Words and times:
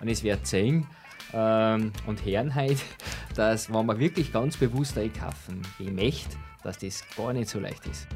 Und 0.00 0.08
es 0.08 0.22
wird 0.22 0.46
sehen 0.46 0.86
ähm, 1.32 1.92
und 2.06 2.24
hören 2.24 2.54
heute, 2.54 2.80
dass, 3.34 3.72
wenn 3.72 3.86
man 3.86 3.98
wirklich 3.98 4.32
ganz 4.32 4.56
bewusst 4.56 4.96
einkaufen 4.98 5.62
gehen 5.78 5.94
möchte, 5.94 6.36
dass 6.62 6.78
das 6.78 7.04
gar 7.16 7.32
nicht 7.32 7.48
so 7.48 7.60
leicht 7.60 7.86
ist. 7.86 8.06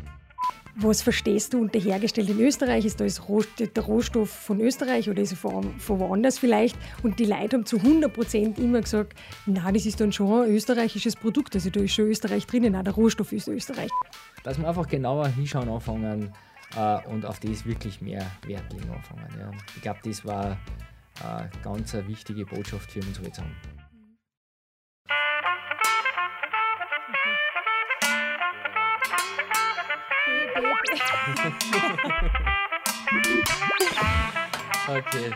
Was 0.76 1.02
verstehst 1.02 1.54
du 1.54 1.60
unter 1.60 1.78
hergestellt 1.78 2.30
in 2.30 2.40
Österreich? 2.40 2.84
Ist 2.84 2.98
das 2.98 3.20
der 3.58 3.84
Rohstoff 3.84 4.28
von 4.28 4.60
Österreich 4.60 5.08
oder 5.08 5.22
ist 5.22 5.30
er 5.30 5.36
von, 5.36 5.78
von 5.78 6.00
woanders 6.00 6.40
vielleicht? 6.40 6.76
Und 7.04 7.20
die 7.20 7.26
Leute 7.26 7.56
haben 7.56 7.65
zu 7.65 7.76
100 7.76 8.12
Prozent 8.12 8.58
immer 8.58 8.80
gesagt, 8.80 9.14
na, 9.46 9.71
das 9.71 9.87
ist 9.87 10.01
dann 10.01 10.10
schon 10.10 10.42
ein 10.42 10.51
österreichisches 10.51 11.14
Produkt, 11.14 11.54
also 11.54 11.71
da 11.71 11.78
ist 11.78 11.92
schon 11.92 12.06
Österreich 12.06 12.46
drinnen, 12.46 12.72
na, 12.72 12.82
der 12.82 12.92
Rohstoff 12.92 13.30
ist 13.30 13.46
Österreich. 13.46 13.90
Dass 14.42 14.58
wir 14.58 14.69
einfach 14.69 14.88
genauer 14.88 15.28
hinschauen 15.28 15.69
anfangen 15.69 16.32
äh, 16.77 17.06
und 17.06 17.24
auf 17.24 17.38
das 17.38 17.64
wirklich 17.64 18.01
mehr 18.01 18.27
Wert 18.45 18.73
legen 18.73 18.91
anfangen. 18.91 19.28
Ja. 19.38 19.52
Ich 19.77 19.82
glaube, 19.82 20.01
das 20.02 20.24
war 20.24 20.56
eine 21.23 21.51
ganz 21.62 21.95
eine 21.95 22.09
wichtige 22.09 22.45
Botschaft 22.45 22.91
für 22.91 23.01
uns 23.01 23.20
heute. 23.20 23.42
okay. 34.88 35.32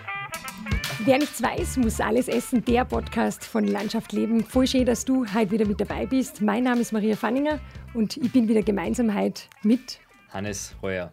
Wer 1.05 1.19
nichts 1.19 1.43
weiß, 1.43 1.77
muss 1.79 2.01
alles 2.01 2.29
essen. 2.29 2.65
Der 2.65 2.85
Podcast 2.85 3.45
von 3.45 3.65
Landschaft 3.65 4.13
Leben. 4.13 4.45
Voll 4.45 4.67
schön, 4.67 4.85
dass 4.85 5.05
du 5.05 5.25
heute 5.33 5.53
wieder 5.53 5.67
mit 5.67 5.81
dabei 5.81 6.07
bist. 6.07 6.43
Mein 6.43 6.65
Name 6.65 6.81
ist 6.81 6.93
Maria 6.93 7.17
Fanninger 7.17 7.61
und 7.95 8.17
ich 8.17 8.33
bin 8.33 8.49
wieder 8.49 8.63
gemeinsam 8.63 9.15
heute 9.15 9.45
mit 9.63 10.01
Hannes 10.31 10.75
Heuer. 10.83 11.13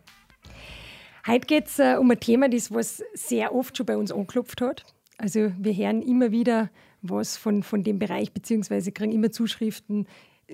Heute 1.28 1.48
geht 1.48 1.66
es 1.66 1.80
äh, 1.80 1.96
um 2.00 2.12
ein 2.12 2.20
Thema, 2.20 2.50
das 2.50 2.72
was 2.72 3.04
sehr 3.16 3.56
oft 3.56 3.76
schon 3.76 3.88
bei 3.88 3.98
uns 3.98 4.12
angeklopft 4.12 4.62
hat. 4.62 4.86
Also 5.18 5.52
wir 5.58 5.74
hören 5.74 6.04
immer 6.04 6.32
wieder 6.32 6.70
was 7.02 7.36
von, 7.36 7.64
von 7.64 7.84
dem 7.84 7.98
Bereich, 7.98 8.32
beziehungsweise 8.32 8.92
kriegen 8.92 9.12
immer 9.12 9.32
Zuschriften, 9.32 10.08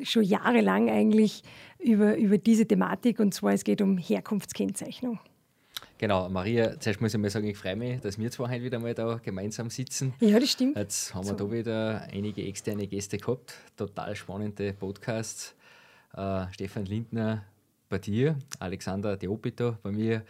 schon 0.03 0.23
jahrelang 0.23 0.89
eigentlich 0.89 1.43
über, 1.79 2.15
über 2.15 2.37
diese 2.37 2.65
Thematik 2.65 3.19
und 3.19 3.33
zwar 3.33 3.53
es 3.53 3.65
geht 3.65 3.81
um 3.81 3.97
Herkunftskennzeichnung. 3.97 5.19
Genau, 5.97 6.29
Maria, 6.29 6.79
zuerst 6.79 7.01
muss 7.01 7.13
ich 7.13 7.19
mal 7.19 7.29
sagen, 7.29 7.47
ich 7.47 7.57
freue 7.57 7.75
mich, 7.75 7.99
dass 7.99 8.17
wir 8.17 8.31
zwei 8.31 8.49
heute 8.49 8.63
wieder 8.63 8.79
mal 8.79 8.93
da 8.93 9.19
gemeinsam 9.21 9.69
sitzen. 9.69 10.13
Ja, 10.19 10.39
das 10.39 10.51
stimmt. 10.51 10.77
Jetzt 10.77 11.13
haben 11.13 11.25
wir 11.25 11.37
so. 11.37 11.47
da 11.47 11.51
wieder 11.51 12.07
einige 12.13 12.43
externe 12.43 12.87
Gäste 12.87 13.17
gehabt, 13.17 13.55
total 13.75 14.15
spannende 14.15 14.73
Podcasts. 14.73 15.53
Äh, 16.15 16.45
Stefan 16.53 16.85
Lindner 16.85 17.43
bei 17.89 17.99
dir, 17.99 18.37
Alexander 18.59 19.17
Deopito 19.17 19.77
bei 19.83 19.91
mir, 19.91 20.23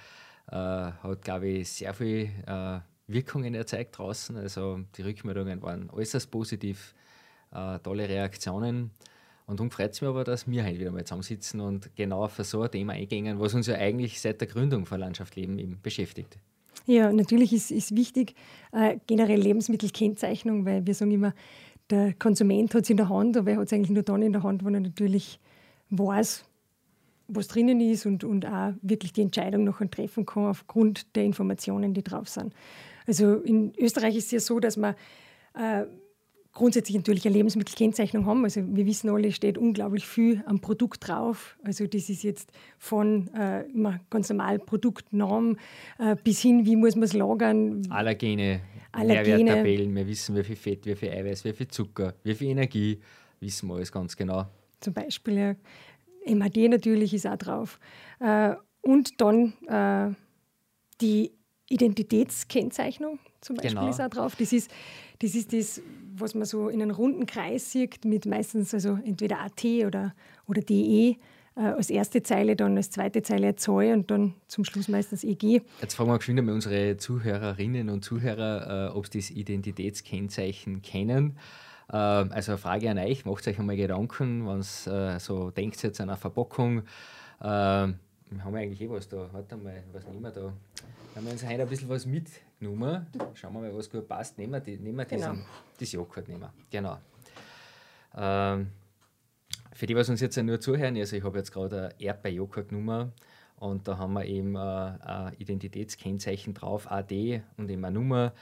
äh, 0.47 0.56
hat, 0.56 1.22
glaube 1.22 1.47
ich, 1.47 1.70
sehr 1.70 1.94
viel 1.94 2.30
äh, 2.45 2.80
Wirkungen 3.08 3.53
erzeugt 3.53 3.97
draußen. 3.97 4.38
Also 4.38 4.80
die 4.95 5.02
Rückmeldungen 5.02 5.61
waren 5.61 5.89
äußerst 5.89 6.31
positiv, 6.31 6.94
äh, 7.52 7.80
tolle 7.80 8.08
Reaktionen. 8.08 8.92
Und 9.47 9.59
darum 9.59 9.72
freut 9.72 9.92
es 9.92 10.02
mich 10.02 10.09
aber, 10.09 10.23
dass 10.23 10.50
wir 10.50 10.64
heute 10.64 10.80
wieder 10.80 10.92
mal 10.92 11.03
zusammensitzen 11.03 11.59
und 11.59 11.94
genau 11.95 12.23
auf 12.23 12.38
so 12.38 12.62
ein 12.62 12.72
Thema 12.72 12.94
eingehen, 12.94 13.39
was 13.39 13.53
uns 13.53 13.67
ja 13.67 13.75
eigentlich 13.75 14.22
seit 14.22 14.39
der 14.39 14.47
Gründung 14.47 14.86
von 14.86 15.00
Landschaft 15.00 15.36
Leben 15.36 15.59
eben 15.59 15.80
beschäftigt. 15.81 16.38
Ja, 16.86 17.12
natürlich 17.12 17.53
ist, 17.53 17.69
ist 17.72 17.95
wichtig 17.95 18.36
äh, 18.72 18.97
generell 19.08 19.39
Lebensmittelkennzeichnung, 19.39 20.66
weil 20.66 20.86
wir 20.86 20.94
sagen 20.94 21.12
immer, 21.12 21.34
der 21.89 22.14
Konsument 22.14 22.73
hat 22.73 22.84
es 22.84 22.89
in 22.89 22.97
der 22.97 23.09
Hand, 23.09 23.36
aber 23.36 23.52
er 23.52 23.58
hat 23.58 23.67
es 23.67 23.73
eigentlich 23.73 23.92
nur 23.92 24.03
dann 24.03 24.22
in 24.22 24.31
der 24.31 24.44
Hand, 24.44 24.64
wenn 24.64 24.73
er 24.73 24.80
natürlich 24.80 25.39
weiß, 25.89 26.45
was 27.34 27.48
drinnen 27.48 27.80
ist 27.80 28.06
und, 28.06 28.24
und 28.24 28.46
auch 28.46 28.74
wirklich 28.82 29.14
die 29.14 29.22
Entscheidung 29.22 29.64
noch 29.64 29.82
treffen 29.90 30.26
kann 30.26 30.46
aufgrund 30.46 31.16
der 31.16 31.24
Informationen, 31.24 31.94
die 31.94 32.04
drauf 32.04 32.30
sind. 32.30 32.54
Also 33.08 33.36
in 33.36 33.74
Österreich 33.78 34.16
ist 34.16 34.26
es 34.26 34.32
ja 34.32 34.40
so, 34.40 34.60
dass 34.60 34.78
man 34.78 34.96
äh, 35.54 35.86
grundsätzlich 36.54 36.96
natürlich 36.98 37.26
eine 37.26 37.36
Lebensmittelkennzeichnung 37.36 38.26
haben. 38.26 38.44
Also 38.44 38.62
wir 38.66 38.86
wissen 38.86 39.09
alle, 39.09 39.32
steht 39.32 39.58
unglaublich 39.58 40.06
viel 40.06 40.44
am 40.46 40.59
Produkt 40.59 41.08
drauf. 41.08 41.58
Also 41.64 41.88
das 41.88 42.09
ist 42.09 42.24
jetzt 42.24 42.52
von 42.78 43.30
äh, 43.34 43.63
ganz 44.09 44.30
normal 44.30 44.59
Produktnorm 44.59 45.58
äh, 46.00 46.16
bis 46.24 46.42
hin, 46.42 46.66
wie 46.66 46.75
muss 46.75 46.96
man 46.96 47.03
es 47.03 47.13
lagern. 47.13 47.81
Allergene, 47.90 48.62
Allergene. 48.92 49.38
Nährwerttabellen, 49.38 49.96
wir 49.96 50.08
wissen, 50.08 50.36
wie 50.36 50.44
viel 50.44 50.56
Fett, 50.56 50.86
wie 50.86 50.96
viel 50.96 51.09
Eiweiß, 51.09 51.46
wie 51.46 51.53
viel 51.53 51.68
Zucker, 51.68 52.13
wie 52.24 52.36
viel 52.36 52.50
Energie, 52.50 53.00
wissen 53.40 53.68
wir 53.68 53.75
alles 53.75 53.92
ganz 53.92 54.16
genau. 54.16 54.46
Zum 54.81 54.94
Beispiel, 54.94 55.38
ja. 55.38 55.56
MHD 56.26 56.70
natürlich 56.70 57.14
ist 57.14 57.28
auch 57.28 57.38
drauf. 57.38 57.80
Äh, 58.20 58.56
und 58.82 59.22
dann 59.22 59.54
äh, 59.68 60.14
die 61.02 61.32
Identitätskennzeichnung 61.70 63.20
zum 63.40 63.56
Beispiel 63.56 63.76
genau. 63.76 63.90
ist 63.90 64.02
auch 64.02 64.09
drauf. 64.09 64.36
Das 64.36 64.54
ist, 64.54 64.70
das 65.20 65.36
ist 65.36 65.54
das, 65.54 65.81
was 66.16 66.36
man 66.36 66.46
so 66.46 66.70
in 66.70 66.81
einem 66.81 66.92
runden 66.92 67.26
Kreis 67.26 67.72
sieht, 67.72 68.06
mit 68.06 68.26
meistens 68.26 68.74
also 68.74 69.00
entweder 69.04 69.40
AT 69.40 69.64
oder, 69.86 70.14
oder 70.48 70.62
DE. 70.62 71.18
Äh, 71.56 71.64
als 71.64 71.90
erste 71.90 72.24
Zeile, 72.24 72.56
dann 72.56 72.78
als 72.78 72.92
zweite 72.92 73.24
Zeile 73.24 73.56
Zoll 73.56 73.92
und 73.92 74.10
dann 74.10 74.36
zum 74.48 74.64
Schluss 74.64 74.88
meistens 74.88 75.26
EG. 75.26 75.62
Jetzt 75.81 75.96
fragen 75.96 76.10
wir 76.10 76.18
geschwind 76.18 76.40
einmal 76.40 76.56
unsere 76.56 76.96
Zuhörerinnen 76.96 77.90
und 77.90 78.06
Zuhörer, 78.06 78.90
äh, 78.90 78.98
ob 78.98 79.08
sie 79.08 79.20
das 79.20 79.31
Identitätskennzeichen 79.31 80.81
kennen. 80.81 81.38
Äh, 81.91 81.96
also 81.96 82.53
eine 82.53 82.57
Frage 82.57 82.90
an 82.90 82.97
euch, 82.97 83.25
macht 83.25 83.47
euch 83.47 83.59
einmal 83.59 83.75
Gedanken, 83.75 84.47
wenn 84.47 84.59
ihr 84.62 85.16
äh, 85.16 85.19
so 85.19 85.52
denkt 85.52 85.81
jetzt 85.84 86.00
an 86.00 86.09
eine 86.09 86.18
Verpackung. 86.18 86.84
Äh, 87.41 87.44
haben 87.44 87.97
wir 88.29 88.59
eigentlich 88.59 88.81
eh 88.81 88.90
was 88.90 89.09
da? 89.09 89.28
Warte 89.31 89.57
mal, 89.57 89.84
was 89.91 90.06
nehmen 90.07 90.22
wir 90.22 90.31
da? 90.31 90.53
haben 91.16 91.25
wir 91.25 91.34
uns 91.34 91.46
heute 91.46 91.62
ein 91.62 91.68
bisschen 91.68 91.90
was 91.90 92.06
mitgenommen. 92.06 93.06
Schauen 93.34 93.53
wir 93.53 93.62
mal, 93.62 93.75
was 93.75 93.90
gut 93.90 94.07
passt. 94.07 94.38
Nehmen 94.38 94.53
wir, 94.53 94.59
die, 94.62 94.78
nehmen 94.78 94.97
wir 94.97 95.06
diesen, 95.06 95.31
genau. 95.34 95.46
das 95.78 95.91
Joghurt. 95.91 96.28
Nehmen. 96.28 96.50
Genau. 96.69 96.97
Ähm, 98.16 98.68
für 99.74 99.85
die, 99.85 99.96
was 99.96 100.09
uns 100.09 100.22
jetzt 100.22 100.38
nur 100.38 100.59
zuhören, 100.59 100.96
also 100.97 101.16
ich 101.16 101.24
habe 101.24 101.38
jetzt 101.38 101.51
gerade 101.51 101.90
ein 101.90 101.94
Erdbeerjoghurt 102.00 102.69
genommen 102.69 103.12
und 103.57 103.88
da 103.88 103.97
haben 103.97 104.13
wir 104.13 104.25
eben 104.25 104.56
äh, 104.56 104.59
ein 104.59 105.34
Identitätskennzeichen 105.38 106.53
drauf, 106.53 106.90
AD 106.90 107.41
und 107.57 107.69
eben 107.69 107.84
eine 107.84 107.94
Nummer 107.94 108.34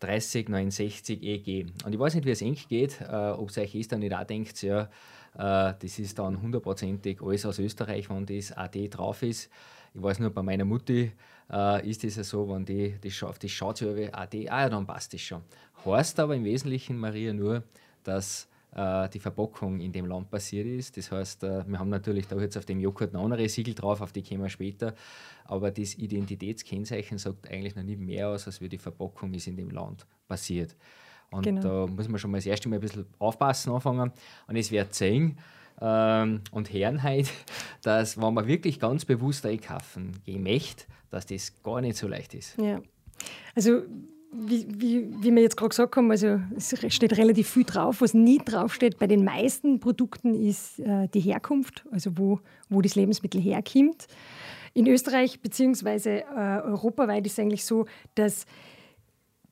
3069 0.00 1.22
EG. 1.22 1.66
Und 1.84 1.92
ich 1.92 1.98
weiß 1.98 2.14
nicht, 2.14 2.26
wie 2.26 2.30
es 2.30 2.42
eng 2.42 2.56
geht, 2.68 3.00
äh, 3.00 3.30
ob 3.30 3.50
es 3.50 3.58
euch 3.58 3.74
ist, 3.74 3.92
dann 3.92 4.00
nicht 4.00 4.14
auch 4.14 4.24
denkt, 4.24 4.62
ja, 4.62 4.82
äh, 5.34 5.74
das 5.78 5.98
ist 5.98 6.18
dann 6.18 6.40
hundertprozentig 6.40 7.22
alles 7.22 7.46
aus 7.46 7.58
Österreich, 7.58 8.08
wenn 8.10 8.26
das 8.26 8.52
AD 8.52 8.88
drauf 8.88 9.22
ist. 9.22 9.50
Ich 9.94 10.02
weiß 10.02 10.18
nur, 10.18 10.30
bei 10.30 10.42
meiner 10.42 10.64
Mutti 10.64 11.12
äh, 11.50 11.88
ist 11.88 12.04
es 12.04 12.16
ja 12.16 12.24
so, 12.24 12.48
wenn 12.48 12.64
die 12.64 12.96
das 13.00 13.12
schaut, 13.12 13.42
das 13.42 13.50
schaut 13.50 13.82
AD, 13.82 14.48
ah 14.50 14.62
ja, 14.62 14.68
dann 14.68 14.86
passt 14.86 15.14
das 15.14 15.20
schon. 15.20 15.42
Heißt 15.84 16.18
aber 16.20 16.34
im 16.34 16.44
Wesentlichen, 16.44 16.98
Maria, 16.98 17.32
nur, 17.32 17.62
dass 18.02 18.48
die 18.74 19.18
Verpackung 19.18 19.80
in 19.80 19.92
dem 19.92 20.06
Land 20.06 20.30
passiert 20.30 20.66
ist. 20.66 20.96
Das 20.96 21.10
heißt, 21.10 21.44
äh, 21.44 21.64
wir 21.66 21.78
haben 21.78 21.88
natürlich 21.88 22.26
da 22.26 22.36
jetzt 22.38 22.58
auf 22.58 22.66
dem 22.66 22.80
Joghurt 22.80 23.12
noch 23.12 23.24
andere 23.24 23.48
Siegel 23.48 23.74
drauf, 23.74 24.00
auf 24.00 24.12
die 24.12 24.22
kommen 24.22 24.42
wir 24.42 24.50
später. 24.50 24.94
Aber 25.44 25.70
das 25.70 25.94
Identitätskennzeichen 25.94 27.18
sagt 27.18 27.50
eigentlich 27.50 27.74
noch 27.74 27.84
nicht 27.84 28.00
mehr 28.00 28.28
aus, 28.28 28.46
als 28.46 28.60
wie 28.60 28.68
die 28.68 28.78
Verpackung 28.78 29.32
ist 29.34 29.46
in 29.46 29.56
dem 29.56 29.70
Land 29.70 30.06
passiert. 30.28 30.76
Und 31.30 31.42
genau. 31.42 31.86
da 31.86 31.92
muss 31.92 32.08
man 32.08 32.18
schon 32.18 32.30
mal 32.30 32.38
das 32.38 32.46
erste 32.46 32.68
Mal 32.68 32.76
ein 32.76 32.80
bisschen 32.80 33.06
aufpassen 33.18 33.72
anfangen. 33.72 34.12
Und 34.46 34.56
es 34.56 34.70
wird 34.70 34.94
sehen, 34.94 35.38
ähm, 35.80 36.40
und 36.50 36.72
hören 36.72 37.02
heute, 37.02 37.30
dass, 37.82 38.20
wenn 38.20 38.34
man 38.34 38.46
wirklich 38.46 38.80
ganz 38.80 39.04
bewusst 39.04 39.44
einkaufen 39.46 40.12
gehen 40.24 40.42
möchte, 40.42 40.84
dass 41.10 41.26
das 41.26 41.62
gar 41.62 41.80
nicht 41.80 41.96
so 41.96 42.08
leicht 42.08 42.34
ist. 42.34 42.56
Ja. 42.58 42.80
Also, 43.54 43.82
wie, 44.32 44.66
wie, 44.68 45.22
wie 45.22 45.34
wir 45.34 45.42
jetzt 45.42 45.56
gerade 45.56 45.70
gesagt 45.70 45.96
haben, 45.96 46.10
also 46.10 46.40
es 46.56 46.74
steht 46.88 47.16
relativ 47.16 47.48
viel 47.48 47.64
drauf. 47.64 48.00
Was 48.00 48.14
nie 48.14 48.38
draufsteht 48.38 48.98
bei 48.98 49.06
den 49.06 49.24
meisten 49.24 49.80
Produkten 49.80 50.34
ist 50.34 50.78
äh, 50.80 51.08
die 51.08 51.20
Herkunft, 51.20 51.84
also 51.90 52.16
wo, 52.16 52.40
wo 52.68 52.82
das 52.82 52.94
Lebensmittel 52.94 53.40
herkommt. 53.40 54.06
In 54.74 54.86
Österreich 54.86 55.40
bzw. 55.40 56.18
Äh, 56.18 56.24
europaweit 56.62 57.26
ist 57.26 57.32
es 57.32 57.38
eigentlich 57.38 57.64
so, 57.64 57.86
dass 58.14 58.46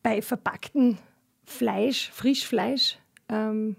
bei 0.02 0.20
verpacktem 0.20 0.98
Fleisch, 1.44 2.10
Frischfleisch, 2.12 2.98
ähm, 3.28 3.76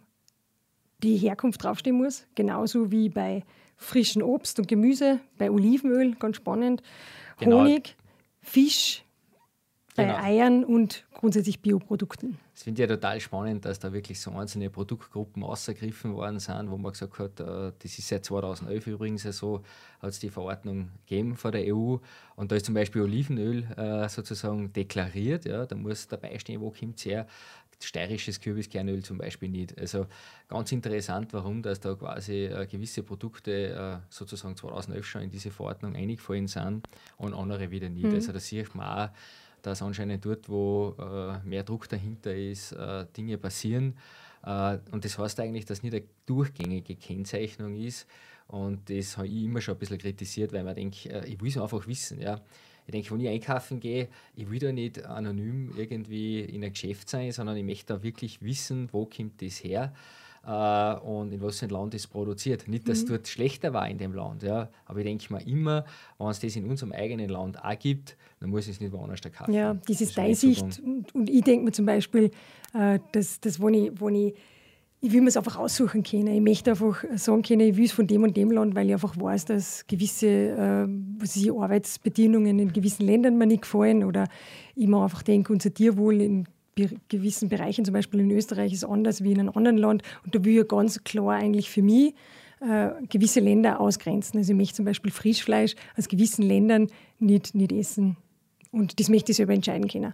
die 1.04 1.18
Herkunft 1.18 1.64
draufstehen 1.64 1.98
muss, 1.98 2.26
genauso 2.34 2.92
wie 2.92 3.10
bei 3.10 3.44
frischem 3.78 4.24
Obst 4.24 4.58
und 4.60 4.68
Gemüse, 4.68 5.20
bei 5.38 5.52
Olivenöl, 5.52 6.16
ganz 6.16 6.38
spannend, 6.38 6.82
genau. 7.38 7.60
Honig, 7.60 7.96
Fisch, 8.42 9.05
bei 9.96 10.04
genau. 10.04 10.18
Eiern 10.18 10.64
und 10.64 11.06
grundsätzlich 11.14 11.62
Bioprodukten. 11.62 12.38
Das 12.54 12.64
finde 12.64 12.84
ich 12.84 12.90
ja 12.90 12.96
total 12.96 13.20
spannend, 13.20 13.66
dass 13.66 13.80
da 13.80 13.92
wirklich 13.94 14.20
so 14.20 14.32
einzelne 14.32 14.70
Produktgruppen 14.70 15.44
ausgegriffen 15.44 16.14
worden 16.14 16.40
sind, 16.40 16.70
wo 16.70 16.78
man 16.78 16.92
gesagt 16.92 17.18
hat, 17.20 17.40
äh, 17.40 17.72
das 17.80 17.98
ist 17.98 18.08
seit 18.08 18.26
2011 18.26 18.88
übrigens 18.88 19.24
so, 19.24 19.64
hat 20.02 20.10
es 20.10 20.20
die 20.20 20.30
Verordnung 20.30 20.90
gegeben 21.06 21.36
von 21.36 21.52
der 21.52 21.74
EU. 21.74 21.98
Und 22.36 22.52
da 22.52 22.56
ist 22.56 22.66
zum 22.66 22.76
Beispiel 22.76 23.02
Olivenöl 23.02 23.64
äh, 23.78 24.10
sozusagen 24.10 24.72
deklariert. 24.74 25.46
Ja, 25.46 25.66
da 25.66 25.76
muss 25.76 26.08
dabei 26.08 26.38
stehen, 26.40 26.62
wo 26.62 26.72
kommt 26.72 26.98
es 26.98 27.06
her 27.06 27.28
steirisches 27.84 28.40
Kürbiskernöl 28.40 29.04
zum 29.04 29.18
Beispiel 29.18 29.50
nicht. 29.50 29.78
Also 29.80 30.08
ganz 30.48 30.72
interessant, 30.72 31.34
warum 31.34 31.62
dass 31.62 31.80
da 31.80 31.96
quasi 31.96 32.46
äh, 32.46 32.66
gewisse 32.68 33.04
Produkte 33.04 34.02
äh, 34.02 34.06
sozusagen 34.10 34.56
2011 34.56 35.06
schon 35.06 35.22
in 35.24 35.30
diese 35.30 35.52
Verordnung 35.52 35.96
eingefallen 35.96 36.48
sind 36.48 36.88
und 37.18 37.34
andere 37.34 37.72
wieder 37.72 37.90
nicht. 37.90 38.08
Mhm. 38.08 38.16
Also 38.16 38.32
da 38.32 38.40
sieht 38.40 38.74
man 38.76 38.88
auch, 38.88 39.10
dass 39.66 39.82
anscheinend 39.82 40.24
dort, 40.26 40.48
wo 40.48 40.96
äh, 41.00 41.48
mehr 41.48 41.64
Druck 41.64 41.90
dahinter 41.90 42.36
ist, 42.36 42.72
äh, 42.74 43.06
Dinge 43.16 43.38
passieren. 43.38 43.96
Äh, 44.44 44.78
und 44.92 45.04
das 45.04 45.18
heißt 45.18 45.40
eigentlich, 45.40 45.66
dass 45.66 45.84
nicht 45.84 45.94
eine 45.94 46.04
durchgängige 46.26 46.96
Kennzeichnung 46.96 47.76
ist. 47.76 48.08
Und 48.48 48.90
das 48.90 49.18
habe 49.18 49.28
ich 49.28 49.44
immer 49.44 49.62
schon 49.62 49.76
ein 49.76 49.80
bisschen 49.80 49.98
kritisiert, 49.98 50.54
weil 50.54 50.64
man 50.64 50.76
denkt, 50.76 51.06
äh, 51.08 51.26
ich 51.26 51.42
will 51.42 51.50
es 51.50 51.58
einfach 51.58 51.88
wissen. 51.88 52.22
Ja. 52.22 52.42
Ich 52.86 52.92
denke, 52.92 53.10
wenn 53.12 53.22
ich 53.22 53.30
einkaufen 53.30 53.80
gehe, 53.80 54.10
ich 54.36 54.50
will 54.50 54.60
da 54.60 54.72
nicht 54.72 55.04
anonym 55.04 55.74
irgendwie 55.76 56.42
in 56.42 56.64
ein 56.64 56.72
Geschäft 56.72 57.10
sein, 57.10 57.32
sondern 57.32 57.58
ich 57.58 57.64
möchte 57.64 57.94
da 57.94 58.04
wirklich 58.04 58.44
wissen, 58.44 58.90
wo 58.92 59.06
kommt 59.06 59.42
das 59.42 59.64
her 59.64 59.92
äh, 60.46 60.96
und 61.00 61.34
in 61.34 61.42
was 61.42 61.60
für 61.60 61.66
ein 61.66 61.72
Land 61.72 61.94
es 61.94 62.08
produziert. 62.08 62.68
Nicht, 62.68 62.88
dass 62.88 63.00
es 63.00 63.06
mhm. 63.06 63.10
dort 63.10 63.28
schlechter 63.28 63.74
war 63.74 63.90
in 63.90 63.98
dem 63.98 64.14
Land, 64.14 64.44
ja, 64.44 64.70
aber 64.86 65.00
ich 65.00 65.06
denke 65.06 65.34
mir 65.34 65.46
immer, 65.46 65.86
wenn 66.18 66.28
es 66.28 66.40
das 66.40 66.56
in 66.56 66.70
unserem 66.70 66.92
eigenen 66.92 67.30
Land 67.30 67.64
auch 67.64 67.80
gibt, 67.80 68.18
dann 68.40 68.50
muss 68.50 68.68
ich 68.68 68.74
es 68.74 68.80
nicht 68.80 68.94
woanders 68.94 69.22
kaufen. 69.22 69.54
Ja, 69.54 69.74
das 69.74 70.02
ist 70.02 70.18
deine 70.18 70.36
Sicht. 70.36 70.80
Und, 70.80 71.14
und, 71.16 71.30
ich 71.30 71.44
denke 71.44 71.66
mir 71.66 71.72
zum 71.72 71.86
Beispiel, 71.86 72.32
äh, 72.74 73.00
dass, 73.12 73.40
dass 73.40 73.60
wenn 73.60 73.74
ich, 73.74 74.02
wenn 74.02 74.16
ich 74.16 74.36
ich 75.02 75.12
will 75.12 75.22
mir 75.22 75.28
es 75.28 75.38
einfach 75.38 75.58
aussuchen 75.58 76.02
können. 76.02 76.28
Ich 76.28 76.42
möchte 76.42 76.72
einfach 76.72 77.04
sagen 77.16 77.44
können, 77.44 77.62
ich 77.62 77.78
will 77.78 77.86
es 77.86 77.92
von 77.92 78.08
dem 78.08 78.24
und 78.24 78.36
dem 78.36 78.50
Land, 78.50 78.74
weil 78.74 78.88
ich 78.88 78.94
einfach 78.94 79.16
weiß, 79.16 79.46
dass 79.46 79.86
gewisse 79.86 80.28
äh, 80.28 80.88
was 81.20 81.36
ich, 81.36 81.52
Arbeitsbedingungen 81.52 82.58
in 82.58 82.74
gewissen 82.74 83.06
Ländern 83.06 83.38
mir 83.38 83.46
nicht 83.46 83.64
gefallen 83.64 84.04
oder 84.04 84.28
ich 84.74 84.88
mir 84.88 85.04
einfach 85.04 85.22
denke, 85.22 85.54
unser 85.54 85.72
Tierwohl 85.72 86.22
in 86.22 86.48
gewissen 87.10 87.50
Bereichen, 87.50 87.86
zum 87.86 87.94
Beispiel 87.94 88.20
in 88.20 88.32
Österreich, 88.32 88.74
ist 88.74 88.84
anders 88.84 89.24
wie 89.24 89.32
in 89.32 89.40
einem 89.40 89.50
anderen 89.56 89.78
Land. 89.78 90.04
Und 90.24 90.36
da 90.36 90.44
will 90.44 90.60
ich 90.60 90.68
ganz 90.68 91.04
klar 91.04 91.36
eigentlich 91.36 91.70
für 91.70 91.82
mich 91.82 92.14
äh, 92.60 92.90
gewisse 93.10 93.40
Länder 93.40 93.80
ausgrenzen. 93.80 94.38
Also 94.38 94.52
ich 94.52 94.58
möchte 94.58 94.76
zum 94.76 94.86
Beispiel 94.86 95.12
Frischfleisch 95.12 95.76
aus 95.98 96.08
gewissen 96.08 96.44
Ländern 96.44 96.88
nicht, 97.20 97.56
nicht 97.56 97.72
essen. 97.72 98.18
Und 98.72 99.00
das 99.00 99.08
möchte 99.08 99.32
ich 99.32 99.38
selber 99.38 99.54
entscheiden 99.54 99.88
können. 99.88 100.14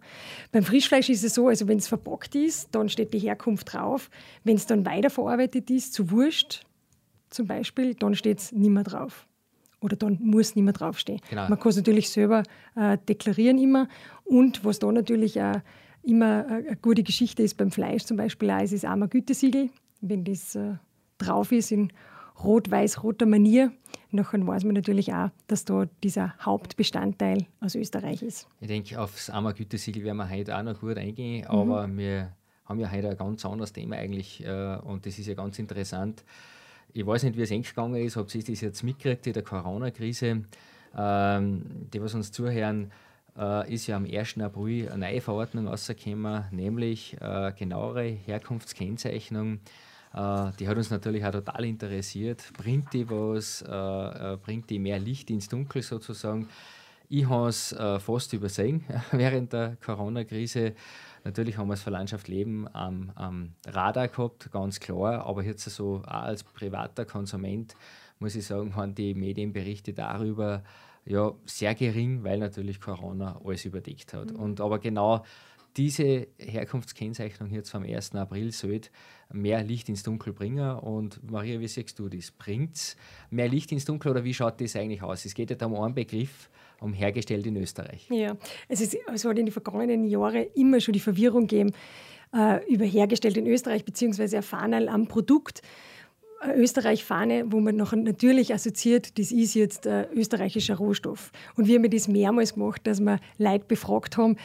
Beim 0.52 0.64
Frischfleisch 0.64 1.10
ist 1.10 1.24
es 1.24 1.34
so, 1.34 1.48
also 1.48 1.68
wenn 1.68 1.80
es 1.80 1.88
verpackt 1.88 2.36
ist, 2.36 2.70
dann 2.72 2.90
steht 2.90 3.12
die 3.12 3.20
Herkunft 3.20 3.74
drauf. 3.74 4.12
Wenn 4.44 4.56
es 4.56 4.68
dann 4.68 4.86
weiterverarbeitet 4.86 5.72
ist, 5.72 5.94
zu 5.94 6.12
Wurst 6.12 6.64
zum 7.32 7.48
Beispiel, 7.48 7.96
dann 7.96 8.14
steht 8.14 8.38
es 8.38 8.52
nicht 8.52 8.70
mehr 8.70 8.84
drauf. 8.84 9.26
Oder 9.80 9.96
dann 9.96 10.20
muss 10.22 10.56
nicht 10.56 10.64
mehr 10.64 10.74
draufstehen. 10.74 11.22
Genau. 11.28 11.50
Man 11.50 11.60
kann 11.60 11.72
es 11.72 11.78
natürlich 11.78 12.10
selber 12.10 12.44
äh, 12.76 13.00
deklarieren 13.10 13.58
immer. 13.58 13.88
Und 14.26 14.64
was 14.64 14.78
da 14.78 14.92
natürlich 14.92 15.42
auch 15.42 15.62
immer 16.04 16.46
eine 16.48 16.76
gute 16.82 17.04
Geschichte 17.04 17.44
ist 17.44 17.58
beim 17.58 17.72
Fleisch 17.72 18.04
zum 18.04 18.18
Beispiel 18.18 18.50
auch, 18.52 18.62
ist 18.62 18.74
das 18.74 18.86
armer 18.86 19.08
Gütesiegel. 19.08 19.70
Wenn 20.02 20.24
das 20.24 20.56
äh, 20.56 20.76
drauf 21.18 21.52
ist 21.52 21.72
in 21.72 21.92
rot-weiß-roter 22.44 23.26
Manier, 23.26 23.72
dann 24.12 24.48
weiß 24.48 24.64
man 24.64 24.74
natürlich 24.74 25.14
auch, 25.14 25.30
dass 25.48 25.66
da 25.66 25.86
dieser 26.04 26.36
Hauptbestandteil 26.40 27.46
aus 27.60 27.76
Österreich 27.76 28.24
ist. 28.24 28.48
Ich 28.60 28.68
denke, 28.68 29.00
aufs 29.00 29.30
armer 29.30 29.54
Gütesiegel 29.54 30.04
werden 30.04 30.18
wir 30.18 30.30
heute 30.30 30.58
auch 30.58 30.64
noch 30.64 30.80
gut 30.80 30.98
eingehen, 30.98 31.42
mhm. 31.42 31.56
aber 31.56 31.88
wir 31.96 32.36
haben 32.66 32.80
ja 32.80 32.92
heute 32.92 33.10
ein 33.10 33.18
ganz 33.18 33.46
anderes 33.46 33.74
Thema 33.74 33.98
eigentlich 33.98 34.44
äh, 34.44 34.78
und 34.78 35.06
das 35.06 35.20
ist 35.20 35.28
ja 35.28 35.34
ganz 35.34 35.60
interessant. 35.60 36.24
Ich 36.94 37.06
weiß 37.06 37.24
nicht, 37.24 37.38
wie 37.38 37.42
es 37.42 37.52
eng 37.52 37.64
gegangen 37.64 37.96
ist, 37.96 38.18
ob 38.18 38.30
Sie 38.30 38.44
das 38.44 38.60
jetzt 38.62 38.84
mitgekriegt 38.84 39.28
in 39.28 39.34
der 39.34 39.44
Corona-Krise. 39.44 40.44
Ähm, 40.98 41.66
die, 41.94 42.02
was 42.02 42.14
uns 42.14 42.32
zuhören, 42.34 42.92
äh, 43.38 43.74
ist 43.74 43.88
ja 43.88 43.98
am 43.98 44.06
1. 44.06 44.40
April 44.40 44.90
eine 44.90 45.08
neue 45.08 45.22
Verordnung 45.22 45.68
rausgekommen, 45.68 46.46
nämlich 46.52 47.18
äh, 47.22 47.52
genauere 47.58 48.04
Herkunftskennzeichnung. 48.04 49.60
Äh, 50.14 50.52
die 50.60 50.68
hat 50.68 50.78
uns 50.78 50.90
natürlich 50.90 51.26
auch 51.26 51.32
total 51.32 51.66
interessiert. 51.66 52.44
Bringt 52.58 52.94
die 52.94 53.10
was? 53.10 53.62
Äh, 53.62 54.34
äh, 54.34 54.38
bringt 54.38 54.70
die 54.70 54.80
mehr 54.80 55.00
Licht 55.00 55.30
ins 55.30 55.48
Dunkel 55.48 55.82
sozusagen? 55.82 56.48
Ich 57.08 57.28
habe 57.28 57.50
es 57.50 57.74
äh, 57.74 58.00
fast 58.00 58.32
übersehen 58.34 58.86
während 59.12 59.54
der 59.54 59.78
Corona-Krise. 59.84 60.74
Natürlich 61.24 61.58
haben 61.58 61.68
wir 61.68 61.74
es 61.74 61.84
für 61.84 61.90
Landschaft 61.90 62.28
Leben 62.28 62.68
am, 62.74 63.12
am 63.16 63.54
Radar 63.68 64.08
gehabt, 64.08 64.52
ganz 64.52 64.80
klar. 64.80 65.26
Aber 65.26 65.44
jetzt 65.44 65.66
so 65.66 66.02
auch 66.06 66.24
als 66.24 66.44
privater 66.44 67.06
Konsument 67.06 67.76
muss 68.20 68.36
ich 68.36 68.46
sagen, 68.46 68.76
haben 68.76 68.96
die 68.96 69.14
Medienberichte 69.14 69.94
darüber 69.94 70.64
ja, 71.06 71.34
sehr 71.46 71.76
gering, 71.76 72.24
weil 72.24 72.40
natürlich 72.40 72.80
Corona 72.80 73.40
alles 73.44 73.66
überdeckt 73.66 74.14
hat. 74.14 74.32
Mhm. 74.32 74.40
Und 74.40 74.62
aber 74.62 74.80
genau 74.80 75.24
diese 75.78 76.28
Herkunftskennzeichnung 76.38 77.50
jetzt 77.52 77.70
vom 77.70 77.84
1. 77.84 78.16
April 78.16 78.52
sollte 78.52 78.90
mehr 79.32 79.64
Licht 79.64 79.88
ins 79.90 80.04
Dunkel 80.04 80.34
bringen. 80.34 80.78
Und 80.80 81.30
Maria, 81.30 81.60
wie 81.60 81.68
siehst 81.68 81.98
du 81.98 82.10
das? 82.10 82.32
Bringt 82.32 82.76
es 82.76 82.98
mehr 83.30 83.48
Licht 83.48 83.72
ins 83.72 83.86
Dunkel 83.86 84.12
oder 84.12 84.24
wie 84.24 84.34
schaut 84.34 84.60
das 84.60 84.76
eigentlich 84.76 85.02
aus? 85.02 85.26
Es 85.26 85.34
geht 85.34 85.50
ja 85.50 85.56
da 85.56 85.68
um 85.68 85.76
einen 85.76 85.96
Begriff, 85.96 86.50
um 86.82 86.94
hergestellt 86.94 87.46
in 87.48 87.56
Österreich. 87.56 88.08
Ja, 88.10 88.36
es, 88.68 88.82
ist, 88.82 88.98
es 89.14 89.26
hat 89.26 89.40
in 89.40 89.46
den 89.46 89.54
vergangenen 89.54 90.04
Jahren 90.04 90.46
immer 90.56 90.82
schon 90.82 90.94
die 90.94 91.00
Verwirrung 91.00 91.48
gegeben 91.48 91.72
äh, 92.34 92.66
über 92.72 92.86
hergestellt 92.86 93.38
in 93.38 93.48
Österreich, 93.48 93.86
beziehungsweise 93.86 94.38
ein 94.38 94.44
Fahnerl 94.44 94.90
am 94.90 95.08
Produkt. 95.08 95.62
Österreich-Fahne, 96.56 97.52
wo 97.52 97.60
man 97.60 97.76
noch 97.76 97.94
natürlich 97.94 98.54
assoziiert, 98.54 99.18
das 99.20 99.32
ist 99.32 99.54
jetzt 99.54 99.86
äh, 99.86 100.08
österreichischer 100.14 100.76
Rohstoff. 100.76 101.32
Und 101.56 101.68
wir 101.68 101.76
haben 101.76 101.90
das 101.90 102.08
mehrmals 102.08 102.54
gemacht, 102.56 102.82
dass 102.86 103.00
wir 103.00 103.20
Leute 103.38 103.66
befragt 103.68 104.18
haben, 104.18 104.38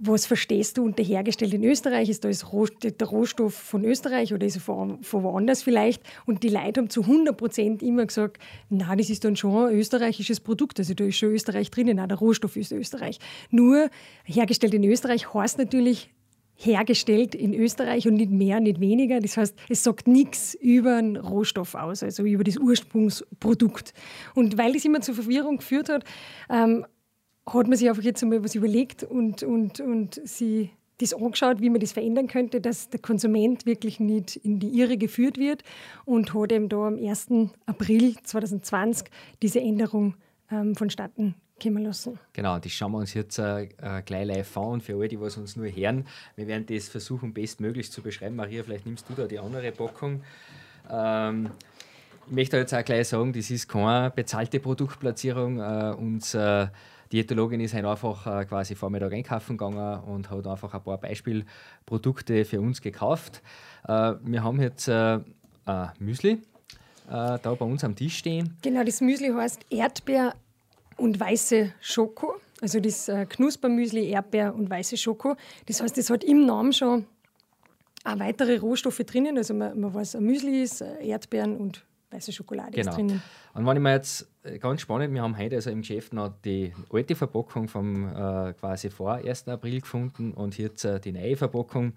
was 0.00 0.26
verstehst 0.26 0.78
du 0.78 0.84
unter 0.84 1.02
hergestellt 1.02 1.54
in 1.54 1.64
Österreich? 1.64 2.08
Ist 2.08 2.24
das 2.24 2.44
der 2.80 3.08
Rohstoff 3.08 3.54
von 3.54 3.84
Österreich 3.84 4.32
oder 4.32 4.46
ist 4.46 4.56
er 4.56 4.60
von, 4.60 5.02
von 5.02 5.24
woanders 5.24 5.62
vielleicht? 5.62 6.02
Und 6.24 6.42
die 6.44 6.48
Leute 6.48 6.80
haben 6.80 6.90
zu 6.90 7.02
100 7.02 7.36
Prozent 7.36 7.82
immer 7.82 8.06
gesagt, 8.06 8.38
na, 8.70 8.94
das 8.94 9.10
ist 9.10 9.24
dann 9.24 9.34
schon 9.34 9.68
ein 9.68 9.74
österreichisches 9.74 10.40
Produkt. 10.40 10.78
Also 10.78 10.94
da 10.94 11.04
ist 11.04 11.16
schon 11.16 11.30
Österreich 11.30 11.70
drinnen, 11.70 11.96
na, 11.96 12.06
der 12.06 12.18
Rohstoff 12.18 12.56
ist 12.56 12.72
Österreich. 12.72 13.18
Nur 13.50 13.90
hergestellt 14.24 14.74
in 14.74 14.84
Österreich 14.84 15.34
heißt 15.34 15.58
natürlich 15.58 16.10
hergestellt 16.60 17.36
in 17.36 17.54
Österreich 17.54 18.08
und 18.08 18.14
nicht 18.14 18.32
mehr, 18.32 18.58
nicht 18.58 18.80
weniger. 18.80 19.20
Das 19.20 19.36
heißt, 19.36 19.56
es 19.68 19.84
sagt 19.84 20.08
nichts 20.08 20.54
über 20.54 21.00
den 21.00 21.16
Rohstoff 21.16 21.76
aus, 21.76 22.02
also 22.02 22.24
über 22.24 22.42
das 22.42 22.56
Ursprungsprodukt. 22.56 23.94
Und 24.34 24.58
weil 24.58 24.72
das 24.72 24.84
immer 24.84 25.00
zur 25.00 25.14
Verwirrung 25.14 25.58
geführt 25.58 25.88
hat, 25.88 26.04
ähm, 26.50 26.84
hat 27.46 27.68
man 27.68 27.76
sich 27.76 27.88
einfach 27.88 28.02
jetzt 28.02 28.22
einmal 28.24 28.42
was 28.42 28.56
überlegt 28.56 29.04
und, 29.04 29.44
und, 29.44 29.78
und 29.78 30.20
sie 30.24 30.70
das 31.00 31.14
angeschaut, 31.14 31.60
wie 31.60 31.70
man 31.70 31.80
das 31.80 31.92
verändern 31.92 32.26
könnte, 32.26 32.60
dass 32.60 32.90
der 32.90 32.98
Konsument 32.98 33.64
wirklich 33.64 34.00
nicht 34.00 34.34
in 34.34 34.58
die 34.58 34.80
Irre 34.80 34.98
geführt 34.98 35.38
wird 35.38 35.62
und 36.04 36.34
hat 36.34 36.50
eben 36.50 36.68
da 36.68 36.88
am 36.88 36.96
1. 36.96 37.28
April 37.66 38.16
2020 38.20 39.06
diese 39.40 39.60
Änderung 39.60 40.16
ähm, 40.50 40.74
vonstatten 40.74 41.36
kommen 41.62 41.84
lassen. 41.84 42.18
Genau, 42.32 42.58
das 42.58 42.72
schauen 42.72 42.92
wir 42.92 42.98
uns 42.98 43.14
jetzt 43.14 43.38
äh, 43.38 43.62
äh, 43.62 44.02
gleich 44.04 44.26
live 44.26 44.56
an 44.56 44.64
und 44.64 44.82
für 44.82 44.94
alle, 44.94 45.08
die 45.08 45.20
was 45.20 45.36
uns 45.36 45.56
nur 45.56 45.66
hören, 45.66 46.06
wir 46.36 46.46
werden 46.46 46.66
das 46.66 46.88
versuchen, 46.88 47.32
bestmöglich 47.32 47.90
zu 47.90 48.02
beschreiben. 48.02 48.36
Maria, 48.36 48.62
vielleicht 48.62 48.86
nimmst 48.86 49.08
du 49.08 49.14
da 49.14 49.26
die 49.26 49.38
andere 49.38 49.72
Packung. 49.72 50.22
Ähm, 50.90 51.50
ich 52.26 52.32
möchte 52.32 52.56
jetzt 52.58 52.74
auch 52.74 52.84
gleich 52.84 53.08
sagen, 53.08 53.32
das 53.32 53.50
ist 53.50 53.68
keine 53.68 54.10
bezahlte 54.10 54.60
Produktplatzierung. 54.60 55.60
Äh, 55.60 55.94
unser 55.96 56.72
Diätologin 57.10 57.60
ist 57.60 57.74
einfach 57.74 58.26
äh, 58.26 58.44
quasi 58.44 58.74
Vormittag 58.74 59.12
einkaufen 59.12 59.56
gegangen 59.56 60.00
und 60.04 60.30
hat 60.30 60.46
einfach 60.46 60.74
ein 60.74 60.82
paar 60.82 60.98
Beispielprodukte 60.98 62.44
für 62.44 62.60
uns 62.60 62.82
gekauft. 62.82 63.42
Äh, 63.86 64.14
wir 64.22 64.42
haben 64.42 64.60
jetzt 64.60 64.88
äh, 64.88 65.20
Müsli 65.98 66.32
äh, 66.32 66.38
da 67.08 67.54
bei 67.58 67.64
uns 67.64 67.84
am 67.84 67.96
Tisch 67.96 68.18
stehen. 68.18 68.56
Genau, 68.62 68.84
das 68.84 69.00
Müsli 69.00 69.32
heißt 69.32 69.66
Erdbeer 69.70 70.34
und 70.98 71.18
weiße 71.18 71.72
Schoko. 71.80 72.34
Also 72.60 72.80
das 72.80 73.08
äh, 73.08 73.26
Knuspermüsli, 73.26 74.10
Erdbeer 74.10 74.54
und 74.54 74.68
weiße 74.68 74.96
Schoko. 74.96 75.36
Das 75.66 75.80
heißt, 75.80 75.96
es 75.98 76.10
hat 76.10 76.24
im 76.24 76.44
Namen 76.44 76.72
schon 76.72 77.06
auch 78.04 78.18
weitere 78.18 78.58
Rohstoffe 78.58 78.98
drinnen. 78.98 79.36
Also 79.36 79.54
man, 79.54 79.78
man 79.78 79.94
weiß, 79.94 80.16
ein 80.16 80.24
Müsli 80.24 80.62
ist 80.62 80.80
äh, 80.80 81.06
Erdbeeren 81.06 81.56
und 81.56 81.84
weiße 82.10 82.32
Schokolade 82.32 82.72
genau. 82.72 82.90
ist 82.90 82.96
drinnen. 82.96 83.22
Und 83.54 83.66
wenn 83.66 83.76
ich 83.76 83.82
mir 83.82 83.92
jetzt 83.92 84.28
äh, 84.42 84.58
ganz 84.58 84.80
spannend, 84.80 85.14
wir 85.14 85.22
haben 85.22 85.38
heute 85.38 85.56
also 85.56 85.70
im 85.70 85.82
Geschäft 85.82 86.12
noch 86.12 86.32
die 86.44 86.72
alte 86.92 87.14
Verpackung 87.14 87.68
vom 87.68 88.08
äh, 88.08 88.52
quasi 88.54 88.90
vor 88.90 89.14
1. 89.14 89.48
April 89.48 89.80
gefunden 89.80 90.32
und 90.32 90.58
jetzt 90.58 90.84
äh, 90.84 91.00
die 91.00 91.12
neue 91.12 91.36
Verpackung. 91.36 91.92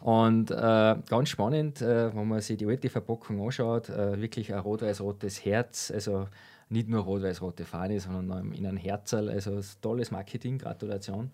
Und 0.00 0.50
äh, 0.50 0.96
ganz 1.08 1.30
spannend, 1.30 1.80
wenn 1.80 2.28
man 2.28 2.40
sich 2.42 2.58
die 2.58 2.66
alte 2.66 2.90
Verpackung 2.90 3.42
anschaut, 3.42 3.88
wirklich 3.88 4.52
ein 4.52 4.60
rot-weiß-rotes 4.60 5.42
Herz, 5.46 5.90
also 5.90 6.26
nicht 6.68 6.88
nur 6.88 7.02
rot-weiß-rote 7.02 7.64
Fahne, 7.64 8.00
sondern 8.00 8.52
in 8.52 8.66
einem 8.66 8.76
Herzl. 8.76 9.28
Also 9.28 9.60
tolles 9.80 10.10
Marketing, 10.10 10.58
Gratulation. 10.58 11.30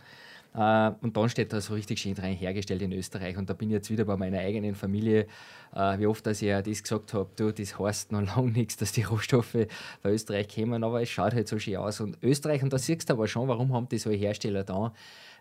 Äh, 0.54 0.90
und 1.00 1.16
dann 1.16 1.28
steht 1.28 1.52
da 1.52 1.60
so 1.60 1.74
richtig 1.74 2.00
schön 2.00 2.14
rein, 2.14 2.34
hergestellt 2.34 2.82
in 2.82 2.92
Österreich. 2.92 3.36
Und 3.36 3.48
da 3.48 3.54
bin 3.54 3.70
ich 3.70 3.74
jetzt 3.74 3.90
wieder 3.90 4.04
bei 4.04 4.16
meiner 4.16 4.38
eigenen 4.38 4.74
Familie, 4.74 5.26
äh, 5.74 5.98
wie 5.98 6.06
oft 6.06 6.26
dass 6.26 6.42
ich 6.42 6.50
das 6.50 6.82
gesagt 6.82 7.14
habe, 7.14 7.30
du, 7.36 7.52
das 7.52 7.78
heißt 7.78 8.12
noch 8.12 8.22
lange 8.36 8.52
nichts, 8.52 8.76
dass 8.76 8.92
die 8.92 9.02
Rohstoffe 9.02 9.50
von 9.50 10.10
Österreich 10.10 10.54
kommen, 10.54 10.84
aber 10.84 11.02
es 11.02 11.08
schaut 11.08 11.34
halt 11.34 11.48
so 11.48 11.58
schön 11.58 11.76
aus. 11.76 12.00
Und 12.00 12.18
Österreich, 12.22 12.62
und 12.62 12.72
da 12.72 12.78
siehst 12.78 13.08
du 13.08 13.14
aber 13.14 13.26
schon, 13.26 13.48
warum 13.48 13.72
haben 13.72 13.88
die 13.88 13.98
so 13.98 14.10
Hersteller 14.10 14.64
da, 14.64 14.92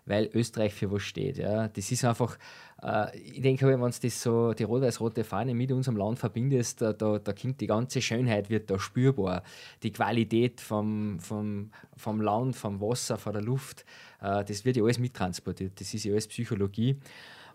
weil 0.06 0.30
Österreich 0.34 0.74
für 0.74 0.90
was 0.90 1.02
steht. 1.02 1.38
Ja. 1.38 1.68
Das 1.68 1.90
ist 1.92 2.04
einfach, 2.04 2.36
äh, 2.82 3.16
ich 3.18 3.40
denke, 3.40 3.66
wenn 3.68 3.80
das 3.80 4.22
so, 4.22 4.52
die 4.52 4.64
rot-weiß-rote 4.64 5.22
Fahne 5.24 5.54
mit 5.54 5.70
unserem 5.70 5.96
Land 5.96 6.18
verbindet, 6.18 6.80
da, 6.80 6.92
da, 6.92 7.18
da 7.18 7.32
kommt 7.32 7.60
die 7.60 7.66
ganze 7.66 8.02
Schönheit 8.02 8.50
wird 8.50 8.70
da 8.70 8.78
spürbar. 8.78 9.42
Die 9.82 9.92
Qualität 9.92 10.60
vom, 10.60 11.20
vom, 11.20 11.70
vom 11.96 12.20
Land, 12.20 12.56
vom 12.56 12.80
Wasser, 12.80 13.16
von 13.16 13.32
der 13.32 13.42
Luft, 13.42 13.84
äh, 14.20 14.44
das 14.44 14.64
wird 14.64 14.76
ja 14.76 14.82
alles 14.82 14.98
mittransportiert. 14.98 15.80
Das 15.80 15.94
ist 15.94 16.04
ja 16.04 16.12
alles 16.12 16.26
Psychologie. 16.26 16.96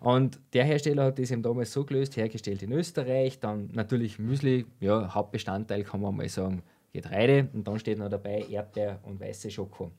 Und 0.00 0.38
der 0.52 0.64
Hersteller 0.64 1.04
hat 1.06 1.18
das 1.18 1.30
eben 1.30 1.42
damals 1.42 1.72
so 1.72 1.84
gelöst, 1.84 2.16
hergestellt 2.16 2.62
in 2.62 2.72
Österreich, 2.72 3.40
dann 3.40 3.70
natürlich 3.72 4.18
Müsli, 4.18 4.66
ja, 4.80 5.12
Hauptbestandteil 5.14 5.82
kann 5.84 6.00
man 6.00 6.16
mal 6.16 6.28
sagen, 6.28 6.62
Getreide 6.92 7.48
und 7.52 7.66
dann 7.66 7.78
steht 7.78 7.98
noch 7.98 8.08
dabei 8.08 8.44
Erdbeer 8.48 8.98
und 9.02 9.20
weiße 9.20 9.50
Schoko. 9.50 9.90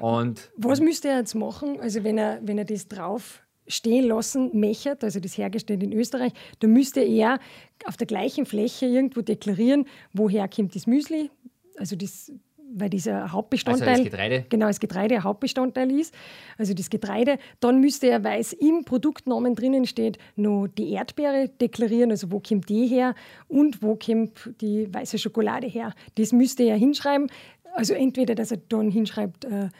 Und 0.00 0.50
Was 0.56 0.80
müsste 0.80 1.08
er 1.08 1.18
jetzt 1.18 1.34
machen, 1.34 1.80
also 1.80 2.04
wenn 2.04 2.18
er, 2.18 2.40
wenn 2.42 2.58
er 2.58 2.64
das 2.64 2.88
drauf 2.88 3.42
stehen 3.66 4.06
lassen 4.06 4.58
mechert, 4.58 5.04
also 5.04 5.20
das 5.20 5.36
hergestellt 5.36 5.82
in 5.82 5.92
Österreich, 5.92 6.32
dann 6.60 6.72
müsste 6.72 7.00
er 7.00 7.38
auf 7.84 7.96
der 7.96 8.06
gleichen 8.06 8.46
Fläche 8.46 8.86
irgendwo 8.86 9.20
deklarieren, 9.20 9.86
woher 10.12 10.48
kommt 10.48 10.74
das 10.74 10.86
Müsli, 10.86 11.30
also 11.76 11.94
das 11.96 12.32
weil 12.74 12.90
dieser 12.90 13.32
Hauptbestandteil, 13.32 13.88
also 13.88 14.02
das 14.02 14.10
Getreide. 14.12 14.46
genau, 14.48 14.66
das 14.66 14.80
Getreide 14.80 15.14
ein 15.16 15.24
Hauptbestandteil 15.24 15.90
ist, 15.90 16.14
also 16.56 16.74
das 16.74 16.90
Getreide, 16.90 17.38
dann 17.60 17.80
müsste 17.80 18.08
er, 18.08 18.24
weil 18.24 18.40
es 18.40 18.52
im 18.52 18.84
Produktnamen 18.84 19.54
drinnen 19.54 19.86
steht, 19.86 20.18
noch 20.36 20.68
die 20.68 20.92
Erdbeere 20.92 21.48
deklarieren, 21.48 22.10
also 22.10 22.30
wo 22.30 22.40
kommt 22.40 22.68
die 22.68 22.86
her 22.86 23.14
und 23.48 23.82
wo 23.82 23.96
kommt 23.96 24.50
die 24.60 24.92
weiße 24.92 25.18
Schokolade 25.18 25.66
her. 25.66 25.94
Das 26.16 26.32
müsste 26.32 26.64
er 26.64 26.76
hinschreiben, 26.76 27.28
also 27.74 27.94
entweder, 27.94 28.34
dass 28.34 28.50
er 28.50 28.58
dann 28.68 28.90
hinschreibt, 28.90 29.44
äh, 29.44 29.66
äh, 29.66 29.70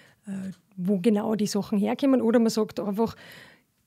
wo 0.76 0.98
genau 0.98 1.34
die 1.34 1.46
Sachen 1.46 1.78
herkommen, 1.78 2.22
oder 2.22 2.38
man 2.38 2.50
sagt 2.50 2.80
einfach, 2.80 3.16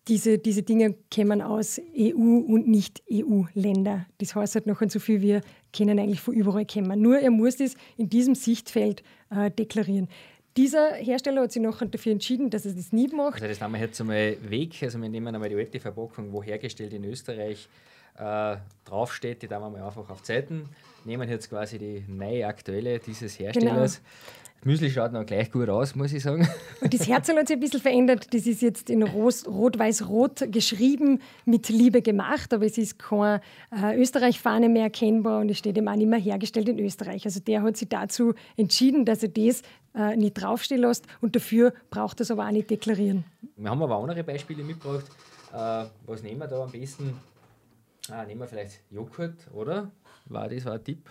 diese, 0.08 0.40
diese 0.40 0.64
Dinge 0.64 0.96
kommen 1.14 1.42
aus 1.42 1.80
EU- 1.80 2.40
und 2.40 2.68
Nicht-EU-Länder. 2.68 4.08
Das 4.18 4.36
heißt 4.36 4.56
halt 4.56 4.66
noch 4.66 4.82
so 4.88 5.00
viel, 5.00 5.22
wir 5.22 5.42
können 5.76 6.00
eigentlich 6.00 6.22
von 6.22 6.34
überall 6.34 6.66
kommen. 6.66 7.02
Nur 7.02 7.20
er 7.20 7.32
muss 7.32 7.58
das 7.58 7.76
in 7.98 8.10
diesem 8.10 8.36
Sichtfeld 8.36 9.04
äh, 9.30 9.52
deklarieren. 9.52 10.08
Dieser 10.58 10.96
Hersteller 10.96 11.44
hat 11.44 11.52
sich 11.54 11.62
nachher 11.62 11.86
dafür 11.88 12.12
entschieden, 12.12 12.50
dass 12.50 12.66
er 12.66 12.74
das 12.74 12.92
nie 12.92 13.08
macht. 13.08 13.36
Also 13.36 13.48
das 13.48 13.62
nehmen 13.62 13.74
wir 13.74 13.80
jetzt 13.80 14.02
einmal 14.02 14.38
weg. 14.50 14.84
Also 14.84 15.00
wir 15.02 15.08
nehmen 15.08 15.34
einmal 15.34 15.48
die 15.48 15.56
alte 15.56 15.80
Verpackung, 15.80 16.34
wo 16.34 16.44
hergestellt 16.44 16.92
in 16.94 17.06
Österreich 17.06 17.70
äh, 18.18 18.58
draufsteht, 18.84 19.42
die 19.42 19.48
tun 19.48 19.62
wir 19.62 19.70
mal 19.70 19.82
einfach 19.82 20.10
auf 20.10 20.24
Zeiten. 20.24 20.70
Nehmen 21.06 21.30
jetzt 21.30 21.50
quasi 21.50 21.78
die 21.80 22.04
neue 22.08 22.46
aktuelle 22.46 23.00
dieses 23.00 23.40
Herstellers. 23.40 23.98
Genau. 23.98 24.08
Müsli 24.64 24.92
schaut 24.92 25.12
noch 25.12 25.26
gleich 25.26 25.52
gut 25.52 25.70
aus, 25.70 25.96
muss 25.96 26.14
ich 26.14 26.22
sagen. 26.22 26.48
Und 26.82 26.94
das 26.94 27.08
Herzl 27.08 27.36
hat 27.36 27.48
sich 27.48 27.58
ein 27.58 27.60
bisschen 27.60 27.82
verändert. 27.82 28.32
Das 28.32 28.46
ist 28.46 28.62
jetzt 28.62 28.92
in 28.92 29.02
Rot-Weiß-Rot 29.02 30.52
geschrieben, 30.52 31.20
mit 31.46 31.70
Liebe 31.70 32.04
gemacht, 32.04 32.54
aber 32.54 32.66
es 32.66 32.78
ist 32.78 33.00
keine 33.00 33.42
äh, 33.72 34.00
Österreich-Fahne 34.00 34.70
mehr 34.70 34.84
erkennbar 34.84 35.42
und 35.42 35.50
es 35.50 35.58
steht 35.58 35.78
eben 35.78 35.88
auch 35.88 35.96
nicht 35.96 36.08
mehr 36.08 36.20
hergestellt 36.20 36.70
in 36.70 36.78
Österreich. 36.78 37.26
Also 37.26 37.40
der 37.40 37.64
hat 37.64 37.76
sich 37.76 37.90
dazu 37.90 38.36
entschieden, 38.56 39.04
dass 39.04 39.24
er 39.24 39.30
das 39.30 39.64
äh, 39.96 40.16
nicht 40.16 40.36
draufstehen 40.36 40.82
lässt 40.82 41.08
und 41.22 41.36
dafür 41.36 41.74
braucht 41.90 42.20
er 42.20 42.24
es 42.24 42.32
aber 42.32 42.46
auch 42.46 42.52
nicht 42.52 42.70
deklarieren. 42.70 43.24
Wir 43.56 43.70
haben 43.72 43.82
aber 43.82 43.96
auch 43.96 44.04
andere 44.04 44.24
Beispiele 44.24 44.64
mitgebracht. 44.64 45.06
Äh, 45.54 45.86
was 46.06 46.22
nehmen 46.22 46.40
wir 46.40 46.48
da 46.48 46.64
am 46.64 46.72
besten? 46.72 47.16
Ah, 48.10 48.26
nehmen 48.26 48.42
wir 48.42 48.48
vielleicht 48.48 48.82
Joghurt, 48.92 49.36
oder? 49.54 49.92
War 50.26 50.48
das 50.48 50.66
war 50.66 50.74
ein 50.74 50.84
Tipp? 50.84 51.10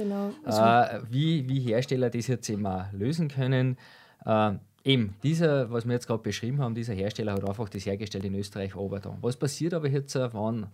Genau. 0.00 0.32
Äh, 0.46 1.00
wie, 1.10 1.46
wie 1.46 1.60
Hersteller 1.60 2.08
das 2.08 2.26
jetzt 2.26 2.48
immer 2.48 2.88
lösen 2.92 3.28
können. 3.28 3.76
Äh, 4.24 4.52
eben, 4.82 5.14
dieser, 5.22 5.70
was 5.70 5.84
wir 5.84 5.92
jetzt 5.92 6.06
gerade 6.06 6.22
beschrieben 6.22 6.58
haben, 6.58 6.74
dieser 6.74 6.94
Hersteller 6.94 7.34
hat 7.34 7.46
einfach 7.46 7.68
das 7.68 7.84
hergestellt 7.84 8.24
in 8.24 8.34
Österreich 8.34 8.72
da. 8.72 9.18
Was 9.20 9.36
passiert 9.36 9.74
aber 9.74 9.88
jetzt, 9.88 10.16
äh, 10.16 10.32
wenn, 10.32 10.68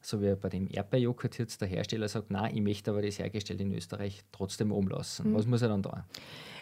so 0.00 0.22
wie 0.22 0.34
bei 0.34 0.48
dem 0.48 0.66
Erdbeerjoghurt 0.70 1.38
jetzt 1.38 1.60
der 1.60 1.68
Hersteller 1.68 2.08
sagt, 2.08 2.30
nein, 2.30 2.56
ich 2.56 2.62
möchte 2.62 2.90
aber 2.90 3.02
das 3.02 3.18
hergestellt 3.18 3.60
in 3.60 3.74
Österreich 3.74 4.22
trotzdem 4.32 4.72
umlassen. 4.72 5.30
Mhm. 5.30 5.34
Was 5.34 5.46
muss 5.46 5.60
er 5.60 5.68
dann 5.68 5.82
da? 5.82 6.06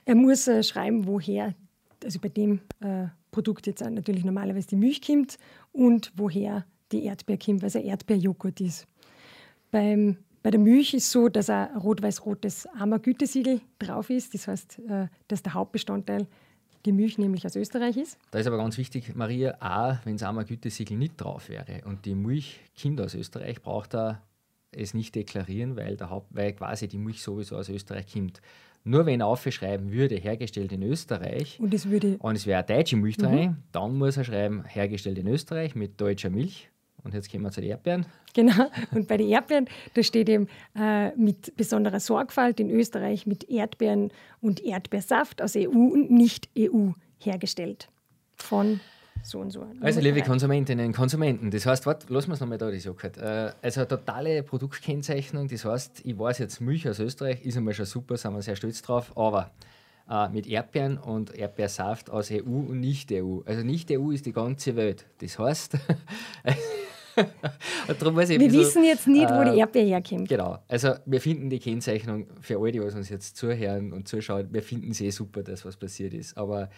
Er 0.05 0.17
muss 0.17 0.49
äh, 0.49 0.65
schreiben, 0.65 1.07
woher, 1.07 1.55
also 2.03 2.19
bei 2.19 2.31
dem 2.31 2.63
äh, 2.81 3.07
Produkt 3.31 3.69
jetzt 3.69 3.81
natürlich 3.81 4.25
normalerweise 4.25 4.67
die 4.67 4.77
Milch 4.77 5.03
kommt 5.03 5.39
und 5.71 6.11
woher 6.17 6.65
die 6.91 7.05
Erdbeer 7.05 7.39
kommt, 7.39 7.63
weil 7.63 7.69
es 7.69 7.77
ein 7.77 7.85
Erdbeerjoghurt 7.85 8.61
ist. 8.61 8.89
Beim 9.71 10.17
bei 10.49 10.52
der 10.52 10.61
Milch 10.61 10.95
ist 10.95 11.05
es 11.05 11.12
so, 11.12 11.28
dass 11.28 11.50
ein 11.50 11.76
rot-weiß-rotes 11.76 12.69
Armer-Gütesiegel 12.69 13.61
drauf 13.78 14.09
ist. 14.09 14.33
Das 14.33 14.49
heißt, 14.49 14.78
äh, 14.88 15.09
dass 15.28 15.43
der 15.43 15.52
Hauptbestandteil 15.52 16.26
die 16.87 16.93
Milch 16.93 17.19
nämlich 17.19 17.45
aus 17.45 17.55
Österreich 17.55 17.99
ist. 17.99 18.17
Da 18.31 18.38
ist 18.38 18.47
aber 18.47 18.57
ganz 18.57 18.78
wichtig, 18.78 19.14
Maria, 19.14 19.59
auch 19.61 19.99
wenn 20.07 20.14
das 20.14 20.23
Armer-Gütesiegel 20.23 20.97
nicht 20.97 21.19
drauf 21.19 21.50
wäre 21.50 21.83
und 21.85 22.07
die 22.07 22.14
Milch 22.14 22.61
Kinder 22.75 23.05
aus 23.05 23.14
Österreich, 23.14 23.61
braucht 23.61 23.95
er 23.95 24.23
es 24.73 24.95
nicht 24.95 25.14
deklarieren, 25.17 25.76
weil, 25.76 25.99
der 25.99 26.09
Haupt, 26.09 26.28
weil 26.31 26.55
quasi 26.55 26.88
die 26.88 26.97
Milch 26.97 27.21
sowieso 27.21 27.55
aus 27.55 27.69
Österreich 27.69 28.11
kommt. 28.11 28.40
Nur 28.85 29.05
wenn 29.05 29.21
er 29.21 29.26
aufschreiben 29.26 29.93
würde, 29.93 30.14
hergestellt 30.14 30.73
in 30.73 30.83
Österreich, 30.83 31.61
und 31.61 31.75
es, 31.75 31.90
würde 31.90 32.17
und 32.21 32.37
es 32.37 32.47
wäre 32.47 32.64
eine 32.64 32.75
deutsche 32.78 32.97
Milch 32.97 33.19
mhm. 33.19 33.23
drin, 33.23 33.57
dann 33.73 33.99
muss 33.99 34.17
er 34.17 34.25
schreiben, 34.25 34.64
hergestellt 34.64 35.19
in 35.19 35.26
Österreich 35.26 35.75
mit 35.75 36.00
deutscher 36.00 36.31
Milch. 36.31 36.71
Und 37.05 37.14
jetzt 37.14 37.31
kommen 37.31 37.45
wir 37.45 37.50
zu 37.50 37.61
den 37.61 37.71
Erdbeeren. 37.71 38.07
Genau, 38.35 38.71
und 38.93 39.09
bei 39.09 39.17
den 39.17 39.28
Erdbeeren, 39.28 39.69
da 39.95 40.02
steht 40.02 40.28
eben 40.28 40.49
äh, 40.76 41.11
mit 41.17 41.57
besonderer 41.57 42.00
Sorgfalt 42.00 42.61
in 42.61 42.71
Österreich 42.71 43.26
mit 43.26 43.49
Erdbeeren 43.49 44.11
und 44.40 44.64
Erdbeersaft 44.64 45.40
aus 45.40 45.57
EU 45.57 45.69
und 45.69 46.11
Nicht-EU 46.11 46.90
hergestellt. 47.19 47.88
Von 48.37 48.81
so 49.23 49.40
und 49.40 49.50
so. 49.50 49.67
Also, 49.81 50.00
liebe 50.00 50.23
Konsumentinnen 50.23 50.87
und 50.87 50.93
Konsumenten, 50.93 51.50
das 51.50 51.67
heißt, 51.67 51.87
warte, 51.87 52.12
lassen 52.12 52.28
wir 52.28 52.35
es 52.35 52.40
nochmal 52.40 52.59
da, 52.59 52.71
die 52.71 52.78
Sache. 52.78 53.09
Äh, 53.17 53.52
also, 53.64 53.81
eine 53.81 53.88
totale 53.88 54.43
Produktkennzeichnung, 54.43 55.49
das 55.49 55.64
heißt, 55.64 56.02
ich 56.05 56.19
weiß 56.19 56.38
jetzt, 56.38 56.61
Milch 56.61 56.88
aus 56.88 56.99
Österreich 56.99 57.45
ist 57.45 57.57
einmal 57.57 57.75
schon 57.75 57.87
super, 57.87 58.17
sind 58.17 58.33
wir 58.35 58.43
sehr 58.43 58.57
stolz 58.57 58.83
drauf, 58.83 59.17
aber 59.17 59.50
äh, 60.09 60.29
mit 60.29 60.47
Erdbeeren 60.47 60.99
und 60.99 61.35
Erdbeersaft 61.35 62.11
aus 62.11 62.31
EU 62.31 62.43
und 62.45 62.81
Nicht-EU. 62.81 63.41
Also, 63.45 63.62
Nicht-EU 63.62 64.11
ist 64.11 64.27
die 64.27 64.33
ganze 64.33 64.77
Welt. 64.77 65.07
Das 65.19 65.38
heißt, 65.38 65.77
wir 68.41 68.53
wissen 68.53 68.85
jetzt 68.85 69.07
nicht, 69.09 69.29
wo 69.29 69.45
die 69.45 69.50
äh, 69.50 69.59
Erdbeere 69.59 69.87
herkommt. 69.87 70.29
Genau. 70.29 70.59
Also 70.69 70.95
wir 71.05 71.21
finden 71.21 71.50
die 71.50 71.59
Kennzeichnung 71.59 72.27
für 72.41 72.59
alle, 72.59 72.73
die 72.73 72.81
uns 72.81 73.09
jetzt 73.09 73.37
zuhören 73.37 73.93
und 73.93 74.09
zuschauen, 74.09 74.49
wir 74.53 74.62
finden 74.62 74.93
sie 74.93 75.07
eh 75.07 75.11
super, 75.11 75.43
dass 75.43 75.65
was 75.65 75.77
passiert 75.77 76.15
ist. 76.15 76.37
Aber 76.37 76.71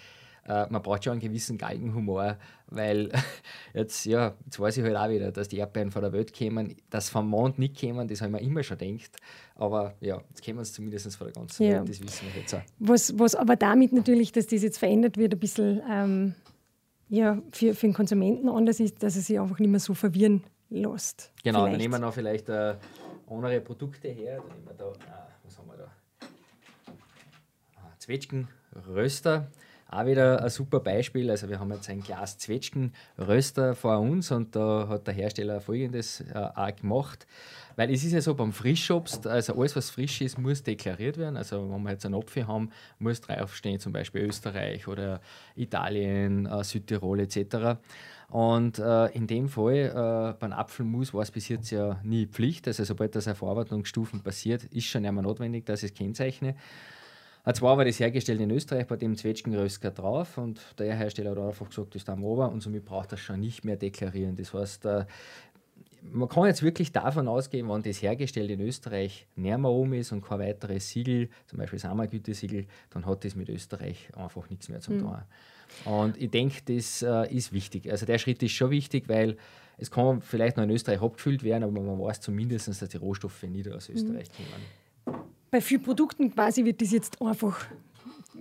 äh, 0.46 0.66
man 0.70 0.82
braucht 0.82 1.04
schon 1.04 1.12
einen 1.12 1.20
gewissen 1.20 1.58
Galgenhumor, 1.58 2.36
weil 2.66 3.10
jetzt, 3.74 4.04
ja, 4.06 4.34
jetzt 4.44 4.58
weiß 4.58 4.76
ich 4.78 4.84
halt 4.84 4.96
auch 4.96 5.08
wieder, 5.08 5.32
dass 5.32 5.48
die 5.48 5.58
Erdbeeren 5.58 5.90
von 5.90 6.02
der 6.02 6.12
Welt 6.12 6.32
kämen, 6.32 6.76
dass 6.90 7.10
vom 7.10 7.28
Mond 7.28 7.58
nicht 7.58 7.76
kämen, 7.76 8.08
das 8.08 8.20
haben 8.20 8.32
wir 8.32 8.40
immer 8.40 8.62
schon 8.62 8.78
gedacht. 8.78 9.16
Aber 9.54 9.94
ja, 10.00 10.20
jetzt 10.28 10.42
kämen 10.42 10.64
sie 10.64 10.72
zumindest 10.72 11.16
von 11.16 11.26
der 11.26 11.34
ganzen 11.34 11.62
ja. 11.64 11.78
Welt, 11.78 11.88
das 11.88 12.02
wissen 12.02 12.26
wir 12.32 12.40
jetzt 12.40 12.54
auch. 12.54 12.62
Was, 12.78 13.18
was 13.18 13.34
aber 13.34 13.56
damit 13.56 13.92
natürlich, 13.92 14.32
dass 14.32 14.46
das 14.46 14.62
jetzt 14.62 14.78
verändert 14.78 15.16
wird, 15.16 15.34
ein 15.34 15.40
bisschen 15.40 15.82
ähm, 15.90 16.34
ja, 17.10 17.42
für, 17.50 17.74
für 17.74 17.86
den 17.86 17.94
Konsumenten 17.94 18.48
anders 18.48 18.80
ist, 18.80 19.02
dass 19.02 19.16
er 19.16 19.22
sich 19.22 19.38
einfach 19.38 19.58
nicht 19.58 19.70
mehr 19.70 19.80
so 19.80 19.94
verwirren 19.94 20.44
lässt. 20.70 21.32
Genau, 21.42 21.60
vielleicht. 21.60 21.72
dann 21.72 21.80
nehmen 21.80 21.94
wir 21.94 21.98
noch 21.98 22.14
vielleicht 22.14 22.48
äh, 22.48 22.76
andere 23.28 23.60
Produkte 23.60 24.08
her. 24.08 24.38
Dann 24.38 24.56
nehmen 24.56 24.66
wir 24.66 24.74
da, 24.74 24.92
ah, 25.10 25.28
was 25.42 25.58
haben 25.58 25.68
wir 25.68 25.76
da? 25.76 25.88
Ah, 27.76 27.92
Zwetschgenröster. 27.98 29.50
Auch 29.92 30.06
wieder 30.06 30.40
ein 30.40 30.50
super 30.50 30.78
Beispiel. 30.78 31.28
Also 31.30 31.48
wir 31.48 31.58
haben 31.58 31.72
jetzt 31.72 31.90
ein 31.90 32.00
Glas 32.00 32.38
Zwetschgenröster 32.38 33.74
vor 33.74 33.98
uns 33.98 34.30
und 34.30 34.54
da 34.54 34.86
hat 34.88 35.08
der 35.08 35.14
Hersteller 35.14 35.60
folgendes 35.60 36.20
äh, 36.20 36.38
auch 36.38 36.76
gemacht. 36.76 37.26
Weil 37.74 37.90
es 37.92 38.04
ist 38.04 38.12
ja 38.12 38.20
so 38.20 38.34
beim 38.34 38.52
Frischobst, 38.52 39.26
also 39.26 39.54
alles, 39.56 39.74
was 39.74 39.90
frisch 39.90 40.20
ist, 40.20 40.38
muss 40.38 40.62
deklariert 40.62 41.18
werden. 41.18 41.36
Also 41.36 41.68
wenn 41.72 41.82
wir 41.82 41.90
jetzt 41.90 42.06
einen 42.06 42.14
Apfel 42.14 42.46
haben, 42.46 42.70
muss 43.00 43.20
draufstehen, 43.20 43.80
zum 43.80 43.92
Beispiel 43.92 44.22
Österreich 44.22 44.86
oder 44.86 45.20
Italien, 45.56 46.46
äh, 46.46 46.62
Südtirol 46.62 47.18
etc. 47.20 47.80
Und 48.28 48.78
äh, 48.78 49.06
in 49.06 49.26
dem 49.26 49.48
Fall, 49.48 49.74
äh, 49.74 50.38
beim 50.38 50.52
Apfelmus 50.52 51.12
war 51.12 51.22
es 51.22 51.32
bis 51.32 51.48
jetzt 51.48 51.70
ja 51.70 51.98
nie 52.04 52.26
Pflicht. 52.26 52.68
Also 52.68 52.84
sobald 52.84 53.16
das 53.16 53.26
auf 53.26 53.38
Verarbeitungsstufen 53.38 54.20
passiert, 54.20 54.64
ist 54.66 54.86
schon 54.86 55.04
einmal 55.04 55.24
notwendig, 55.24 55.66
dass 55.66 55.82
ich 55.82 55.90
es 55.90 55.96
kennzeichne. 55.96 56.54
Und 57.44 57.56
zwar 57.56 57.78
war 57.78 57.84
das 57.84 57.98
hergestellt 57.98 58.40
in 58.40 58.50
Österreich 58.50 58.86
bei 58.86 58.96
dem 58.96 59.16
Zwetschgenrösker 59.16 59.90
drauf 59.90 60.36
und 60.36 60.60
der 60.78 60.94
Hersteller 60.94 61.30
hat 61.30 61.38
einfach 61.38 61.68
gesagt, 61.68 61.94
das 61.94 62.02
ist 62.02 62.08
am 62.10 62.22
Ober 62.22 62.50
und 62.50 62.60
somit 62.62 62.84
braucht 62.84 63.12
er 63.12 63.18
schon 63.18 63.40
nicht 63.40 63.64
mehr 63.64 63.76
deklarieren. 63.76 64.36
Das 64.36 64.52
heißt, 64.52 64.84
äh, 64.84 65.06
man 66.02 66.28
kann 66.28 66.46
jetzt 66.46 66.62
wirklich 66.62 66.92
davon 66.92 67.28
ausgehen, 67.28 67.68
wenn 67.68 67.82
das 67.82 68.02
hergestellt 68.02 68.50
in 68.50 68.60
Österreich 68.60 69.26
näher 69.36 69.62
oben 69.62 69.94
ist 69.94 70.12
und 70.12 70.22
kein 70.22 70.40
weiteres 70.40 70.88
Siegel, 70.88 71.28
zum 71.46 71.58
Beispiel 71.58 71.78
das 71.78 71.90
Ammergütesiegel, 71.90 72.66
dann 72.90 73.06
hat 73.06 73.24
das 73.24 73.34
mit 73.34 73.48
Österreich 73.48 74.08
einfach 74.16 74.48
nichts 74.50 74.68
mehr 74.68 74.80
zu 74.80 74.98
tun. 74.98 75.16
Mhm. 75.84 75.92
Und 75.92 76.16
ich 76.16 76.30
denke, 76.30 76.60
das 76.66 77.02
äh, 77.02 77.32
ist 77.32 77.52
wichtig. 77.52 77.90
Also 77.90 78.06
der 78.06 78.18
Schritt 78.18 78.42
ist 78.42 78.52
schon 78.52 78.70
wichtig, 78.70 79.08
weil 79.08 79.36
es 79.78 79.90
kann 79.90 80.20
vielleicht 80.20 80.56
noch 80.56 80.64
in 80.64 80.70
Österreich 80.70 81.00
abgefüllt 81.00 81.42
werden, 81.42 81.64
aber 81.64 81.80
man 81.80 81.98
weiß 81.98 82.20
zumindest, 82.20 82.68
dass 82.68 82.80
die 82.80 82.96
Rohstoffe 82.96 83.42
nicht 83.44 83.68
aus 83.68 83.88
Österreich 83.88 84.28
mhm. 84.30 84.36
kommen. 84.36 84.79
Bei 85.50 85.60
vielen 85.60 85.82
Produkten 85.82 86.32
quasi 86.32 86.64
wird 86.64 86.80
das 86.80 86.92
jetzt 86.92 87.20
einfach 87.20 87.66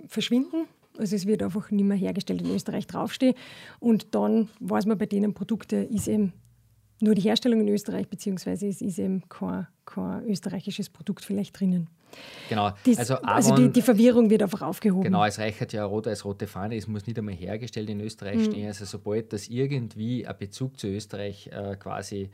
verschwinden. 0.07 0.67
Also 0.97 1.15
es 1.15 1.25
wird 1.25 1.41
einfach 1.41 1.71
nicht 1.71 1.85
mehr 1.85 1.97
hergestellt 1.97 2.41
in 2.41 2.53
Österreich 2.53 2.85
draufstehen. 2.87 3.35
Und 3.79 4.13
dann 4.15 4.49
weiß 4.59 4.85
man 4.85 4.97
bei 4.97 5.05
denen 5.05 5.33
Produkte, 5.33 5.77
ist 5.77 6.07
eben 6.07 6.33
nur 7.01 7.15
die 7.15 7.21
Herstellung 7.21 7.61
in 7.61 7.69
Österreich, 7.69 8.09
beziehungsweise 8.09 8.67
es 8.67 8.81
ist 8.81 8.99
eben 8.99 9.27
kein, 9.29 9.67
kein 9.85 10.27
österreichisches 10.27 10.89
Produkt 10.89 11.23
vielleicht 11.23 11.57
drinnen. 11.59 11.87
Genau. 12.49 12.71
Dies, 12.85 12.97
also, 12.97 13.15
Avon, 13.15 13.29
also 13.29 13.55
die, 13.55 13.69
die, 13.69 13.81
Verwirrung 13.81 14.29
wird 14.29 14.41
einfach 14.41 14.63
aufgehoben. 14.63 15.03
Genau, 15.03 15.23
es 15.25 15.37
reicht 15.37 15.73
ja 15.73 15.85
rot 15.85 16.07
als 16.07 16.25
rote 16.25 16.47
Fahne, 16.47 16.75
es 16.75 16.87
muss 16.87 17.05
nicht 17.05 17.17
einmal 17.17 17.35
hergestellt 17.35 17.89
in 17.89 18.01
Österreich 18.01 18.37
mhm. 18.37 18.45
stehen. 18.45 18.67
Also 18.67 18.85
sobald 18.85 19.31
das 19.31 19.47
irgendwie 19.47 20.25
ein 20.25 20.35
Bezug 20.37 20.79
zu 20.79 20.87
Österreich 20.87 21.49
äh, 21.53 21.75
quasi 21.77 22.31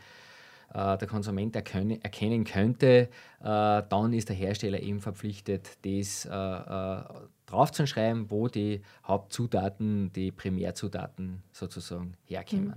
der 0.76 1.08
Konsument 1.08 1.56
erkennen, 1.56 2.44
könnte, 2.44 2.88
äh, 2.88 3.08
dann 3.42 4.14
ist 4.14 4.30
der 4.30 4.36
Hersteller 4.36 4.82
eben 4.82 5.00
verpflichtet, 5.00 5.78
das 5.84 6.26
äh, 6.26 6.30
äh, 6.30 7.04
draufzuschreiben, 7.46 8.30
wo 8.30 8.48
die 8.48 8.82
Hauptzutaten, 9.08 10.12
die 10.14 10.32
Primärzutaten 10.32 11.44
sozusagen 11.52 12.16
herkommen. 12.26 12.68
Mhm. 12.68 12.74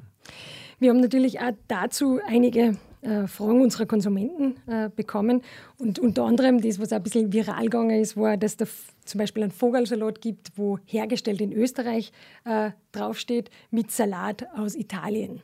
Wir 0.78 0.90
haben 0.90 1.00
natürlich 1.00 1.40
auch 1.40 1.52
dazu 1.67 2.21
einige 2.26 2.76
äh, 3.00 3.26
Fragen 3.26 3.62
unserer 3.62 3.87
Konsumenten 3.87 4.57
äh, 4.69 4.90
bekommen. 4.95 5.43
Und 5.78 5.99
unter 5.99 6.25
anderem 6.25 6.61
das, 6.61 6.78
was 6.78 6.93
auch 6.93 6.97
ein 6.97 7.02
bisschen 7.02 7.33
viral 7.33 7.64
gegangen 7.64 8.00
ist, 8.00 8.17
war, 8.17 8.37
dass 8.37 8.57
es 8.61 8.87
zum 9.05 9.19
Beispiel 9.19 9.43
einen 9.43 9.52
Vogelsalat 9.52 10.21
gibt, 10.21 10.52
wo 10.57 10.78
hergestellt 10.85 11.40
in 11.40 11.52
Österreich 11.52 12.12
äh, 12.45 12.71
draufsteht, 12.93 13.50
mit 13.71 13.90
Salat 13.90 14.47
aus 14.57 14.75
Italien. 14.75 15.43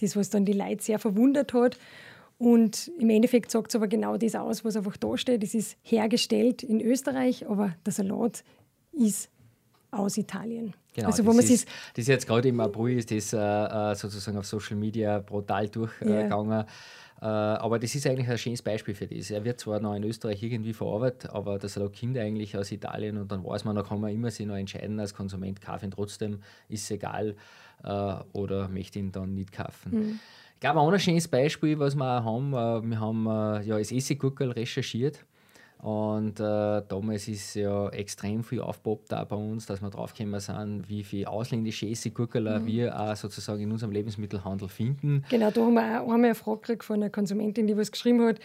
Das, 0.00 0.16
was 0.16 0.30
dann 0.30 0.44
die 0.44 0.52
Leute 0.52 0.82
sehr 0.82 0.98
verwundert 0.98 1.52
hat. 1.52 1.78
Und 2.38 2.90
im 2.98 3.10
Endeffekt 3.10 3.50
sagt 3.50 3.68
es 3.68 3.76
aber 3.76 3.86
genau 3.86 4.16
das 4.16 4.34
aus, 4.34 4.64
was 4.64 4.74
einfach 4.74 4.96
da 4.96 5.16
steht. 5.18 5.44
Es 5.44 5.54
ist 5.54 5.76
hergestellt 5.82 6.62
in 6.62 6.80
Österreich, 6.80 7.46
aber 7.46 7.74
der 7.84 7.92
Salat 7.92 8.44
ist 8.92 9.28
aus 9.90 10.16
Italien. 10.16 10.72
Genau, 10.94 11.08
also, 11.08 11.24
wo 11.24 11.28
das, 11.28 11.36
man 11.36 11.44
ist, 11.44 11.68
das 11.94 12.02
ist 12.02 12.08
jetzt 12.08 12.26
gerade 12.26 12.48
im 12.48 12.60
April 12.60 12.98
ist 12.98 13.10
das 13.10 13.32
äh, 13.32 13.36
äh, 13.36 13.94
sozusagen 13.94 14.38
auf 14.38 14.46
Social 14.46 14.76
Media 14.76 15.18
brutal 15.18 15.68
durchgegangen. 15.68 16.50
Yeah. 16.50 16.66
Äh, 17.22 17.26
aber 17.26 17.78
das 17.78 17.94
ist 17.94 18.06
eigentlich 18.06 18.28
ein 18.28 18.38
schönes 18.38 18.62
Beispiel 18.62 18.94
für 18.94 19.06
das. 19.06 19.30
Er 19.30 19.44
wird 19.44 19.60
zwar 19.60 19.78
noch 19.78 19.94
in 19.94 20.02
Österreich 20.04 20.42
irgendwie 20.42 20.72
verarbeitet, 20.72 21.30
aber 21.30 21.58
das 21.58 21.74
Salat 21.74 21.92
Kind 21.92 22.16
eigentlich 22.16 22.56
aus 22.56 22.72
Italien 22.72 23.18
und 23.18 23.30
dann 23.30 23.44
weiß 23.44 23.64
man, 23.64 23.76
da 23.76 23.82
kann 23.82 24.00
man 24.00 24.12
immer 24.12 24.30
sich 24.30 24.46
noch 24.46 24.56
entscheiden 24.56 24.98
als 24.98 25.12
Konsument, 25.12 25.60
kaufe 25.60 25.84
ihn 25.84 25.90
trotzdem, 25.90 26.40
ist 26.68 26.84
es 26.84 26.90
egal 26.90 27.36
äh, 27.84 28.14
oder 28.32 28.68
möchte 28.68 28.98
ihn 28.98 29.12
dann 29.12 29.34
nicht 29.34 29.52
kaufen. 29.52 29.90
Mhm. 29.92 30.20
Ich 30.54 30.60
glaube, 30.60 30.80
ein 30.80 31.00
schönes 31.00 31.26
Beispiel, 31.26 31.78
was 31.78 31.94
wir 31.94 32.04
auch 32.04 32.24
haben, 32.24 32.52
äh, 32.52 32.90
wir 32.90 33.00
haben 33.00 33.26
äh, 33.26 33.62
ja 33.62 33.78
das 33.78 33.92
Essiggurkel 33.92 34.50
recherchiert 34.50 35.24
und 35.82 36.38
äh, 36.40 36.82
damals 36.88 37.26
ist 37.26 37.54
ja 37.54 37.88
extrem 37.88 38.44
viel 38.44 38.60
aufgepoppt 38.60 39.14
auch 39.14 39.24
bei 39.24 39.36
uns, 39.36 39.64
dass 39.64 39.80
wir 39.80 39.88
draufgekommen 39.88 40.38
sind, 40.38 40.88
wie 40.90 41.02
viele 41.02 41.28
ausländische 41.28 41.86
Essiggurkeler 41.86 42.60
mhm. 42.60 42.66
wir 42.66 43.00
auch 43.00 43.16
sozusagen 43.16 43.62
in 43.62 43.72
unserem 43.72 43.92
Lebensmittelhandel 43.92 44.68
finden. 44.68 45.24
Genau, 45.30 45.50
da 45.50 45.62
haben 45.62 45.74
wir 45.74 46.02
auch 46.02 46.12
einmal 46.12 46.24
eine 46.24 46.34
Frage 46.34 46.60
gekriegt 46.60 46.84
von 46.84 46.96
einer 46.96 47.08
Konsumentin, 47.08 47.66
die 47.66 47.76
was 47.78 47.90
geschrieben 47.90 48.26
hat, 48.26 48.40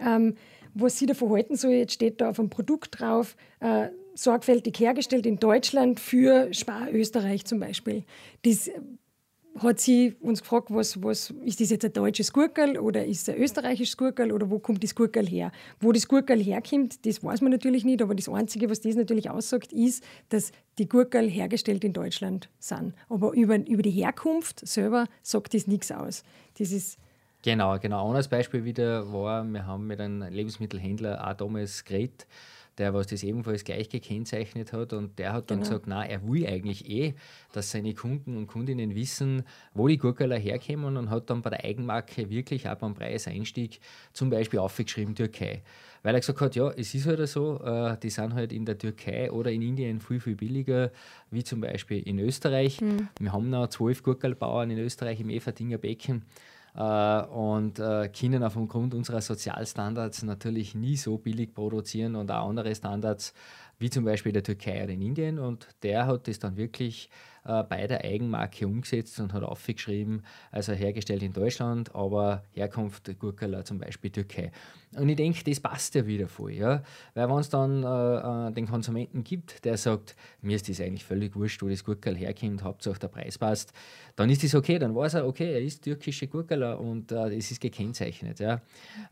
ähm, 0.00 0.36
was 0.72 0.98
sie 0.98 1.04
da 1.04 1.12
verhalten 1.12 1.56
soll. 1.56 1.72
Jetzt 1.72 1.92
steht 1.92 2.22
da 2.22 2.30
auf 2.30 2.38
einem 2.38 2.48
Produkt 2.48 2.98
drauf, 2.98 3.36
äh, 3.60 3.88
sorgfältig 4.18 4.78
hergestellt 4.80 5.26
in 5.26 5.38
Deutschland 5.38 6.00
für 6.00 6.52
Spar 6.52 6.90
Österreich 6.92 7.44
zum 7.44 7.60
Beispiel. 7.60 8.04
Das 8.42 8.68
hat 9.62 9.80
sie 9.80 10.16
uns 10.20 10.42
gefragt, 10.42 10.68
was, 10.70 11.02
was, 11.02 11.30
ist 11.44 11.60
das 11.60 11.70
jetzt 11.70 11.84
ein 11.84 11.92
deutsches 11.92 12.32
Gurkel 12.32 12.78
oder 12.78 13.04
ist 13.04 13.22
es 13.22 13.34
ein 13.34 13.40
österreichisches 13.40 13.96
Gurkel 13.96 14.32
oder 14.32 14.50
wo 14.50 14.58
kommt 14.58 14.82
das 14.84 14.94
Gurkel 14.94 15.26
her? 15.26 15.52
Wo 15.80 15.92
das 15.92 16.08
Gurkel 16.08 16.40
herkommt, 16.40 17.04
das 17.06 17.22
weiß 17.22 17.40
man 17.40 17.50
natürlich 17.50 17.84
nicht, 17.84 18.02
aber 18.02 18.14
das 18.14 18.28
Einzige, 18.28 18.70
was 18.70 18.80
das 18.80 18.94
natürlich 18.94 19.30
aussagt, 19.30 19.72
ist, 19.72 20.04
dass 20.28 20.52
die 20.78 20.88
Gurkel 20.88 21.28
hergestellt 21.28 21.84
in 21.84 21.92
Deutschland 21.92 22.48
sind. 22.58 22.94
Aber 23.08 23.32
über, 23.32 23.56
über 23.56 23.82
die 23.82 23.90
Herkunft 23.90 24.66
selber 24.66 25.06
sagt 25.22 25.54
das 25.54 25.66
nichts 25.66 25.90
aus. 25.90 26.22
Das 26.58 26.72
ist 26.72 26.98
Genau, 27.42 27.78
genau. 27.78 28.00
Ein 28.00 28.06
anderes 28.08 28.26
Beispiel 28.26 28.64
wieder 28.64 29.12
war, 29.12 29.44
wir 29.44 29.64
haben 29.64 29.86
mit 29.86 30.00
einem 30.00 30.22
Lebensmittelhändler 30.22 31.24
auch 31.24 31.34
damals 31.34 31.84
geredet, 31.84 32.26
der 32.78 32.94
was 32.94 33.08
das 33.08 33.22
ebenfalls 33.22 33.64
gleich 33.64 33.88
gekennzeichnet 33.88 34.72
hat 34.72 34.92
und 34.92 35.18
der 35.18 35.32
hat 35.32 35.50
dann 35.50 35.58
genau. 35.58 35.68
gesagt, 35.68 35.86
na, 35.86 36.06
er 36.06 36.26
will 36.26 36.46
eigentlich 36.46 36.88
eh, 36.88 37.14
dass 37.52 37.70
seine 37.70 37.94
Kunden 37.94 38.36
und 38.36 38.46
Kundinnen 38.46 38.94
wissen, 38.94 39.42
wo 39.74 39.88
die 39.88 39.98
Gurkeler 39.98 40.38
herkommen 40.38 40.96
und 40.96 41.10
hat 41.10 41.30
dann 41.30 41.42
bei 41.42 41.50
der 41.50 41.64
Eigenmarke 41.64 42.30
wirklich 42.30 42.68
auch 42.68 42.76
beim 42.76 42.94
Preiseinstieg 42.94 43.80
zum 44.12 44.30
Beispiel 44.30 44.60
aufgeschrieben 44.60 45.14
Türkei. 45.14 45.62
Weil 46.02 46.14
er 46.14 46.20
gesagt 46.20 46.40
hat, 46.40 46.54
ja, 46.54 46.70
es 46.70 46.94
ist 46.94 47.06
halt 47.06 47.26
so, 47.28 47.60
äh, 47.64 47.96
die 47.98 48.10
sind 48.10 48.34
halt 48.34 48.52
in 48.52 48.64
der 48.64 48.78
Türkei 48.78 49.30
oder 49.30 49.50
in 49.50 49.62
Indien 49.62 50.00
viel, 50.00 50.20
viel 50.20 50.36
billiger, 50.36 50.92
wie 51.30 51.42
zum 51.42 51.60
Beispiel 51.60 52.00
in 52.00 52.18
Österreich. 52.20 52.80
Mhm. 52.80 53.08
Wir 53.18 53.32
haben 53.32 53.50
noch 53.50 53.68
zwölf 53.68 54.02
Gurkelbauern 54.02 54.70
in 54.70 54.78
Österreich 54.78 55.20
im 55.20 55.30
Everdinger 55.30 55.78
Becken. 55.78 56.22
Äh, 56.78 57.22
und 57.24 57.80
äh, 57.80 58.08
können 58.08 58.44
aufgrund 58.44 58.94
unserer 58.94 59.20
Sozialstandards 59.20 60.22
natürlich 60.22 60.76
nie 60.76 60.96
so 60.96 61.18
billig 61.18 61.52
produzieren 61.52 62.14
und 62.14 62.30
auch 62.30 62.48
andere 62.48 62.72
Standards 62.72 63.34
wie 63.80 63.90
zum 63.90 64.04
Beispiel 64.04 64.32
der 64.32 64.44
Türkei 64.44 64.84
oder 64.84 64.92
in 64.92 65.02
Indien. 65.02 65.40
Und 65.40 65.66
der 65.82 66.06
hat 66.06 66.28
das 66.28 66.38
dann 66.38 66.56
wirklich 66.56 67.10
äh, 67.44 67.64
bei 67.64 67.88
der 67.88 68.04
Eigenmarke 68.04 68.66
umgesetzt 68.66 69.18
und 69.18 69.32
hat 69.32 69.42
aufgeschrieben, 69.42 70.22
also 70.52 70.72
hergestellt 70.72 71.24
in 71.24 71.32
Deutschland, 71.32 71.94
aber 71.96 72.44
Herkunft 72.52 73.18
Gurkala 73.18 73.64
zum 73.64 73.78
Beispiel 73.78 74.10
Türkei. 74.10 74.52
Und 74.96 75.08
ich 75.10 75.16
denke, 75.16 75.44
das 75.44 75.60
passt 75.60 75.94
ja 75.94 76.06
wieder 76.06 76.28
voll, 76.28 76.52
ja? 76.52 76.82
weil 77.12 77.28
wenn 77.28 77.38
es 77.38 77.50
dann 77.50 77.82
äh, 77.82 78.48
äh, 78.48 78.52
den 78.52 78.66
Konsumenten 78.66 79.22
gibt, 79.22 79.62
der 79.66 79.76
sagt, 79.76 80.16
mir 80.40 80.56
ist 80.56 80.66
das 80.66 80.80
eigentlich 80.80 81.04
völlig 81.04 81.36
wurscht, 81.36 81.62
wo 81.62 81.68
das 81.68 81.84
Gurkel 81.84 82.16
herkommt, 82.16 82.62
Hauptsache 82.62 82.98
der 82.98 83.08
Preis 83.08 83.36
passt, 83.36 83.74
dann 84.16 84.30
ist 84.30 84.42
das 84.42 84.54
okay, 84.54 84.78
dann 84.78 84.94
weiß 84.94 85.14
er, 85.14 85.26
okay, 85.26 85.52
er 85.52 85.60
ist 85.60 85.84
türkische 85.84 86.26
Gurkala 86.26 86.74
und 86.74 87.12
äh, 87.12 87.36
es 87.36 87.50
ist 87.50 87.60
gekennzeichnet. 87.60 88.40
Ja? 88.40 88.62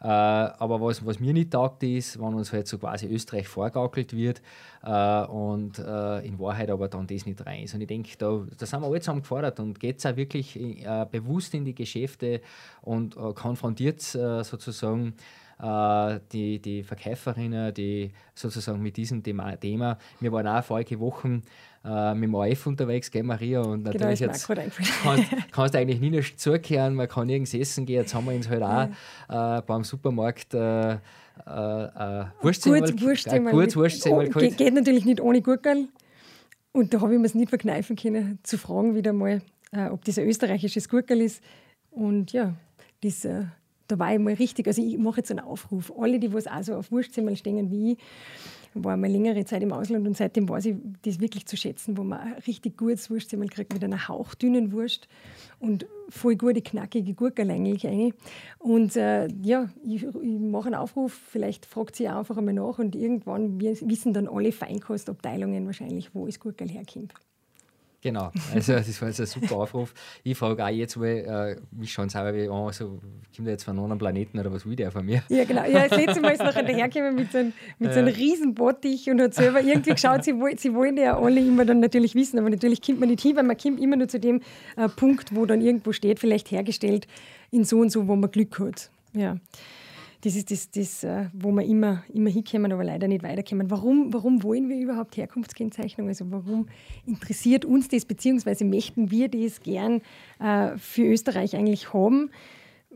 Äh, 0.00 0.06
aber 0.06 0.80
was, 0.80 1.04
was 1.04 1.20
mir 1.20 1.34
nicht 1.34 1.50
taugt 1.50 1.82
ist, 1.82 2.18
wenn 2.18 2.32
uns 2.32 2.54
halt 2.54 2.66
so 2.66 2.78
quasi 2.78 3.06
Österreich 3.06 3.46
vorgaukelt 3.46 4.14
wird 4.14 4.40
äh, 4.82 5.24
und 5.26 5.78
äh, 5.78 6.26
in 6.26 6.38
Wahrheit 6.38 6.70
aber 6.70 6.88
dann 6.88 7.06
das 7.06 7.26
nicht 7.26 7.44
rein 7.44 7.64
ist. 7.64 7.74
Und 7.74 7.82
ich 7.82 7.86
denke, 7.86 8.16
da, 8.16 8.46
da 8.56 8.64
sind 8.64 8.80
wir 8.80 8.86
alle 8.86 9.00
zusammen 9.00 9.20
gefordert 9.20 9.60
und 9.60 9.78
geht 9.78 9.98
es 9.98 10.06
auch 10.06 10.16
wirklich 10.16 10.56
äh, 10.56 11.06
bewusst 11.10 11.52
in 11.52 11.66
die 11.66 11.74
Geschäfte 11.74 12.40
und 12.80 13.14
äh, 13.14 13.34
konfrontiert 13.34 14.00
äh, 14.14 14.42
sozusagen 14.42 15.08
äh, 15.08 15.12
die, 15.58 16.58
die 16.60 16.82
Verkäuferinnen, 16.82 17.72
die 17.72 18.12
sozusagen 18.34 18.82
mit 18.82 18.96
diesem 18.96 19.22
Thema, 19.22 19.56
Thema. 19.56 19.98
Wir 20.20 20.30
waren 20.30 20.46
auch 20.46 20.62
vorige 20.62 21.00
Wochen 21.00 21.42
äh, 21.86 22.14
mit 22.14 22.24
dem 22.24 22.34
OF 22.34 22.66
unterwegs, 22.66 23.10
gell, 23.10 23.22
Maria? 23.22 23.60
Und 23.60 23.84
genau, 23.84 23.92
natürlich 23.92 24.18
genau, 24.18 24.32
jetzt 24.32 24.46
kannst, 25.02 25.30
kannst 25.52 25.74
du 25.74 25.78
eigentlich 25.78 26.00
nie 26.00 26.20
zukehren, 26.36 26.94
man 26.94 27.08
kann 27.08 27.26
nirgends 27.26 27.54
essen 27.54 27.86
gehen. 27.86 28.00
Jetzt 28.02 28.14
haben 28.14 28.26
wir 28.26 28.34
uns 28.34 28.48
halt 28.48 28.62
auch 28.62 28.88
ja. 29.28 29.58
äh, 29.58 29.62
beim 29.62 29.84
Supermarkt 29.84 30.54
äh, 30.54 30.92
äh, 30.92 30.96
äh 31.46 32.24
Wurstsemmel 32.42 33.00
Wurstsemmel 33.00 34.30
oh, 34.34 34.38
Geht 34.38 34.74
natürlich 34.74 35.04
nicht 35.04 35.20
ohne 35.20 35.42
Gurkel. 35.42 35.88
Und 36.72 36.92
da 36.92 37.00
habe 37.00 37.14
ich 37.14 37.20
mir 37.20 37.26
es 37.26 37.34
nicht 37.34 37.48
verkneifen 37.48 37.96
können, 37.96 38.38
zu 38.42 38.58
fragen 38.58 38.94
wieder 38.94 39.12
mal, 39.12 39.40
äh, 39.72 39.86
ob 39.86 40.04
das 40.04 40.18
ein 40.18 40.26
österreichisches 40.26 40.88
Gurkel 40.88 41.20
ist. 41.22 41.42
Und 41.90 42.32
ja, 42.32 42.54
das, 43.02 43.24
äh, 43.24 43.44
da 43.88 43.98
war 43.98 44.12
ich 44.12 44.18
mal 44.18 44.34
richtig, 44.34 44.66
also 44.66 44.82
ich 44.82 44.98
mache 44.98 45.18
jetzt 45.18 45.30
einen 45.30 45.40
Aufruf. 45.40 45.92
Alle, 45.98 46.18
die 46.18 46.32
was 46.32 46.46
auch 46.46 46.62
so 46.62 46.74
auf 46.74 46.90
Wurstsemmel 46.90 47.36
stehen 47.36 47.70
wie 47.70 47.92
ich, 47.92 47.98
war 48.74 48.96
mal 48.96 49.10
längere 49.10 49.44
Zeit 49.44 49.62
im 49.62 49.72
Ausland 49.72 50.06
und 50.06 50.16
seitdem 50.16 50.48
weiß 50.48 50.66
ich 50.66 50.76
das 51.02 51.20
wirklich 51.20 51.46
zu 51.46 51.56
schätzen, 51.56 51.96
wo 51.96 52.04
man 52.04 52.20
ein 52.20 52.32
richtig 52.46 52.76
gutes 52.76 53.10
Wurstsemmel 53.10 53.48
kriegt 53.48 53.72
mit 53.72 53.82
einer 53.82 54.08
hauchdünnen 54.08 54.72
Wurst 54.72 55.08
und 55.58 55.86
voll 56.08 56.36
gute, 56.36 56.62
knackige 56.62 57.14
Gurken 57.14 57.50
eigentlich. 57.50 58.14
Und 58.58 58.96
äh, 58.96 59.28
ja, 59.42 59.68
ich, 59.84 60.04
ich 60.04 60.38
mache 60.38 60.66
einen 60.66 60.74
Aufruf, 60.74 61.12
vielleicht 61.12 61.66
fragt 61.66 61.96
sie 61.96 62.08
einfach 62.08 62.36
einmal 62.36 62.54
nach 62.54 62.78
und 62.78 62.94
irgendwann 62.94 63.60
wissen 63.60 64.12
dann 64.12 64.28
alle 64.28 64.52
Feinkostabteilungen 64.52 65.66
wahrscheinlich, 65.66 66.14
wo 66.14 66.26
das 66.26 66.38
Gurkel 66.38 66.68
herkommt. 66.68 67.14
Genau, 68.02 68.30
also 68.54 68.74
das 68.74 69.00
war 69.00 69.08
jetzt 69.08 69.20
ein 69.20 69.26
super 69.26 69.56
Aufruf. 69.56 69.92
Ich 70.22 70.36
frage 70.36 70.64
auch 70.64 70.68
jetzt 70.68 70.96
mal, 70.96 71.06
äh, 71.06 71.56
mich 71.72 71.92
schon 71.92 72.08
selber 72.08 72.34
wie, 72.36 72.48
oh, 72.48 72.70
so, 72.70 73.00
kommt 73.34 73.48
er 73.48 73.52
jetzt 73.52 73.64
von 73.64 73.74
einem 73.74 73.84
anderen 73.84 73.98
Planeten 73.98 74.38
oder 74.38 74.52
was 74.52 74.66
will 74.66 74.76
der 74.76 74.90
von 74.90 75.04
mir? 75.04 75.22
Ja, 75.28 75.44
genau. 75.44 75.64
Ja, 75.64 75.88
das 75.88 75.98
letzte 75.98 76.20
Mal 76.20 76.32
ist 76.32 76.42
nachher 76.42 76.62
dahergekommen 76.62 77.14
mit 77.14 77.32
so 77.32 77.38
einem, 77.38 77.52
mit 77.78 77.92
so 77.92 77.98
einem 77.98 78.14
Riesenbottich 78.14 79.10
und 79.10 79.20
hat 79.20 79.34
selber 79.34 79.60
irgendwie 79.60 79.90
geschaut, 79.90 80.24
sie, 80.24 80.38
wollen, 80.38 80.56
sie 80.56 80.74
wollen 80.74 80.96
ja 80.96 81.18
alle 81.18 81.40
immer 81.40 81.64
dann 81.64 81.80
natürlich 81.80 82.14
wissen, 82.14 82.38
aber 82.38 82.50
natürlich 82.50 82.82
kommt 82.82 83.00
man 83.00 83.08
nicht 83.08 83.22
hin, 83.22 83.34
weil 83.34 83.44
man 83.44 83.56
kommt 83.56 83.80
immer 83.80 83.96
nur 83.96 84.08
zu 84.08 84.20
dem 84.20 84.40
äh, 84.76 84.88
Punkt, 84.88 85.34
wo 85.34 85.46
dann 85.46 85.60
irgendwo 85.60 85.92
steht, 85.92 86.20
vielleicht 86.20 86.50
hergestellt 86.50 87.06
in 87.50 87.64
so 87.64 87.78
und 87.80 87.90
so, 87.90 88.06
wo 88.06 88.14
man 88.14 88.30
Glück 88.30 88.58
hat. 88.58 88.90
Ja 89.14 89.36
das 90.26 90.34
ist 90.34 90.50
das, 90.50 90.70
das 90.72 91.04
äh, 91.04 91.26
wo 91.32 91.52
wir 91.52 91.64
immer, 91.64 92.02
immer 92.12 92.30
hinkommen, 92.30 92.72
aber 92.72 92.82
leider 92.82 93.06
nicht 93.06 93.22
weiterkommen. 93.22 93.70
Warum, 93.70 94.12
warum 94.12 94.42
wollen 94.42 94.68
wir 94.68 94.76
überhaupt 94.76 95.16
Herkunftskennzeichnung? 95.16 96.08
Also 96.08 96.28
warum 96.32 96.66
interessiert 97.06 97.64
uns 97.64 97.86
das, 97.86 98.04
beziehungsweise 98.04 98.64
möchten 98.64 99.12
wir 99.12 99.28
das 99.28 99.60
gern 99.60 100.02
äh, 100.40 100.76
für 100.78 101.02
Österreich 101.02 101.54
eigentlich 101.54 101.92
haben? 101.92 102.30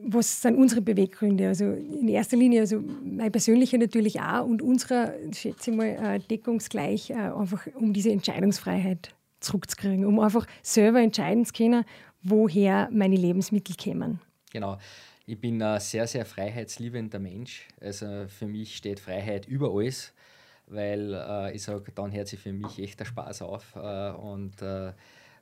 was 0.02 0.40
sind 0.40 0.56
unsere 0.56 0.80
Beweggründe? 0.80 1.48
Also 1.48 1.66
in 1.66 2.08
erster 2.08 2.34
Linie, 2.34 2.60
also 2.60 2.82
mein 3.04 3.30
persönlicher 3.30 3.76
natürlich 3.76 4.18
auch 4.18 4.46
und 4.46 4.62
unserer, 4.62 5.12
schätze 5.30 5.72
ich 5.72 5.76
mal, 5.76 5.88
äh, 5.88 6.18
deckungsgleich, 6.20 7.10
äh, 7.10 7.14
einfach 7.14 7.66
um 7.74 7.92
diese 7.92 8.10
Entscheidungsfreiheit 8.10 9.14
zurückzukriegen, 9.40 10.06
um 10.06 10.18
einfach 10.18 10.46
selber 10.62 11.02
entscheiden 11.02 11.44
zu 11.44 11.52
können, 11.52 11.84
woher 12.22 12.88
meine 12.90 13.16
Lebensmittel 13.16 13.76
kommen. 13.76 14.20
Genau. 14.52 14.78
Ich 15.30 15.40
bin 15.40 15.62
ein 15.62 15.78
sehr, 15.78 16.08
sehr 16.08 16.26
freiheitsliebender 16.26 17.20
Mensch. 17.20 17.68
Also 17.80 18.26
für 18.26 18.48
mich 18.48 18.76
steht 18.76 18.98
Freiheit 18.98 19.46
über 19.46 19.72
alles, 19.72 20.12
weil 20.66 21.14
äh, 21.14 21.54
ich 21.54 21.62
sage, 21.62 21.92
dann 21.94 22.10
hört 22.10 22.26
sich 22.26 22.40
für 22.40 22.52
mich 22.52 22.80
echt 22.80 22.98
der 22.98 23.04
Spaß 23.04 23.42
auf. 23.42 23.76
Äh, 23.76 24.10
und 24.10 24.60
äh, 24.60 24.92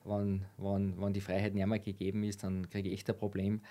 wenn, 0.05 0.45
wenn, 0.59 1.01
wenn 1.01 1.13
die 1.15 1.23
Freiheit 1.23 1.55
nicht 1.55 1.67
mehr 1.67 1.79
gegeben 1.79 2.23
ist, 2.23 2.45
dann 2.45 2.69
kriege 2.69 2.91
ich 2.91 2.97
echt 2.97 3.09
ein 3.09 3.17
Problem. 3.17 3.63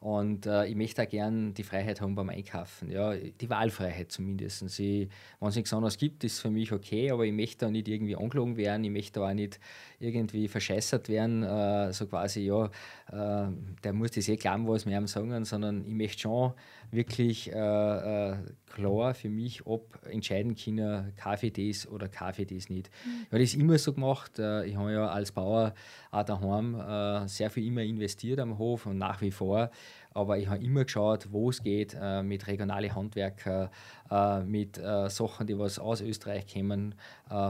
Und 0.00 0.46
äh, 0.46 0.66
ich 0.66 0.76
möchte 0.76 1.02
auch 1.02 1.08
gerne 1.08 1.52
die 1.52 1.62
Freiheit 1.62 2.00
haben 2.00 2.14
beim 2.14 2.30
Einkaufen. 2.30 2.90
Ja, 2.90 3.14
die 3.14 3.50
Wahlfreiheit 3.50 4.12
zumindest. 4.12 4.62
wenn 4.62 5.08
es 5.48 5.56
nichts 5.56 5.74
anderes 5.74 5.98
gibt, 5.98 6.24
ist 6.24 6.40
für 6.40 6.50
mich 6.50 6.72
okay, 6.72 7.10
aber 7.10 7.24
ich 7.24 7.32
möchte 7.32 7.66
da 7.66 7.70
nicht 7.70 7.88
irgendwie 7.88 8.16
angelogen 8.16 8.56
werden, 8.56 8.84
ich 8.84 8.90
möchte 8.90 9.20
da 9.20 9.28
auch 9.28 9.34
nicht 9.34 9.58
irgendwie 9.98 10.48
verscheißert 10.48 11.08
werden, 11.08 11.42
äh, 11.42 11.92
so 11.92 12.06
quasi, 12.06 12.40
ja, 12.40 12.66
äh, 12.66 13.48
der 13.82 13.92
muss 13.92 14.12
das 14.12 14.28
eh 14.28 14.36
glauben, 14.36 14.66
was 14.68 14.86
wir 14.86 14.96
ihm 14.96 15.06
sagen, 15.06 15.44
sondern 15.44 15.84
ich 15.86 15.94
möchte 15.94 16.22
schon 16.22 16.52
wirklich 16.90 17.52
äh, 17.52 18.30
äh, 18.30 18.36
klar 18.70 19.14
für 19.14 19.28
mich, 19.28 19.66
ob 19.66 19.98
entscheiden 20.06 20.54
können, 20.54 21.12
Kaffee 21.16 21.50
das 21.50 21.88
oder 21.88 22.08
Kaffee 22.08 22.44
das 22.44 22.68
nicht. 22.68 22.90
Mhm. 23.04 23.22
Ich 23.22 23.32
habe 23.32 23.42
das 23.42 23.54
immer 23.54 23.78
so 23.78 23.92
gemacht. 23.92 24.38
Äh, 24.38 24.66
ich 24.66 24.76
habe 24.76 24.92
ja 24.92 25.08
als 25.08 25.32
Bauer 25.32 25.74
auch 26.10 26.24
daheim 26.24 27.26
sehr 27.28 27.50
viel 27.50 27.66
immer 27.66 27.82
investiert 27.82 28.38
am 28.40 28.58
Hof 28.58 28.86
und 28.86 28.98
nach 28.98 29.20
wie 29.20 29.30
vor 29.30 29.70
aber 30.16 30.38
ich 30.38 30.48
habe 30.48 30.64
immer 30.64 30.84
geschaut, 30.84 31.28
wo 31.30 31.50
es 31.50 31.62
geht, 31.62 31.94
äh, 32.00 32.22
mit 32.22 32.46
regionalen 32.46 32.94
Handwerker, 32.94 33.70
äh, 34.10 34.42
mit 34.44 34.78
äh, 34.78 35.10
Sachen, 35.10 35.46
die 35.46 35.58
was 35.58 35.78
aus 35.78 36.00
Österreich 36.00 36.46
kommen, 36.52 36.94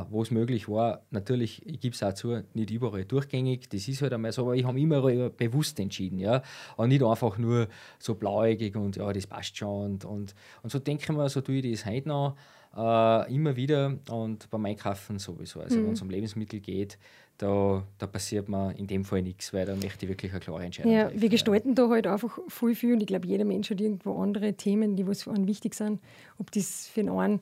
wo 0.08 0.22
es 0.22 0.30
möglich 0.30 0.68
war. 0.68 1.02
Natürlich, 1.10 1.64
ich 1.64 1.80
gebe 1.80 1.94
es 1.94 2.02
auch 2.02 2.14
zu, 2.14 2.35
nicht 2.54 2.70
überall 2.70 3.04
durchgängig, 3.04 3.68
das 3.68 3.88
ist 3.88 4.02
halt 4.02 4.12
einmal 4.12 4.32
so, 4.32 4.42
aber 4.42 4.56
ich 4.56 4.64
habe 4.64 4.80
immer 4.80 5.30
bewusst 5.30 5.78
entschieden, 5.80 6.18
ja, 6.18 6.42
und 6.76 6.88
nicht 6.88 7.02
einfach 7.02 7.38
nur 7.38 7.68
so 7.98 8.14
blauäugig 8.14 8.76
und 8.76 8.96
ja, 8.96 9.12
das 9.12 9.26
passt 9.26 9.56
schon 9.56 9.84
und, 9.84 10.04
und, 10.04 10.34
und 10.62 10.70
so 10.70 10.78
denke 10.78 11.04
ich 11.04 11.08
mir, 11.16 11.28
so 11.28 11.40
tue 11.40 11.56
ich 11.56 11.70
das 11.70 11.86
heute 11.86 12.08
noch, 12.08 12.36
äh, 12.76 13.34
immer 13.34 13.56
wieder 13.56 13.98
und 14.10 14.50
beim 14.50 14.64
Einkaufen 14.66 15.18
sowieso, 15.18 15.60
also 15.60 15.78
mhm. 15.78 15.86
wenn 15.86 15.92
es 15.92 16.02
um 16.02 16.10
Lebensmittel 16.10 16.60
geht, 16.60 16.98
da, 17.38 17.82
da 17.98 18.06
passiert 18.06 18.48
mir 18.48 18.74
in 18.78 18.86
dem 18.86 19.04
Fall 19.04 19.22
nichts, 19.22 19.52
weil 19.52 19.66
da 19.66 19.74
möchte 19.74 20.06
ich 20.06 20.08
wirklich 20.08 20.32
eine 20.32 20.40
klare 20.40 20.64
Entscheidung 20.64 20.92
ja, 20.92 21.04
treffen. 21.04 21.20
Wir 21.20 21.28
gestalten 21.28 21.74
da 21.74 21.88
halt 21.88 22.06
einfach 22.06 22.38
viel, 22.48 22.74
viel 22.74 22.94
und 22.94 23.00
ich 23.00 23.06
glaube, 23.06 23.26
jeder 23.26 23.44
Mensch 23.44 23.70
hat 23.70 23.80
irgendwo 23.80 24.20
andere 24.22 24.54
Themen, 24.54 24.96
die 24.96 25.06
was 25.06 25.24
für 25.24 25.32
einen 25.32 25.46
wichtig 25.46 25.74
sind. 25.74 26.00
Ob 26.38 26.50
das 26.52 26.88
für 26.88 27.00
einen 27.00 27.40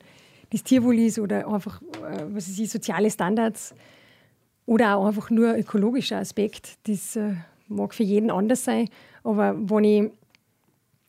das 0.51 0.63
Tierwohl 0.63 0.99
ist 0.99 1.19
oder 1.19 1.47
einfach 1.47 1.81
äh, 1.81 2.25
was 2.29 2.47
ist, 2.47 2.71
soziale 2.71 3.09
Standards 3.09 3.73
oder 4.65 4.97
auch 4.97 5.07
einfach 5.07 5.29
nur 5.29 5.55
ökologischer 5.55 6.17
Aspekt. 6.17 6.77
Das 6.87 7.15
äh, 7.15 7.33
mag 7.67 7.93
für 7.93 8.03
jeden 8.03 8.31
anders 8.31 8.63
sein, 8.63 8.89
aber 9.23 9.55
wenn 9.57 9.83
ich 9.83 10.11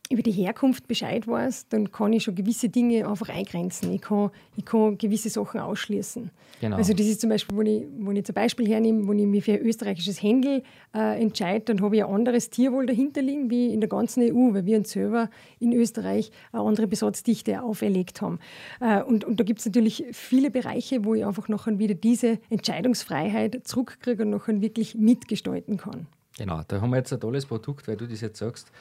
über 0.09 0.21
die 0.21 0.31
Herkunft 0.31 0.87
Bescheid 0.87 1.27
weiß, 1.27 1.67
dann 1.69 1.91
kann 1.91 2.13
ich 2.13 2.23
schon 2.23 2.35
gewisse 2.35 2.69
Dinge 2.69 3.07
einfach 3.07 3.29
eingrenzen. 3.29 3.91
Ich 3.93 4.01
kann, 4.01 4.31
ich 4.55 4.65
kann 4.65 4.97
gewisse 4.97 5.29
Sachen 5.29 5.59
ausschließen. 5.59 6.31
Genau. 6.61 6.77
Also 6.77 6.93
das 6.93 7.05
ist 7.05 7.21
zum 7.21 7.29
Beispiel, 7.29 7.57
wenn 7.57 7.67
ich, 7.67 7.83
wenn 7.99 8.15
ich 8.15 8.25
zum 8.25 8.35
Beispiel 8.35 8.67
hernehme, 8.67 9.07
wenn 9.07 9.19
ich 9.19 9.25
mich 9.25 9.43
für 9.43 9.53
ein 9.53 9.61
österreichisches 9.61 10.21
Händel 10.21 10.63
äh, 10.93 11.21
entscheide, 11.21 11.65
dann 11.65 11.81
habe 11.81 11.97
ich 11.97 12.03
ein 12.03 12.11
anderes 12.11 12.49
Tierwohl 12.49 12.85
dahinter 12.85 13.21
liegen 13.21 13.49
wie 13.49 13.73
in 13.73 13.79
der 13.79 13.89
ganzen 13.89 14.23
EU, 14.23 14.53
weil 14.53 14.65
wir 14.65 14.77
uns 14.77 14.91
selber 14.91 15.29
in 15.59 15.73
Österreich 15.73 16.31
eine 16.51 16.63
andere 16.63 16.87
Besatzdichte 16.87 17.61
auferlegt 17.61 18.21
haben. 18.21 18.39
Äh, 18.79 19.03
und, 19.03 19.25
und 19.25 19.39
da 19.39 19.43
gibt 19.43 19.59
es 19.59 19.65
natürlich 19.65 20.05
viele 20.11 20.49
Bereiche, 20.49 21.05
wo 21.05 21.13
ich 21.13 21.25
einfach 21.25 21.47
nachher 21.47 21.77
wieder 21.79 21.95
diese 21.95 22.39
Entscheidungsfreiheit 22.49 23.67
zurückkriege 23.67 24.23
und 24.23 24.31
nachher 24.31 24.61
wirklich 24.61 24.95
mitgestalten 24.95 25.77
kann. 25.77 26.07
Genau, 26.37 26.61
da 26.67 26.81
haben 26.81 26.91
wir 26.91 26.97
jetzt 26.97 27.11
ein 27.11 27.19
tolles 27.19 27.45
Produkt, 27.45 27.87
weil 27.87 27.97
du 27.97 28.07
das 28.07 28.21
jetzt 28.21 28.37
sagst 28.39 28.71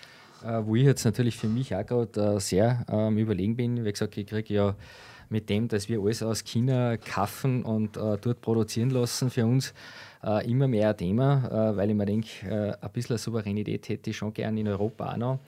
wo 0.42 0.76
ich 0.76 0.84
jetzt 0.84 1.04
natürlich 1.04 1.36
für 1.36 1.48
mich 1.48 1.74
auch 1.74 1.84
gerade 1.84 2.36
äh, 2.36 2.40
sehr 2.40 2.84
ähm, 2.90 3.18
überlegen 3.18 3.56
bin. 3.56 3.84
Wie 3.84 3.92
gesagt, 3.92 4.16
ich 4.16 4.26
kriege 4.26 4.54
ja 4.54 4.76
mit 5.28 5.48
dem, 5.48 5.68
dass 5.68 5.88
wir 5.88 6.00
alles 6.00 6.22
aus 6.22 6.44
China 6.44 6.96
kaufen 6.96 7.64
und 7.64 7.96
äh, 7.96 8.16
dort 8.20 8.40
produzieren 8.40 8.90
lassen, 8.90 9.30
für 9.30 9.44
uns 9.44 9.74
äh, 10.22 10.48
immer 10.48 10.68
mehr 10.68 10.90
ein 10.90 10.96
Thema, 10.96 11.72
äh, 11.72 11.76
weil 11.76 11.90
ich 11.90 11.96
mir 11.96 12.06
denke, 12.06 12.28
äh, 12.48 12.72
ein 12.80 12.92
bisschen 12.92 13.18
Souveränität 13.18 13.88
hätte 13.88 14.10
ich 14.10 14.16
schon 14.16 14.32
gerne 14.32 14.60
in 14.60 14.68
Europa 14.68 15.12
auch 15.12 15.16
noch 15.16 15.38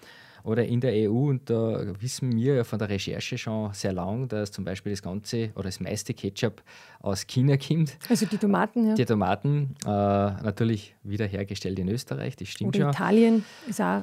oder 0.48 0.64
in 0.64 0.80
der 0.80 0.92
EU. 1.08 1.28
Und 1.28 1.50
da 1.50 1.84
wissen 2.00 2.34
wir 2.34 2.54
ja 2.56 2.64
von 2.64 2.78
der 2.78 2.88
Recherche 2.88 3.36
schon 3.36 3.72
sehr 3.74 3.92
lang, 3.92 4.28
dass 4.28 4.50
zum 4.50 4.64
Beispiel 4.64 4.92
das 4.92 5.02
ganze 5.02 5.50
oder 5.54 5.64
das 5.64 5.78
meiste 5.78 6.14
Ketchup 6.14 6.62
aus 7.00 7.26
China 7.26 7.56
kommt. 7.56 7.96
Also 8.08 8.26
die 8.26 8.38
Tomaten, 8.38 8.88
ja. 8.88 8.94
Die 8.94 9.04
Tomaten, 9.04 9.74
äh, 9.84 9.88
natürlich 9.88 10.94
wieder 11.02 11.26
hergestellt 11.26 11.78
in 11.78 11.88
Österreich, 11.88 12.34
das 12.36 12.48
stimmt 12.48 12.74
oder 12.74 12.86
schon. 12.86 12.90
Italien 12.90 13.44
ist 13.68 13.80
auch. 13.80 14.02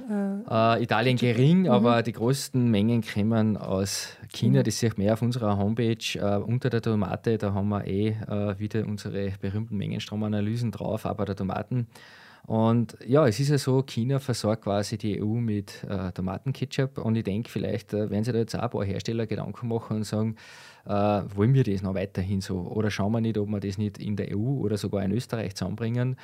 Äh, 0.49 0.79
äh, 0.79 0.83
Italien 0.83 1.17
gering, 1.17 1.61
mhm. 1.61 1.71
aber 1.71 2.03
die 2.03 2.13
größten 2.13 2.69
Mengen 2.69 3.03
kommen 3.03 3.57
aus 3.57 4.09
China. 4.31 4.59
Mhm. 4.59 4.63
Das 4.65 4.79
sieht 4.79 4.97
man 4.97 5.09
auf 5.09 5.21
unserer 5.21 5.57
Homepage. 5.57 5.97
Äh, 6.15 6.37
unter 6.37 6.69
der 6.69 6.81
Tomate, 6.81 7.37
da 7.37 7.53
haben 7.53 7.69
wir 7.69 7.85
eh 7.85 8.09
äh, 8.09 8.59
wieder 8.59 8.85
unsere 8.85 9.31
berühmten 9.41 9.77
Mengenstromanalysen 9.77 10.71
drauf, 10.71 11.05
aber 11.05 11.25
der 11.25 11.35
Tomaten. 11.35 11.87
Und 12.47 12.95
ja, 13.05 13.27
es 13.27 13.39
ist 13.39 13.49
ja 13.49 13.57
so, 13.57 13.81
China 13.81 14.19
versorgt 14.19 14.63
quasi 14.63 14.97
die 14.99 15.21
EU 15.21 15.25
mit 15.25 15.83
äh, 15.89 16.11
Tomatenketchup 16.11 16.99
und 16.99 17.15
ich 17.15 17.23
denke, 17.23 17.49
vielleicht 17.49 17.93
äh, 17.93 18.09
werden 18.11 18.23
sich 18.23 18.33
da 18.33 18.39
jetzt 18.39 18.55
auch 18.55 18.61
ein 18.61 18.69
paar 18.69 18.85
Hersteller 18.85 19.25
Gedanken 19.25 19.67
machen 19.67 19.97
und 19.97 20.03
sagen, 20.03 20.35
äh, 20.85 20.89
wollen 20.89 21.55
wir 21.55 21.63
das 21.63 21.81
noch 21.81 21.95
weiterhin 21.95 22.41
so? 22.41 22.59
Oder 22.59 22.91
schauen 22.91 23.13
wir 23.13 23.21
nicht, 23.21 23.39
ob 23.39 23.49
wir 23.49 23.59
das 23.59 23.79
nicht 23.79 23.97
in 23.97 24.15
der 24.15 24.35
EU 24.35 24.59
oder 24.59 24.77
sogar 24.77 25.03
in 25.03 25.11
Österreich 25.11 25.55
zusammenbringen. 25.55 26.17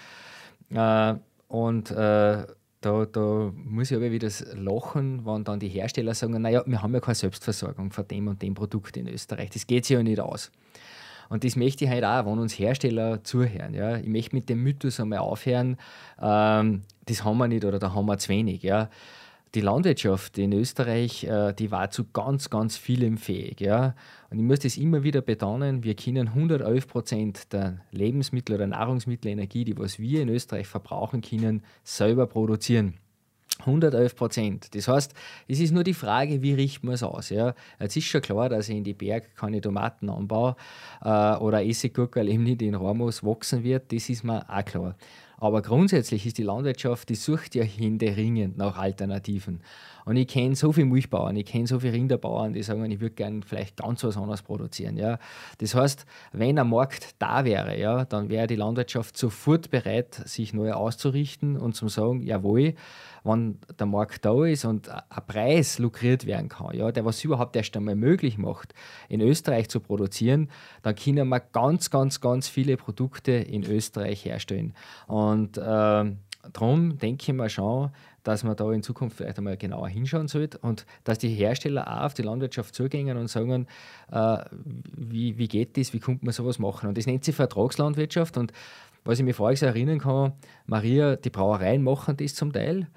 Äh, 0.69 1.15
und 1.47 1.89
äh, 1.89 2.45
da, 2.81 3.05
da, 3.05 3.51
muss 3.55 3.91
ich 3.91 3.97
aber 3.97 4.11
wieder 4.11 4.29
lachen, 4.53 5.25
wenn 5.25 5.43
dann 5.43 5.59
die 5.59 5.69
Hersteller 5.69 6.13
sagen, 6.13 6.39
naja, 6.41 6.63
wir 6.65 6.81
haben 6.81 6.93
ja 6.93 6.99
keine 6.99 7.15
Selbstversorgung 7.15 7.91
von 7.91 8.07
dem 8.07 8.27
und 8.27 8.41
dem 8.41 8.53
Produkt 8.53 8.95
in 8.97 9.07
Österreich. 9.07 9.49
Das 9.51 9.65
geht 9.67 9.85
sich 9.85 9.95
ja 9.95 10.03
nicht 10.03 10.19
aus. 10.19 10.51
Und 11.31 11.45
das 11.45 11.55
möchte 11.55 11.85
ich 11.85 11.89
halt 11.89 12.03
auch, 12.03 12.25
wenn 12.25 12.39
uns 12.39 12.59
Hersteller 12.59 13.23
zuhören. 13.23 13.73
Ja. 13.73 13.95
Ich 13.95 14.07
möchte 14.07 14.35
mit 14.35 14.49
dem 14.49 14.61
Mythos 14.61 14.99
einmal 14.99 15.19
aufhören, 15.19 15.77
ähm, 16.21 16.81
das 17.05 17.23
haben 17.23 17.37
wir 17.37 17.47
nicht 17.47 17.63
oder 17.63 17.79
da 17.79 17.93
haben 17.93 18.05
wir 18.05 18.17
zu 18.17 18.27
wenig. 18.27 18.63
Ja. 18.63 18.89
Die 19.55 19.61
Landwirtschaft 19.61 20.37
in 20.37 20.51
Österreich, 20.51 21.23
äh, 21.23 21.53
die 21.53 21.71
war 21.71 21.89
zu 21.89 22.03
ganz, 22.11 22.49
ganz 22.49 22.75
vielem 22.75 23.17
fähig. 23.17 23.61
Ja. 23.61 23.95
Und 24.29 24.39
ich 24.39 24.43
muss 24.43 24.59
das 24.59 24.75
immer 24.75 25.03
wieder 25.03 25.21
betonen, 25.21 25.85
wir 25.85 25.95
können 25.95 26.27
111 26.27 26.89
Prozent 26.89 27.53
der 27.53 27.79
Lebensmittel- 27.91 28.55
oder 28.55 28.67
Nahrungsmittelenergie, 28.67 29.63
die 29.63 29.77
was 29.77 29.99
wir 29.99 30.23
in 30.23 30.27
Österreich 30.27 30.67
verbrauchen 30.67 31.21
können, 31.21 31.63
selber 31.85 32.27
produzieren. 32.27 32.95
111 33.61 34.15
Prozent. 34.15 34.75
Das 34.75 34.87
heißt, 34.87 35.13
es 35.47 35.59
ist 35.59 35.71
nur 35.71 35.83
die 35.83 35.93
Frage, 35.93 36.41
wie 36.41 36.53
riecht 36.53 36.83
man 36.83 36.93
es 36.93 37.03
aus. 37.03 37.29
Ja? 37.29 37.53
Jetzt 37.79 37.97
ist 37.97 38.05
schon 38.05 38.21
klar, 38.21 38.49
dass 38.49 38.69
ich 38.69 38.77
in 38.77 38.83
die 38.83 38.93
Berg 38.93 39.35
keine 39.35 39.61
Tomaten 39.61 40.09
anbaue 40.09 40.55
äh, 41.03 41.35
oder 41.35 41.63
Essiggurkel 41.63 42.29
eben 42.29 42.43
nicht 42.43 42.61
in 42.61 42.75
Ramos 42.75 43.23
wachsen 43.23 43.63
wird. 43.63 43.91
Das 43.91 44.09
ist 44.09 44.23
mir 44.23 44.45
auch 44.49 44.65
klar. 44.65 44.95
Aber 45.41 45.63
grundsätzlich 45.63 46.27
ist 46.27 46.37
die 46.37 46.43
Landwirtschaft, 46.43 47.09
die 47.09 47.15
sucht 47.15 47.55
ja 47.55 47.63
händeringend 47.63 48.57
nach 48.57 48.77
Alternativen. 48.77 49.61
Und 50.11 50.17
ich 50.17 50.27
kenne 50.27 50.57
so 50.57 50.73
viele 50.73 50.87
Milchbauern, 50.87 51.37
ich 51.37 51.45
kenne 51.45 51.67
so 51.67 51.79
viele 51.79 51.93
Rinderbauern, 51.93 52.51
die 52.51 52.63
sagen, 52.63 52.83
ich 52.91 52.99
würde 52.99 53.15
gerne 53.15 53.39
vielleicht 53.45 53.77
ganz 53.77 54.03
was 54.03 54.17
anderes 54.17 54.41
produzieren. 54.41 54.97
Ja. 54.97 55.19
Das 55.59 55.73
heißt, 55.73 56.05
wenn 56.33 56.59
ein 56.59 56.67
Markt 56.67 57.15
da 57.19 57.45
wäre, 57.45 57.79
ja, 57.79 58.03
dann 58.03 58.27
wäre 58.27 58.45
die 58.45 58.57
Landwirtschaft 58.57 59.15
sofort 59.15 59.71
bereit, 59.71 60.15
sich 60.25 60.53
neu 60.53 60.73
auszurichten 60.73 61.55
und 61.55 61.77
zu 61.77 61.87
sagen, 61.87 62.23
jawohl, 62.23 62.73
wenn 63.23 63.59
der 63.79 63.85
Markt 63.85 64.25
da 64.25 64.43
ist 64.43 64.65
und 64.65 64.89
ein 64.89 65.01
Preis 65.27 65.79
lukriert 65.79 66.25
werden 66.25 66.49
kann, 66.49 66.75
ja, 66.75 66.91
der 66.91 67.05
was 67.05 67.23
überhaupt 67.23 67.55
erst 67.55 67.77
einmal 67.77 67.95
möglich 67.95 68.37
macht, 68.37 68.73
in 69.07 69.21
Österreich 69.21 69.69
zu 69.69 69.79
produzieren, 69.79 70.49
dann 70.81 70.93
können 70.93 71.29
wir 71.29 71.39
ganz, 71.39 71.89
ganz, 71.89 72.19
ganz 72.19 72.49
viele 72.49 72.75
Produkte 72.75 73.31
in 73.31 73.63
Österreich 73.63 74.25
herstellen. 74.25 74.73
Und 75.07 75.57
äh, 75.57 76.11
darum 76.51 76.97
denke 76.97 77.31
ich 77.31 77.33
mal 77.33 77.49
schon, 77.49 77.91
dass 78.23 78.43
man 78.43 78.55
da 78.55 78.71
in 78.71 78.83
Zukunft 78.83 79.17
vielleicht 79.17 79.37
einmal 79.37 79.57
genauer 79.57 79.89
hinschauen 79.89 80.27
sollte 80.27 80.57
und 80.59 80.85
dass 81.03 81.17
die 81.17 81.29
Hersteller 81.29 81.87
auch 81.87 82.05
auf 82.05 82.13
die 82.13 82.21
Landwirtschaft 82.21 82.75
zugehen 82.75 83.17
und 83.17 83.27
sagen, 83.27 83.67
äh, 84.11 84.37
wie, 84.95 85.37
wie 85.37 85.47
geht 85.47 85.77
das, 85.77 85.93
wie 85.93 85.99
kommt 85.99 86.23
man 86.23 86.33
sowas 86.33 86.59
machen. 86.59 86.87
Und 86.87 86.97
das 86.97 87.05
nennt 87.05 87.23
sich 87.23 87.35
Vertragslandwirtschaft 87.35 88.37
und 88.37 88.53
was 89.03 89.19
ich 89.19 89.25
mir 89.25 89.33
vorher 89.33 89.67
erinnern 89.67 89.99
kann, 89.99 90.33
Maria, 90.65 91.15
die 91.15 91.31
Brauereien 91.31 91.83
machen 91.83 92.17
das 92.17 92.35
zum 92.35 92.53
Teil, 92.53 92.87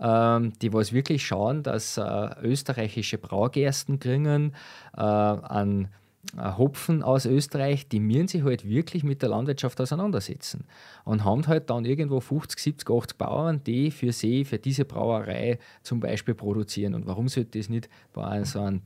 ähm, 0.00 0.52
die 0.62 0.72
was 0.72 0.92
wirklich 0.92 1.26
schauen, 1.26 1.62
dass 1.62 1.98
äh, 1.98 2.02
österreichische 2.42 3.18
Braugersten 3.18 3.98
kriegen, 3.98 4.54
äh, 4.96 5.00
an 5.00 5.88
Hopfen 6.36 7.02
aus 7.02 7.24
Österreich, 7.24 7.88
die 7.88 7.98
müssen 7.98 8.28
sich 8.28 8.44
halt 8.44 8.68
wirklich 8.68 9.04
mit 9.04 9.22
der 9.22 9.30
Landwirtschaft 9.30 9.80
auseinandersetzen 9.80 10.64
und 11.04 11.24
haben 11.24 11.46
halt 11.46 11.70
dann 11.70 11.84
irgendwo 11.84 12.20
50, 12.20 12.62
70, 12.62 12.90
80 12.90 13.18
Bauern, 13.18 13.64
die 13.64 13.90
für 13.90 14.12
sie, 14.12 14.44
für 14.44 14.58
diese 14.58 14.84
Brauerei 14.84 15.58
zum 15.82 15.98
Beispiel 15.98 16.34
produzieren. 16.34 16.94
Und 16.94 17.06
warum 17.06 17.28
sollte 17.28 17.58
das 17.58 17.68
nicht 17.68 17.88
bei 18.12 18.44
so 18.44 18.60
einem 18.60 18.82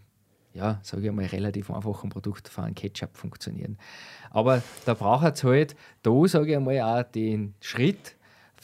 ja, 0.54 0.78
sage 0.82 1.08
ich 1.08 1.12
mal, 1.12 1.26
relativ 1.26 1.70
einfachen 1.70 2.10
Produkt 2.10 2.48
von 2.48 2.64
einem 2.64 2.76
Ketchup 2.76 3.16
funktionieren. 3.16 3.76
Aber 4.30 4.62
da 4.86 4.94
braucht 4.94 5.34
es 5.34 5.42
halt, 5.42 5.74
da 6.02 6.12
sage 6.26 6.54
ich 6.54 6.60
mal, 6.60 6.80
auch 6.80 7.02
den 7.02 7.54
Schritt, 7.60 8.14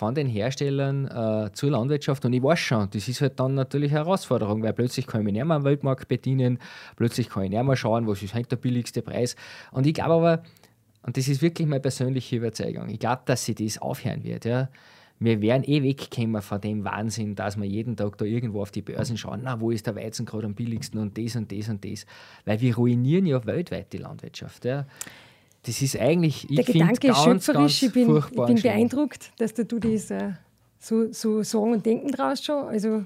von 0.00 0.14
den 0.14 0.28
Herstellern 0.28 1.08
äh, 1.08 1.52
zur 1.52 1.72
Landwirtschaft. 1.72 2.24
Und 2.24 2.32
ich 2.32 2.42
weiß 2.42 2.58
schon, 2.58 2.88
das 2.90 3.06
ist 3.06 3.20
halt 3.20 3.38
dann 3.38 3.54
natürlich 3.54 3.90
eine 3.90 4.00
Herausforderung, 4.00 4.62
weil 4.62 4.72
plötzlich 4.72 5.06
kann 5.06 5.20
ich 5.20 5.24
mich 5.26 5.34
nicht 5.34 5.44
mehr 5.44 5.56
am 5.56 5.64
Weltmarkt 5.64 6.08
bedienen, 6.08 6.58
plötzlich 6.96 7.28
kann 7.28 7.42
ich 7.44 7.50
nicht 7.50 7.62
mehr 7.62 7.76
schauen, 7.76 8.06
was 8.06 8.22
ist 8.22 8.32
halt 8.32 8.50
der 8.50 8.56
billigste 8.56 9.02
Preis. 9.02 9.36
Und 9.72 9.86
ich 9.86 9.92
glaube 9.92 10.14
aber, 10.14 10.42
und 11.02 11.18
das 11.18 11.28
ist 11.28 11.42
wirklich 11.42 11.68
meine 11.68 11.80
persönliche 11.80 12.36
Überzeugung, 12.36 12.88
ich 12.88 12.98
glaube, 12.98 13.20
dass 13.26 13.44
sie 13.44 13.54
das 13.54 13.76
aufhören 13.76 14.24
wird. 14.24 14.46
Ja. 14.46 14.70
Wir 15.18 15.42
werden 15.42 15.64
eh 15.64 15.82
wegkommen 15.82 16.40
von 16.40 16.62
dem 16.62 16.82
Wahnsinn, 16.82 17.34
dass 17.34 17.58
wir 17.58 17.66
jeden 17.66 17.94
Tag 17.94 18.16
da 18.16 18.24
irgendwo 18.24 18.62
auf 18.62 18.70
die 18.70 18.80
Börsen 18.80 19.18
schauen, 19.18 19.40
na, 19.44 19.60
wo 19.60 19.70
ist 19.70 19.86
der 19.86 19.96
Weizen 19.96 20.24
gerade 20.24 20.46
am 20.46 20.54
billigsten 20.54 20.98
und 20.98 21.18
das 21.18 21.36
und 21.36 21.52
das 21.52 21.68
und 21.68 21.84
das. 21.84 22.06
Weil 22.46 22.58
wir 22.62 22.74
ruinieren 22.74 23.26
ja 23.26 23.44
weltweit 23.44 23.92
die 23.92 23.98
Landwirtschaft. 23.98 24.64
Ja. 24.64 24.86
Das 25.62 25.82
ist 25.82 25.98
eigentlich, 25.98 26.48
ich 26.48 26.56
Der 26.56 26.64
Gedanke 26.64 27.08
ist 27.08 27.22
schöpferisch. 27.22 27.82
ich 27.82 27.92
bin, 27.92 28.16
ich 28.16 28.30
bin 28.30 28.62
beeindruckt, 28.62 29.30
dass 29.38 29.52
du 29.52 29.64
das 29.64 30.10
äh, 30.10 30.32
so, 30.78 31.12
so 31.12 31.42
sagen 31.42 31.72
und 31.72 31.86
denken 31.86 32.10
draus 32.10 32.42
schon. 32.42 32.66
Also, 32.68 33.04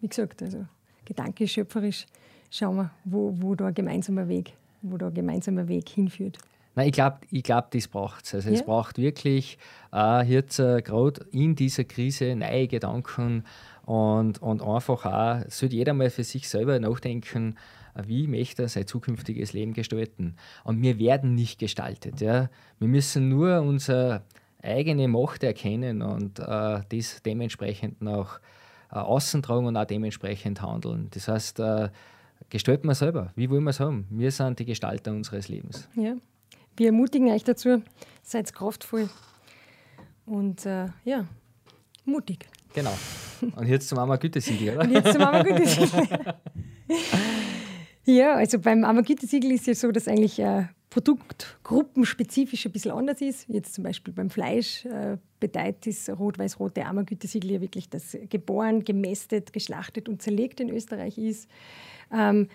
wie 0.00 0.08
gesagt, 0.08 0.42
also, 0.42 0.66
Gedanke 1.04 1.44
ist 1.44 1.52
schöpferisch. 1.52 2.06
Schauen 2.50 2.76
wir, 2.76 2.90
wo, 3.04 3.34
wo 3.40 3.54
da 3.54 3.66
ein 3.66 3.74
gemeinsamer 3.74 4.28
Weg, 4.28 4.52
wo 4.82 4.96
da 4.96 5.08
ein 5.08 5.14
gemeinsamer 5.14 5.66
Weg 5.66 5.88
hinführt. 5.88 6.38
Nein, 6.76 6.88
ich 6.88 6.92
glaube, 6.92 7.18
ich 7.30 7.42
glaub, 7.42 7.70
das 7.70 7.88
braucht 7.88 8.24
es. 8.24 8.34
Also 8.34 8.50
ja. 8.50 8.56
es 8.56 8.64
braucht 8.64 8.98
wirklich 8.98 9.58
äh, 9.92 10.24
jetzt 10.26 10.58
äh, 10.58 10.82
gerade 10.82 11.24
in 11.30 11.54
dieser 11.54 11.84
Krise 11.84 12.34
neue 12.34 12.66
Gedanken 12.66 13.44
und, 13.86 14.42
und 14.42 14.62
einfach 14.62 15.04
auch, 15.04 15.44
sollte 15.48 15.76
jeder 15.76 15.94
mal 15.94 16.10
für 16.10 16.24
sich 16.24 16.48
selber 16.48 16.78
nachdenken, 16.80 17.56
wie 18.02 18.26
möchte 18.26 18.62
er 18.62 18.68
sein 18.68 18.86
zukünftiges 18.86 19.52
Leben 19.52 19.72
gestalten. 19.72 20.36
Und 20.64 20.82
wir 20.82 20.98
werden 20.98 21.34
nicht 21.34 21.58
gestaltet. 21.58 22.20
Ja. 22.20 22.50
Wir 22.78 22.88
müssen 22.88 23.28
nur 23.28 23.60
unsere 23.60 24.22
eigene 24.62 25.08
Macht 25.08 25.44
erkennen 25.44 26.02
und 26.02 26.38
äh, 26.38 26.80
das 26.88 27.22
dementsprechend 27.24 28.02
nach 28.02 28.40
äh, 28.90 28.96
außen 28.96 29.42
tragen 29.42 29.66
und 29.66 29.76
auch 29.76 29.84
dementsprechend 29.84 30.62
handeln. 30.62 31.08
Das 31.10 31.28
heißt, 31.28 31.60
äh, 31.60 31.90
gestalten 32.48 32.88
wir 32.88 32.94
selber. 32.94 33.32
Wie 33.36 33.50
wollen 33.50 33.64
wir 33.64 33.70
es 33.70 33.80
haben? 33.80 34.06
Wir 34.10 34.30
sind 34.30 34.58
die 34.58 34.64
Gestalter 34.64 35.12
unseres 35.12 35.48
Lebens. 35.48 35.88
Ja. 35.94 36.16
Wir 36.76 36.86
ermutigen 36.86 37.30
euch 37.30 37.44
dazu, 37.44 37.82
seid 38.22 38.52
kraftvoll 38.52 39.08
und 40.26 40.66
äh, 40.66 40.88
ja, 41.04 41.26
mutig. 42.04 42.48
Genau. 42.74 42.92
Und 43.40 43.68
jetzt 43.68 43.88
zum 43.88 43.96
Mama 43.96 44.16
Gütesiegel, 44.16 44.74
oder? 44.74 44.84
Und 44.84 44.90
jetzt 44.90 45.12
zum 45.12 45.20
Mama 45.20 45.42
Gütesiegel. 45.42 46.34
Ja, 48.04 48.34
also 48.34 48.58
beim 48.58 48.84
Amagite-Siegel 48.84 49.52
ist 49.52 49.66
ja 49.66 49.74
so, 49.74 49.90
dass 49.90 50.08
eigentlich 50.08 50.38
äh, 50.38 50.66
produktgruppenspezifisch 50.90 52.66
ein 52.66 52.72
bisschen 52.72 52.92
anders 52.92 53.20
ist. 53.20 53.48
Jetzt 53.48 53.74
zum 53.74 53.84
Beispiel 53.84 54.12
beim 54.12 54.30
Fleisch 54.30 54.84
äh, 54.84 55.16
bedeutet 55.40 55.86
das 55.86 56.08
rot-weiß-rote 56.18 56.84
Amagütesiegel 56.84 57.52
ja 57.52 57.60
wirklich, 57.60 57.88
dass 57.88 58.16
geboren, 58.30 58.84
gemästet, 58.84 59.52
geschlachtet 59.52 60.08
und 60.08 60.22
zerlegt 60.22 60.60
in 60.60 60.70
Österreich 60.70 61.18
ist. 61.18 61.48
Ähm, 62.12 62.48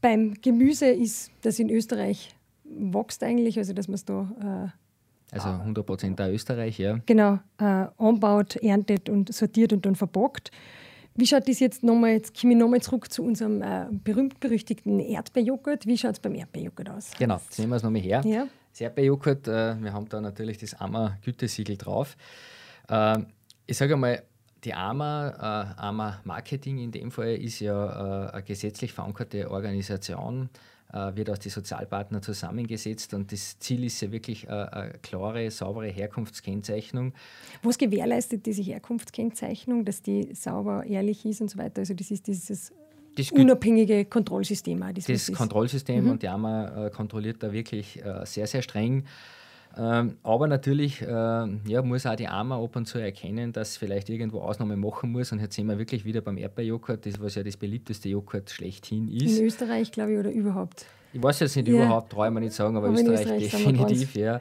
beim 0.00 0.34
Gemüse 0.40 0.86
ist 0.86 1.30
das 1.42 1.58
in 1.58 1.68
Österreich 1.68 2.34
wächst 2.64 3.22
eigentlich, 3.22 3.58
also 3.58 3.72
dass 3.72 3.88
man 3.88 3.94
es 3.96 4.04
da 4.04 4.70
äh, 4.72 4.78
also 5.32 5.48
100 5.48 5.86
Prozent 5.86 6.20
da 6.20 6.28
Österreich, 6.28 6.78
ja. 6.78 6.98
Genau, 7.06 7.38
äh, 7.58 7.86
anbaut, 7.96 8.56
erntet 8.56 9.08
und 9.08 9.32
sortiert 9.32 9.72
und 9.72 9.86
dann 9.86 9.96
verpackt. 9.96 10.50
Wie 11.14 11.26
schaut 11.26 11.46
das 11.46 11.60
jetzt 11.60 11.82
nochmal, 11.82 12.12
jetzt 12.12 12.38
komme 12.38 12.54
ich 12.54 12.58
nochmal 12.58 12.80
zurück 12.80 13.12
zu 13.12 13.22
unserem 13.22 13.62
äh, 13.62 13.86
berühmt-berüchtigten 13.90 14.98
Erdbeerjoghurt. 14.98 15.86
Wie 15.86 15.98
schaut 15.98 16.12
es 16.12 16.20
beim 16.20 16.34
Erdbeerjoghurt 16.34 16.88
aus? 16.88 17.10
Genau, 17.18 17.36
jetzt 17.36 17.58
nehmen 17.58 17.70
wir 17.70 17.76
es 17.76 17.82
nochmal 17.82 18.00
her. 18.00 18.22
Ja. 18.24 18.46
Das 18.70 18.80
Erdbeerjoghurt, 18.80 19.48
äh, 19.48 19.82
wir 19.82 19.92
haben 19.92 20.08
da 20.08 20.20
natürlich 20.20 20.58
das 20.58 20.74
AMA-Gütesiegel 20.74 21.76
drauf. 21.76 22.16
Äh, 22.88 23.18
ich 23.66 23.76
sage 23.76 23.94
einmal, 23.94 24.22
die 24.64 24.72
AMA, 24.72 25.74
äh, 25.76 25.80
AMA 25.80 26.20
Marketing 26.24 26.78
in 26.78 26.90
dem 26.90 27.10
Fall, 27.10 27.34
ist 27.34 27.60
ja 27.60 28.28
äh, 28.28 28.32
eine 28.32 28.42
gesetzlich 28.42 28.92
verankerte 28.92 29.50
Organisation, 29.50 30.48
wird 30.92 31.30
aus 31.30 31.38
den 31.38 31.50
Sozialpartnern 31.50 32.22
zusammengesetzt 32.22 33.14
und 33.14 33.32
das 33.32 33.58
Ziel 33.58 33.84
ist 33.84 34.00
ja 34.00 34.12
wirklich 34.12 34.48
eine, 34.48 34.62
äh, 34.62 34.70
eine 34.70 34.92
klare, 35.02 35.50
saubere 35.50 35.88
Herkunftskennzeichnung. 35.88 37.14
Was 37.62 37.78
gewährleistet 37.78 38.46
diese 38.46 38.62
Herkunftskennzeichnung, 38.62 39.84
dass 39.84 40.02
die 40.02 40.34
sauber, 40.34 40.84
ehrlich 40.84 41.24
ist 41.24 41.40
und 41.40 41.50
so 41.50 41.58
weiter? 41.58 41.80
Also 41.80 41.94
das 41.94 42.10
ist 42.10 42.26
dieses 42.26 42.72
das 43.14 43.30
unabhängige 43.30 44.04
Kontrollsystem. 44.06 44.82
Das, 44.94 45.04
das 45.04 45.32
Kontrollsystem 45.32 46.04
mhm. 46.04 46.10
und 46.12 46.22
die 46.22 46.28
AMA 46.28 46.86
äh, 46.86 46.90
kontrolliert 46.90 47.42
da 47.42 47.52
wirklich 47.52 48.02
äh, 48.02 48.24
sehr, 48.24 48.46
sehr 48.46 48.62
streng. 48.62 49.04
Ähm, 49.76 50.16
aber 50.22 50.48
natürlich 50.48 51.00
äh, 51.00 51.06
ja, 51.06 51.82
muss 51.82 52.04
auch 52.06 52.16
die 52.16 52.28
AMA 52.28 52.62
ab 52.62 52.76
und 52.76 52.86
zu 52.86 52.98
erkennen, 52.98 53.52
dass 53.52 53.76
vielleicht 53.76 54.10
irgendwo 54.10 54.40
Ausnahmen 54.40 54.78
machen 54.80 55.10
muss. 55.12 55.32
Und 55.32 55.40
jetzt 55.40 55.54
sind 55.54 55.66
wir 55.66 55.78
wirklich 55.78 56.04
wieder 56.04 56.20
beim 56.20 56.36
Erdbeerjoghurt, 56.36 57.06
das 57.06 57.20
was 57.20 57.34
ja 57.36 57.42
das 57.42 57.56
beliebteste 57.56 58.08
Joghurt 58.08 58.50
schlechthin 58.50 59.08
ist. 59.08 59.38
In 59.38 59.46
Österreich, 59.46 59.90
glaube 59.90 60.12
ich, 60.12 60.18
oder 60.18 60.30
überhaupt? 60.30 60.86
Ich 61.12 61.22
weiß 61.22 61.40
jetzt 61.40 61.56
nicht 61.56 61.68
ja. 61.68 61.74
überhaupt, 61.74 62.12
traue 62.12 62.28
ich 62.28 62.34
mir 62.34 62.40
nicht 62.40 62.52
sagen, 62.52 62.76
aber, 62.76 62.88
aber 62.88 62.96
Österreich, 62.96 63.20
Österreich 63.20 63.50
definitiv, 63.50 64.14
ja. 64.14 64.40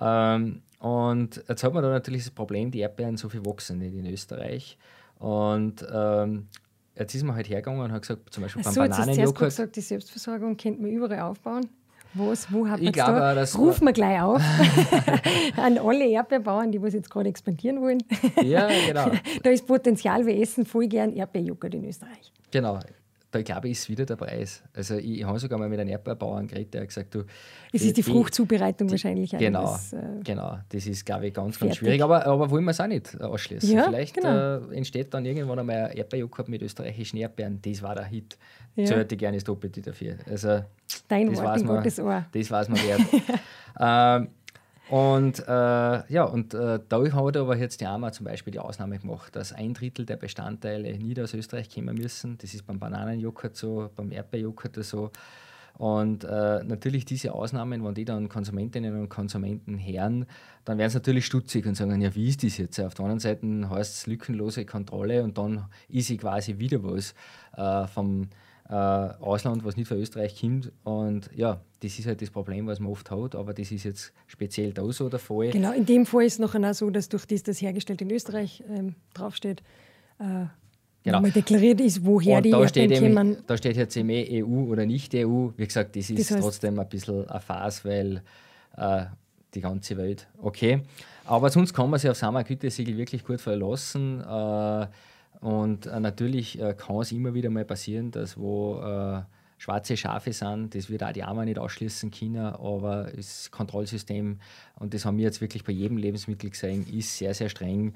Ähm, 0.00 0.62
und 0.78 1.44
jetzt 1.48 1.62
hat 1.62 1.72
man 1.72 1.82
da 1.82 1.90
natürlich 1.90 2.24
das 2.24 2.30
Problem, 2.30 2.70
die 2.70 2.80
Erdbeeren 2.80 3.16
so 3.16 3.28
viel 3.28 3.44
wachsen 3.46 3.78
nicht 3.78 3.94
in 3.94 4.06
Österreich. 4.06 4.78
Und 5.18 5.86
ähm, 5.92 6.48
jetzt 6.96 7.14
ist 7.14 7.22
man 7.22 7.36
halt 7.36 7.48
hergegangen 7.48 7.80
und 7.80 7.92
hat 7.92 8.02
gesagt, 8.02 8.32
zum 8.32 8.42
Beispiel 8.42 8.62
beim 8.62 8.72
so, 8.72 8.80
Bananenjoghurt. 8.80 9.42
Hast 9.42 9.56
gesagt, 9.56 9.76
die 9.76 9.80
Selbstversorgung 9.80 10.56
könnte 10.56 10.82
man 10.82 10.90
überall 10.90 11.20
aufbauen. 11.20 11.68
Was, 12.14 12.52
wo 12.52 12.68
hat 12.68 12.80
man 12.80 12.92
da? 12.92 13.34
Das 13.34 13.56
Rufen 13.58 13.86
wir 13.86 13.92
gleich 13.92 14.20
auf 14.20 14.42
an 15.56 15.78
alle 15.78 16.06
Erdbeerbauern, 16.08 16.70
die 16.70 16.82
was 16.82 16.92
jetzt 16.92 17.10
gerade 17.10 17.28
expandieren 17.28 17.80
wollen. 17.80 18.02
Ja, 18.42 18.68
genau. 18.86 19.10
da 19.42 19.50
ist 19.50 19.66
Potenzial, 19.66 20.26
wir 20.26 20.36
essen 20.38 20.66
voll 20.66 20.88
gern 20.88 21.14
Erdbeerjoghurt 21.14 21.74
in 21.74 21.84
Österreich. 21.84 22.32
Genau. 22.50 22.78
Da 23.32 23.40
glaube 23.40 23.68
ich, 23.68 23.72
ist 23.72 23.88
wieder 23.88 24.04
der 24.04 24.16
Preis. 24.16 24.62
Also 24.74 24.96
ich, 24.96 25.20
ich 25.20 25.24
habe 25.24 25.38
sogar 25.38 25.58
mal 25.58 25.66
mit 25.66 25.80
einem 25.80 25.88
Erdbeerbauern 25.88 26.46
geredet, 26.46 26.74
der 26.74 26.82
hat 26.82 26.88
gesagt, 26.88 27.14
du... 27.14 27.24
Es 27.72 27.80
ist 27.80 27.96
die, 27.96 28.02
die 28.02 28.02
Fruchtzubereitung 28.02 28.88
die, 28.88 28.92
wahrscheinlich. 28.92 29.30
Genau, 29.30 29.62
das, 29.62 29.94
äh, 29.94 29.98
genau. 30.22 30.58
Das 30.68 30.86
ist, 30.86 31.06
glaube 31.06 31.28
ich, 31.28 31.34
ganz, 31.34 31.56
fertig. 31.56 31.70
ganz 31.70 31.78
schwierig. 31.78 32.02
Aber, 32.02 32.26
aber 32.26 32.50
wollen 32.50 32.64
wir 32.64 32.72
es 32.72 32.80
auch 32.80 32.86
nicht 32.86 33.18
ausschließen. 33.18 33.70
Ja, 33.74 33.84
Vielleicht 33.84 34.14
genau. 34.14 34.58
äh, 34.58 34.76
entsteht 34.76 35.14
dann 35.14 35.24
irgendwann 35.24 35.58
einmal 35.58 35.86
ein 35.86 35.96
Erdbeerjoghurt 35.96 36.50
mit 36.50 36.60
österreichischen 36.60 37.16
Erdbeeren. 37.16 37.58
Das 37.62 37.80
war 37.80 37.94
der 37.94 38.04
Hit. 38.04 38.36
Ja. 38.76 38.86
So 38.86 38.94
hätte 38.96 39.14
ich 39.14 39.18
gerne 39.18 39.38
das 39.38 39.44
Doppelte 39.44 39.80
dafür. 39.80 40.16
Also, 40.30 40.60
Dein 41.08 41.30
das 41.30 41.42
Wort 41.42 41.58
in 41.58 41.66
Gottes 41.66 41.98
Ohr. 42.00 42.26
Das 42.32 42.50
weiß 42.50 42.68
man 42.68 42.78
wert. 42.86 43.00
ähm, 43.80 44.28
und 44.92 45.38
äh, 45.48 46.12
ja, 46.12 46.24
und 46.24 46.52
äh, 46.52 46.78
da 46.86 47.02
hat 47.02 47.36
aber 47.38 47.56
jetzt 47.56 47.80
die 47.80 47.86
AMA 47.86 48.12
zum 48.12 48.26
Beispiel 48.26 48.50
die 48.50 48.58
Ausnahme 48.58 48.98
gemacht, 48.98 49.34
dass 49.34 49.54
ein 49.54 49.72
Drittel 49.72 50.04
der 50.04 50.16
Bestandteile 50.16 50.98
nicht 50.98 51.18
aus 51.18 51.32
Österreich 51.32 51.70
kommen 51.74 51.96
müssen. 51.96 52.36
Das 52.36 52.52
ist 52.52 52.66
beim 52.66 52.78
Bananenjoghurt 52.78 53.56
so, 53.56 53.88
beim 53.96 54.12
Erdbeerjoghurt 54.12 54.84
so. 54.84 55.10
Und 55.78 56.24
äh, 56.24 56.62
natürlich 56.64 57.06
diese 57.06 57.32
Ausnahmen, 57.32 57.82
wenn 57.82 57.94
die 57.94 58.04
dann 58.04 58.28
Konsumentinnen 58.28 59.00
und 59.00 59.08
Konsumenten 59.08 59.78
hören, 59.78 60.26
dann 60.66 60.76
werden 60.76 60.90
sie 60.90 60.98
natürlich 60.98 61.24
stutzig 61.24 61.64
und 61.64 61.74
sagen, 61.74 61.98
ja, 62.02 62.14
wie 62.14 62.28
ist 62.28 62.44
das 62.44 62.58
jetzt? 62.58 62.78
Auf 62.78 62.92
der 62.92 63.06
anderen 63.06 63.20
Seite 63.20 63.46
heißt 63.70 63.94
es 63.94 64.06
lückenlose 64.06 64.66
Kontrolle 64.66 65.24
und 65.24 65.38
dann 65.38 65.70
ist 65.88 66.08
sie 66.08 66.18
quasi 66.18 66.58
wieder 66.58 66.82
was 66.82 67.14
äh, 67.56 67.86
vom 67.86 68.28
Ausland, 68.74 69.64
was 69.64 69.76
nicht 69.76 69.88
von 69.88 69.98
Österreich 69.98 70.40
kommt. 70.40 70.72
Und 70.84 71.30
ja, 71.34 71.60
das 71.80 71.98
ist 71.98 72.06
halt 72.06 72.22
das 72.22 72.30
Problem, 72.30 72.66
was 72.66 72.80
man 72.80 72.90
oft 72.90 73.10
hat, 73.10 73.34
aber 73.34 73.52
das 73.52 73.70
ist 73.70 73.84
jetzt 73.84 74.12
speziell 74.26 74.72
da 74.72 74.90
so 74.92 75.08
der 75.08 75.18
Fall. 75.18 75.50
Genau, 75.50 75.72
in 75.72 75.84
dem 75.84 76.06
Fall 76.06 76.24
ist 76.24 76.34
es 76.34 76.38
nachher 76.38 76.70
auch 76.70 76.74
so, 76.74 76.90
dass 76.90 77.08
durch 77.08 77.26
das, 77.26 77.42
das 77.42 77.60
hergestellt 77.60 78.00
in 78.02 78.10
Österreich 78.10 78.62
ähm, 78.68 78.94
draufsteht, 79.14 79.62
äh, 80.18 80.46
genau. 81.02 81.20
mal 81.20 81.30
deklariert 81.30 81.80
ist, 81.80 82.04
woher 82.04 82.38
und 82.38 82.44
die 82.44 82.50
da 82.50 82.66
steht 82.68 82.90
eben, 82.92 83.36
Da 83.46 83.56
steht 83.56 83.76
jetzt 83.76 83.96
eben 83.96 84.10
EU 84.10 84.70
oder 84.70 84.86
nicht 84.86 85.14
EU. 85.14 85.48
Wie 85.56 85.66
gesagt, 85.66 85.96
das 85.96 86.08
ist 86.08 86.20
das 86.20 86.30
heißt, 86.30 86.42
trotzdem 86.42 86.78
ein 86.78 86.88
bisschen 86.88 87.28
eine 87.28 87.40
Phase, 87.40 87.84
weil 87.84 88.22
äh, 88.76 89.06
die 89.54 89.60
ganze 89.60 89.96
Welt, 89.96 90.28
okay. 90.40 90.82
Aber 91.24 91.50
sonst 91.50 91.74
kann 91.74 91.90
man 91.90 92.00
sich 92.00 92.10
auf 92.10 92.16
Sammergütesiegel 92.16 92.96
wirklich 92.96 93.24
gut 93.24 93.40
verlassen. 93.40 94.20
Äh, 94.20 94.86
und 95.42 95.86
äh, 95.86 95.98
natürlich 95.98 96.60
äh, 96.60 96.72
kann 96.72 96.96
es 97.00 97.10
immer 97.10 97.34
wieder 97.34 97.50
mal 97.50 97.64
passieren, 97.64 98.12
dass 98.12 98.38
wo 98.38 98.80
äh, 98.80 99.22
schwarze 99.58 99.96
Schafe 99.96 100.32
sind, 100.32 100.74
das 100.74 100.88
wird 100.88 101.02
auch 101.02 101.12
die 101.12 101.24
Arme 101.24 101.44
nicht 101.44 101.58
ausschließen 101.58 102.12
können, 102.12 102.46
aber 102.46 103.10
das 103.14 103.50
Kontrollsystem, 103.50 104.38
und 104.78 104.94
das 104.94 105.04
haben 105.04 105.18
wir 105.18 105.24
jetzt 105.24 105.40
wirklich 105.40 105.64
bei 105.64 105.72
jedem 105.72 105.96
Lebensmittel 105.96 106.48
gesehen, 106.50 106.86
ist 106.86 107.18
sehr, 107.18 107.34
sehr 107.34 107.48
streng. 107.48 107.94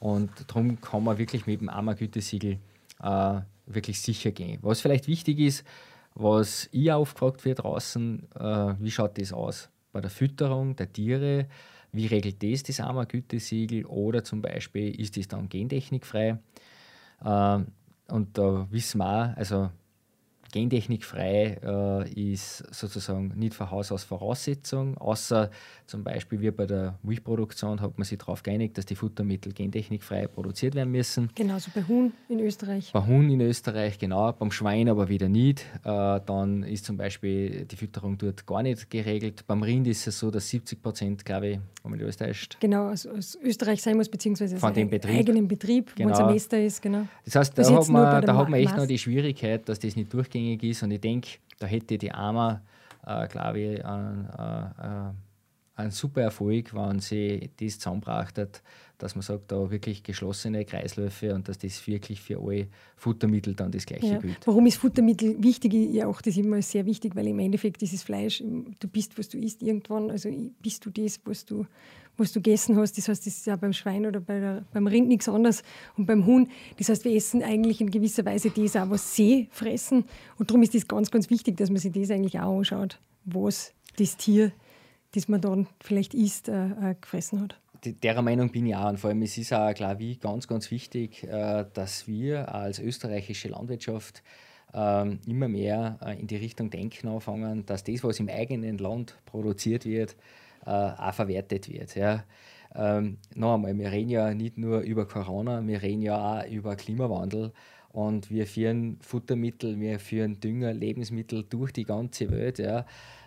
Und 0.00 0.30
darum 0.48 0.80
kann 0.80 1.04
man 1.04 1.18
wirklich 1.18 1.46
mit 1.46 1.60
dem 1.60 1.68
AMA-Gütesiegel 1.68 2.58
äh, 3.00 3.40
wirklich 3.66 4.00
sicher 4.00 4.32
gehen. 4.32 4.58
Was 4.62 4.80
vielleicht 4.80 5.06
wichtig 5.06 5.38
ist, 5.38 5.64
Was 6.14 6.68
ich 6.72 6.90
aufgefragt 6.90 7.44
wird 7.44 7.62
draußen, 7.62 8.26
äh, 8.34 8.74
wie 8.80 8.90
schaut 8.90 9.18
das 9.18 9.32
aus 9.32 9.70
bei 9.92 10.00
der 10.00 10.10
Fütterung 10.10 10.74
der 10.74 10.92
Tiere? 10.92 11.46
Wie 11.92 12.06
regelt 12.06 12.42
das 12.42 12.64
das 12.64 12.80
AMA-Gütesiegel? 12.80 13.86
Oder 13.86 14.24
zum 14.24 14.42
Beispiel 14.42 15.00
ist 15.00 15.16
das 15.16 15.28
dann 15.28 15.48
gentechnikfrei? 15.48 16.38
Äh, 17.24 17.58
und 18.12 18.38
da 18.38 18.66
wissen 18.70 18.98
wir 18.98 19.32
auch, 19.32 19.36
also 19.36 19.70
gentechnikfrei 20.52 21.58
äh, 21.62 22.32
ist 22.32 22.58
sozusagen 22.74 23.32
nicht 23.36 23.54
von 23.54 23.70
Haus 23.70 23.92
aus 23.92 24.04
Voraussetzung, 24.04 24.96
außer 24.98 25.50
zum 25.86 26.04
Beispiel 26.04 26.40
wie 26.40 26.50
bei 26.50 26.66
der 26.66 26.98
Milchproduktion 27.02 27.80
hat 27.80 27.98
man 27.98 28.04
sich 28.04 28.18
darauf 28.18 28.42
geeinigt, 28.42 28.78
dass 28.78 28.86
die 28.86 28.94
Futtermittel 28.94 29.52
gentechnikfrei 29.52 30.26
produziert 30.26 30.74
werden 30.74 30.90
müssen. 30.90 31.30
Genauso 31.34 31.70
bei 31.74 31.82
Huhn 31.86 32.12
in 32.28 32.40
Österreich. 32.40 32.90
Bei 32.92 33.06
Huhn 33.06 33.28
in 33.30 33.40
Österreich, 33.40 33.98
genau, 33.98 34.32
beim 34.32 34.50
Schwein 34.50 34.88
aber 34.88 35.08
wieder 35.08 35.28
nicht. 35.28 35.60
Äh, 35.84 36.20
dann 36.24 36.62
ist 36.62 36.84
zum 36.84 36.96
Beispiel 36.96 37.64
die 37.64 37.76
Fütterung 37.76 38.18
dort 38.18 38.46
gar 38.46 38.62
nicht 38.62 38.90
geregelt. 38.90 39.46
Beim 39.46 39.62
Rind 39.62 39.86
ist 39.86 40.06
es 40.06 40.18
so, 40.18 40.30
dass 40.30 40.48
70 40.48 40.82
Prozent, 40.82 41.24
glaube 41.24 41.48
ich, 41.48 41.58
wenn 41.82 41.90
man 41.90 42.00
das 42.00 42.16
täuscht. 42.16 42.56
Genau, 42.60 42.90
aus, 42.90 43.06
aus, 43.06 43.38
Österreich 43.42 43.82
sein 43.82 43.96
muss, 43.96 44.08
beziehungsweise 44.08 44.58
von 44.58 44.74
dem 44.74 44.90
Betrieb. 44.90 45.18
eigenen 45.18 45.48
Betrieb, 45.48 45.94
genau. 45.94 46.10
wo 46.10 46.12
es 46.12 46.20
am 46.20 46.32
Mester 46.32 46.60
ist. 46.62 46.82
Genau. 46.82 47.06
Das 47.24 47.34
heißt, 47.34 47.58
da, 47.58 47.64
hat 47.64 47.88
man, 47.88 48.24
da 48.24 48.36
hat 48.36 48.48
man 48.48 48.60
echt 48.60 48.76
noch 48.76 48.86
die 48.86 48.98
Schwierigkeit, 48.98 49.68
dass 49.68 49.78
das 49.78 49.96
nicht 49.96 50.12
durchgeht 50.12 50.37
durchgängig 50.38 50.62
ist. 50.62 50.82
Und 50.82 50.90
ich 50.90 51.00
denke, 51.00 51.28
da 51.58 51.66
hätte 51.66 51.98
die 51.98 52.12
AMA, 52.12 52.62
äh, 53.06 53.26
glaube 53.28 53.60
ich, 53.60 53.84
einen, 53.84 54.26
äh, 54.26 55.12
einen 55.74 55.90
super 55.90 56.22
Erfolg, 56.22 56.74
wenn 56.74 56.98
sie 57.00 57.50
das 57.56 57.78
zusammenbracht 57.78 58.38
hat, 58.38 58.62
dass 58.98 59.14
man 59.14 59.22
sagt, 59.22 59.52
da 59.52 59.70
wirklich 59.70 60.02
geschlossene 60.02 60.64
Kreisläufe 60.64 61.32
und 61.32 61.48
dass 61.48 61.58
das 61.58 61.86
wirklich 61.86 62.20
für 62.20 62.40
alle 62.40 62.66
Futtermittel 62.96 63.54
dann 63.54 63.70
das 63.70 63.86
Gleiche 63.86 64.06
ja. 64.06 64.18
gilt. 64.18 64.44
Warum 64.44 64.66
ist 64.66 64.78
Futtermittel 64.78 65.40
wichtig? 65.40 65.72
Ja, 65.72 66.08
auch 66.08 66.20
das 66.20 66.36
ist 66.36 66.44
immer 66.44 66.60
sehr 66.62 66.84
wichtig, 66.84 67.14
weil 67.14 67.28
im 67.28 67.38
Endeffekt 67.38 67.80
dieses 67.80 68.02
Fleisch, 68.02 68.42
du 68.42 68.88
bist, 68.88 69.16
was 69.16 69.28
du 69.28 69.38
isst 69.38 69.62
irgendwann, 69.62 70.10
also 70.10 70.28
bist 70.60 70.84
du 70.84 70.90
das, 70.90 71.20
was 71.24 71.44
du, 71.44 71.64
was 72.18 72.32
du 72.32 72.40
gegessen 72.40 72.76
hast. 72.76 72.98
Das 72.98 73.08
heißt, 73.08 73.26
das 73.26 73.38
ist 73.38 73.46
ja 73.46 73.56
beim 73.56 73.72
Schwein 73.72 74.06
oder 74.06 74.20
bei 74.20 74.40
der, 74.40 74.64
beim 74.72 74.86
Rind 74.86 75.08
nichts 75.08 75.28
anderes 75.28 75.62
und 75.96 76.06
beim 76.06 76.26
Huhn. 76.26 76.48
Das 76.76 76.88
heißt, 76.88 77.04
wir 77.04 77.14
essen 77.14 77.42
eigentlich 77.42 77.80
in 77.80 77.90
gewisser 77.90 78.24
Weise 78.24 78.50
das 78.50 78.76
auch, 78.76 78.90
was 78.90 79.14
sie 79.14 79.48
fressen. 79.50 80.04
Und 80.38 80.50
darum 80.50 80.62
ist 80.62 80.74
es 80.74 80.88
ganz, 80.88 81.10
ganz 81.10 81.30
wichtig, 81.30 81.56
dass 81.56 81.70
man 81.70 81.78
sich 81.78 81.92
das 81.92 82.10
eigentlich 82.10 82.38
auch 82.40 82.58
anschaut, 82.58 83.00
was 83.24 83.72
das 83.96 84.16
Tier, 84.16 84.52
das 85.12 85.28
man 85.28 85.40
dann 85.40 85.66
vielleicht 85.80 86.14
isst, 86.14 86.48
äh, 86.48 86.66
äh 86.66 86.94
gefressen 87.00 87.40
hat 87.40 87.58
derer 87.84 88.22
Meinung 88.22 88.50
bin 88.50 88.66
ich 88.66 88.76
auch. 88.76 88.88
Und 88.88 88.98
vor 88.98 89.10
allem 89.10 89.22
es 89.22 89.38
ist 89.38 89.52
auch, 89.52 89.72
glaube 89.72 90.04
ich, 90.04 90.20
ganz, 90.20 90.48
ganz 90.48 90.70
wichtig, 90.70 91.24
äh, 91.24 91.64
dass 91.72 92.08
wir 92.08 92.52
als 92.54 92.78
österreichische 92.78 93.48
Landwirtschaft 93.48 94.22
ähm, 94.74 95.20
immer 95.26 95.48
mehr 95.48 95.98
äh, 96.02 96.18
in 96.20 96.26
die 96.26 96.36
Richtung 96.36 96.70
denken 96.70 97.08
anfangen, 97.08 97.64
dass 97.66 97.84
das, 97.84 98.04
was 98.04 98.20
im 98.20 98.28
eigenen 98.28 98.78
Land 98.78 99.16
produziert 99.24 99.86
wird, 99.86 100.16
auch 100.68 101.14
verwertet 101.14 101.68
wird. 101.68 101.94
Ja. 101.94 102.24
Ähm, 102.74 103.18
noch 103.34 103.54
einmal, 103.54 103.76
wir 103.78 103.90
reden 103.90 104.10
ja 104.10 104.34
nicht 104.34 104.58
nur 104.58 104.80
über 104.80 105.06
Corona, 105.06 105.66
wir 105.66 105.82
reden 105.82 106.02
ja 106.02 106.40
auch 106.40 106.46
über 106.46 106.76
Klimawandel 106.76 107.52
und 107.90 108.30
wir 108.30 108.46
führen 108.46 108.98
Futtermittel, 109.00 109.80
wir 109.80 109.98
führen 109.98 110.38
Dünger, 110.40 110.72
Lebensmittel 110.72 111.44
durch 111.44 111.72
die 111.72 111.84
ganze 111.84 112.30
Welt. 112.30 112.58
Ja. 112.58 112.84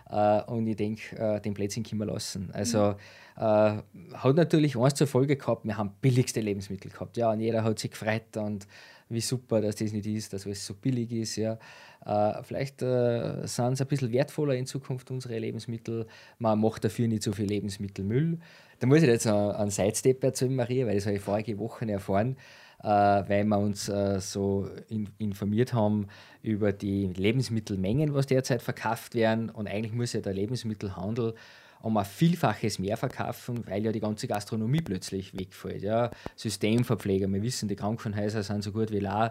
Äh, 0.08 0.42
und 0.44 0.66
ich 0.66 0.76
denke, 0.76 1.16
äh, 1.16 1.40
den 1.40 1.54
Plätzchen 1.54 1.82
können 1.82 2.00
wir 2.00 2.06
lassen. 2.06 2.50
Also 2.52 2.94
äh, 3.36 3.40
hat 3.40 4.36
natürlich 4.36 4.76
eins 4.78 4.94
zur 4.94 5.06
Folge 5.06 5.36
gehabt, 5.36 5.64
wir 5.64 5.76
haben 5.76 5.92
billigste 6.00 6.40
Lebensmittel 6.40 6.90
gehabt. 6.90 7.16
Ja, 7.16 7.32
und 7.32 7.40
jeder 7.40 7.64
hat 7.64 7.78
sich 7.78 7.90
gefreut 7.90 8.36
und 8.36 8.66
wie 9.08 9.20
super, 9.20 9.60
dass 9.60 9.76
das 9.76 9.92
nicht 9.92 10.06
ist, 10.06 10.32
dass 10.32 10.46
es 10.46 10.64
so 10.64 10.74
billig 10.74 11.10
ist. 11.12 11.36
Ja. 11.36 11.58
Äh, 12.04 12.42
vielleicht 12.42 12.82
äh, 12.82 13.46
sind 13.46 13.74
es 13.74 13.80
ein 13.80 13.86
bisschen 13.86 14.12
wertvoller 14.12 14.54
in 14.54 14.66
Zukunft 14.66 15.10
unsere 15.10 15.38
Lebensmittel. 15.38 16.06
Man 16.38 16.60
macht 16.60 16.84
dafür 16.84 17.08
nicht 17.08 17.22
so 17.22 17.32
viel 17.32 17.46
Lebensmittelmüll. 17.46 18.38
Da 18.80 18.86
muss 18.86 19.02
ich 19.02 19.08
jetzt 19.08 19.26
einen 19.26 19.70
Sidestep 19.70 20.22
erzählen, 20.24 20.54
Maria, 20.54 20.86
weil 20.86 20.96
das 20.96 21.06
habe 21.06 21.16
ich 21.16 21.22
vorige 21.22 21.58
Woche 21.58 21.88
erfahren 21.88 22.36
äh, 22.82 22.88
weil 22.88 23.44
wir 23.44 23.58
uns 23.58 23.86
so 23.86 24.68
in, 24.88 25.08
informiert 25.18 25.72
haben 25.72 26.08
über 26.42 26.72
die 26.72 27.06
Lebensmittelmengen, 27.06 28.12
was 28.12 28.26
derzeit 28.26 28.60
verkauft 28.60 29.14
werden. 29.14 29.50
Und 29.50 29.68
eigentlich 29.68 29.92
muss 29.92 30.14
ja 30.14 30.20
der 30.20 30.34
Lebensmittelhandel 30.34 31.34
um 31.82 31.96
ein 31.96 32.04
Vielfaches 32.04 32.78
mehr 32.78 32.96
verkaufen, 32.96 33.64
weil 33.66 33.84
ja 33.84 33.92
die 33.92 34.00
ganze 34.00 34.28
Gastronomie 34.28 34.80
plötzlich 34.80 35.36
wegfällt. 35.36 35.82
Ja. 35.82 36.10
Systemverpfleger, 36.36 37.28
wir 37.28 37.42
wissen, 37.42 37.68
die 37.68 37.76
Krankenhäuser 37.76 38.42
sind 38.42 38.62
so 38.62 38.72
gut 38.72 38.90
wie 38.92 38.98
äh, 38.98 39.30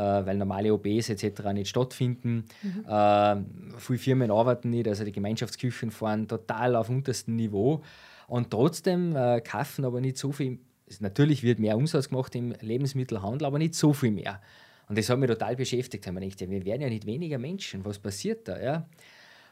weil 0.00 0.36
normale 0.36 0.72
OBs 0.72 1.10
etc. 1.10 1.52
nicht 1.52 1.68
stattfinden. 1.68 2.44
Mhm. 2.62 2.84
Äh, 2.88 3.36
viele 3.78 3.98
Firmen 3.98 4.30
arbeiten 4.30 4.70
nicht, 4.70 4.88
also 4.88 5.04
die 5.04 5.12
Gemeinschaftsküchen 5.12 5.90
fahren 5.90 6.28
total 6.28 6.76
auf 6.76 6.88
unterstem 6.88 7.36
Niveau. 7.36 7.82
Und 8.28 8.50
trotzdem 8.50 9.14
äh, 9.14 9.40
kaufen 9.40 9.84
aber 9.84 10.00
nicht 10.00 10.16
so 10.16 10.32
viel 10.32 10.58
natürlich 11.00 11.42
wird 11.42 11.58
mehr 11.58 11.76
Umsatz 11.76 12.08
gemacht 12.08 12.34
im 12.34 12.54
Lebensmittelhandel, 12.60 13.46
aber 13.46 13.58
nicht 13.58 13.74
so 13.74 13.92
viel 13.92 14.10
mehr. 14.10 14.40
Und 14.88 14.98
das 14.98 15.08
hat 15.08 15.18
mich 15.18 15.28
total 15.28 15.56
beschäftigt. 15.56 16.06
Ich 16.06 16.14
gedacht, 16.14 16.50
wir 16.50 16.64
werden 16.64 16.82
ja 16.82 16.88
nicht 16.88 17.06
weniger 17.06 17.38
Menschen. 17.38 17.84
Was 17.84 17.98
passiert 17.98 18.48
da? 18.48 18.60
Ja? 18.60 18.86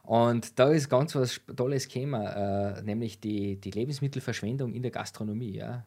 Und 0.03 0.59
da 0.59 0.70
ist 0.70 0.88
ganz 0.88 1.14
was 1.14 1.40
Tolles 1.57 1.88
gekommen, 1.88 2.22
äh, 2.22 2.83
nämlich 2.83 3.20
die, 3.20 3.57
die 3.57 3.70
Lebensmittelverschwendung 3.70 4.74
in 4.74 4.83
der 4.83 4.90
Gastronomie. 4.90 5.57
Ja? 5.57 5.85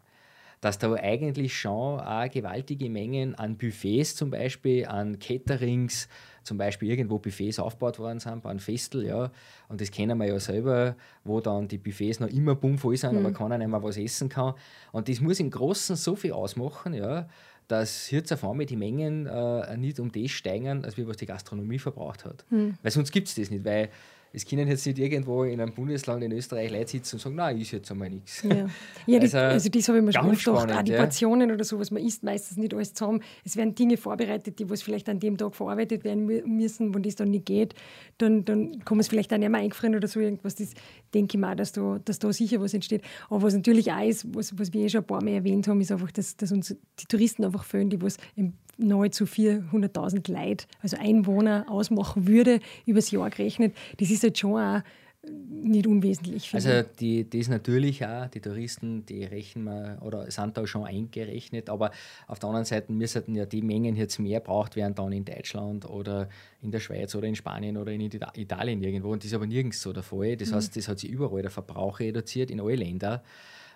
Dass 0.63 0.77
da 0.77 0.93
eigentlich 0.93 1.57
schon 1.57 1.99
auch 1.99 2.31
gewaltige 2.31 2.89
Mengen 2.89 3.35
an 3.35 3.57
Buffets 3.57 4.15
zum 4.15 4.29
Beispiel, 4.29 4.85
an 4.85 5.19
Caterings, 5.19 6.07
zum 6.41 6.57
Beispiel 6.57 6.89
irgendwo 6.89 7.19
Buffets 7.19 7.59
aufgebaut 7.59 7.99
worden 7.99 8.21
sind 8.21 8.43
bei 8.43 8.49
einem 8.49 8.59
Festel, 8.59 9.05
ja, 9.05 9.29
und 9.67 9.81
das 9.81 9.91
kennen 9.91 10.17
wir 10.17 10.25
ja 10.25 10.39
selber, 10.39 10.95
wo 11.25 11.41
dann 11.41 11.67
die 11.67 11.77
Buffets 11.77 12.21
noch 12.21 12.29
immer 12.29 12.55
bummvoll 12.55 12.95
sind, 12.95 13.11
mhm. 13.11 13.25
aber 13.25 13.33
keiner 13.33 13.57
nicht 13.57 13.67
mehr 13.67 13.83
was 13.83 13.97
essen 13.97 14.29
kann. 14.29 14.53
Und 14.93 15.09
das 15.09 15.19
muss 15.19 15.41
im 15.41 15.51
Großen 15.51 15.97
so 15.97 16.15
viel 16.15 16.31
ausmachen, 16.31 16.93
ja, 16.93 17.27
dass 17.67 18.09
jetzt 18.09 18.31
auf 18.31 18.45
einmal 18.45 18.65
die 18.65 18.77
Mengen 18.77 19.25
äh, 19.25 19.75
nicht 19.75 19.99
um 19.99 20.13
das 20.13 20.31
steigen, 20.31 20.85
als 20.85 20.95
wie 20.95 21.05
was 21.05 21.17
die 21.17 21.25
Gastronomie 21.25 21.79
verbraucht 21.79 22.23
hat. 22.23 22.45
Mhm. 22.49 22.77
Weil 22.81 22.91
sonst 22.91 23.11
gibt 23.11 23.27
es 23.27 23.35
das 23.35 23.49
nicht, 23.49 23.65
weil 23.65 23.89
es 24.35 24.47
können 24.47 24.67
jetzt 24.67 24.87
nicht 24.87 24.97
irgendwo 24.97 25.43
in 25.43 25.61
einem 25.61 25.73
Bundesland 25.73 26.23
in 26.23 26.31
Österreich 26.31 26.71
Leute 26.71 26.89
sitzen 26.89 27.17
und 27.17 27.19
sagen, 27.19 27.35
nein, 27.35 27.59
ist 27.59 27.69
jetzt 27.69 27.91
einmal 27.91 28.09
nichts. 28.09 28.41
Ja, 28.41 28.67
ja 29.05 29.19
also, 29.19 29.19
das, 29.19 29.35
also 29.35 29.69
das 29.69 29.87
habe 29.87 29.99
ich 29.99 30.03
mir 30.03 30.11
schon 30.11 30.25
oft 30.25 30.43
gedacht, 30.43 30.71
auch 30.71 30.81
die 30.81 30.91
Portionen 30.93 31.51
oder 31.51 31.63
so, 31.63 31.79
was 31.79 31.91
man 31.91 32.03
isst, 32.03 32.23
meistens 32.23 32.57
nicht 32.57 32.73
alles 32.73 32.95
zusammen. 32.95 33.21
Es 33.45 33.55
werden 33.57 33.75
Dinge 33.75 33.95
vorbereitet, 33.95 34.57
die 34.57 34.67
was 34.71 34.81
vielleicht 34.81 35.07
an 35.07 35.19
dem 35.19 35.37
Tag 35.37 35.55
verarbeitet 35.55 36.03
werden 36.03 36.25
müssen, 36.25 36.95
wenn 36.95 37.03
das 37.03 37.15
dann 37.15 37.29
nicht 37.29 37.45
geht, 37.45 37.75
dann, 38.17 38.43
dann 38.43 38.83
kann 38.83 38.97
man 38.97 39.01
es 39.01 39.07
vielleicht 39.07 39.31
auch 39.31 39.37
nicht 39.37 39.49
mehr 39.49 39.61
eingefrieren 39.61 39.95
oder 39.95 40.07
so 40.07 40.19
irgendwas. 40.19 40.55
Das 40.55 40.71
denke 41.13 41.37
ich 41.37 41.39
mal, 41.39 41.55
dass 41.55 41.71
da, 41.71 41.99
dass 42.03 42.17
da 42.17 42.33
sicher 42.33 42.59
was 42.59 42.73
entsteht. 42.73 43.03
Aber 43.29 43.43
was 43.43 43.53
natürlich 43.53 43.91
auch 43.91 44.03
ist, 44.03 44.25
was, 44.35 44.57
was 44.57 44.73
wir 44.73 44.85
eh 44.85 44.89
schon 44.89 45.01
ein 45.01 45.07
paar 45.07 45.23
Mal 45.23 45.33
erwähnt 45.33 45.67
haben, 45.67 45.79
ist 45.79 45.91
einfach, 45.91 46.11
dass, 46.11 46.35
dass 46.37 46.51
uns 46.51 46.75
die 46.99 47.05
Touristen 47.05 47.45
einfach 47.45 47.65
fehlen, 47.65 47.91
die 47.91 48.01
was 48.01 48.17
im 48.35 48.53
nahezu 48.77 49.25
400.000 49.25 50.31
Leute, 50.31 50.65
also 50.81 50.97
Einwohner 50.97 51.65
ausmachen 51.69 52.27
würde, 52.27 52.59
übers 52.85 53.11
Jahr 53.11 53.29
gerechnet. 53.29 53.75
Das 53.97 54.09
ist 54.09 54.23
halt 54.23 54.37
schon 54.37 54.59
auch 54.59 54.81
nicht 55.25 55.87
unwesentlich. 55.87 56.53
Also 56.53 56.83
die, 56.99 57.29
das 57.29 57.47
natürlich 57.47 58.05
auch, 58.05 58.27
die 58.27 58.41
Touristen, 58.41 59.05
die 59.05 59.23
rechnen 59.23 59.63
wir 59.63 59.97
oder 60.01 60.29
sind 60.29 60.57
da 60.57 60.67
schon 60.67 60.83
eingerechnet, 60.83 61.69
aber 61.69 61.91
auf 62.27 62.39
der 62.39 62.49
anderen 62.49 62.65
Seite 62.65 62.91
müssten 62.91 63.33
ja 63.35 63.45
die 63.45 63.61
Mengen 63.61 63.95
jetzt 63.95 64.19
mehr 64.19 64.41
braucht 64.41 64.75
werden 64.75 64.95
dann 64.95 65.13
in 65.13 65.23
Deutschland 65.23 65.89
oder 65.89 66.27
in 66.61 66.71
der 66.71 66.81
Schweiz 66.81 67.15
oder 67.15 67.27
in 67.27 67.35
Spanien 67.35 67.77
oder 67.77 67.93
in 67.93 68.01
Italien 68.01 68.83
irgendwo 68.83 69.11
und 69.11 69.23
das 69.23 69.27
ist 69.27 69.33
aber 69.33 69.47
nirgends 69.47 69.81
so 69.81 69.93
der 69.93 70.03
Fall. 70.03 70.35
Das 70.35 70.51
mhm. 70.51 70.55
heißt, 70.55 70.75
das 70.75 70.87
hat 70.89 70.99
sich 70.99 71.09
überall 71.09 71.41
der 71.41 71.51
Verbrauch 71.51 72.01
reduziert 72.01 72.51
in 72.51 72.59
alle 72.59 72.75
Länder 72.75 73.23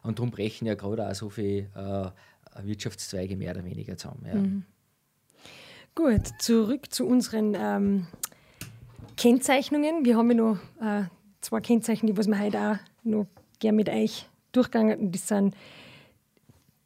und 0.03 0.19
darum 0.19 0.31
brechen 0.31 0.65
ja 0.65 0.75
gerade 0.75 1.07
auch 1.09 1.15
so 1.15 1.29
viele 1.29 1.69
äh, 1.75 2.65
Wirtschaftszweige 2.65 3.37
mehr 3.37 3.51
oder 3.51 3.63
weniger 3.63 3.95
zusammen. 3.95 4.25
Ja. 4.27 4.35
Mhm. 4.35 4.63
Gut, 5.97 6.27
zurück 6.37 6.93
zu 6.93 7.07
unseren 7.07 7.55
ähm, 7.59 8.05
Kennzeichnungen. 9.17 10.05
Wir 10.05 10.15
haben 10.15 10.29
ja 10.29 10.37
noch 10.37 10.57
äh, 10.79 11.05
zwei 11.41 11.59
Kennzeichen, 11.59 12.05
die 12.05 12.15
was 12.15 12.27
wir 12.27 12.39
heute 12.39 12.59
auch 12.59 12.77
noch 13.03 13.25
gerne 13.57 13.77
mit 13.77 13.89
euch 13.89 14.29
durchgegangen 14.51 15.11
Das 15.11 15.27
sind 15.27 15.55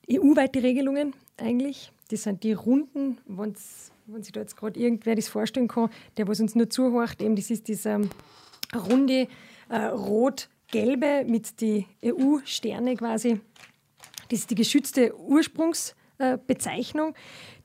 EU-weite 0.09 0.63
Regelungen 0.63 1.13
eigentlich. 1.35 1.91
Das 2.09 2.23
sind 2.23 2.41
die 2.43 2.53
Runden, 2.53 3.17
wenn 3.25 3.53
sich 4.23 4.31
da 4.31 4.39
jetzt 4.39 4.55
gerade 4.55 4.79
irgendwer 4.79 5.15
das 5.15 5.27
vorstellen 5.27 5.67
kann, 5.67 5.89
der 6.15 6.29
was 6.29 6.39
uns 6.39 6.55
nur 6.55 6.69
zuhört, 6.69 7.21
eben 7.21 7.35
das 7.35 7.51
ist 7.51 7.67
diese 7.67 7.89
ähm, 7.89 8.09
runde 8.73 9.27
äh, 9.67 9.77
rot-gelbe 9.87 11.25
mit 11.27 11.59
den 11.59 11.83
EU-Sterne 12.01 12.95
quasi. 12.95 13.41
Das 14.29 14.39
ist 14.39 14.51
die 14.51 14.55
geschützte 14.55 15.13
Ursprungsbezeichnung. 15.19 17.09
Äh, 17.09 17.13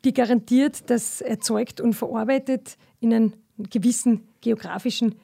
die 0.07 0.15
garantiert, 0.15 0.89
dass 0.89 1.21
erzeugt 1.21 1.81
und 1.81 1.93
verarbeitet 1.93 2.79
in 3.01 3.13
einem 3.13 3.33
gewissen 3.59 4.27
geografischen 4.41 5.17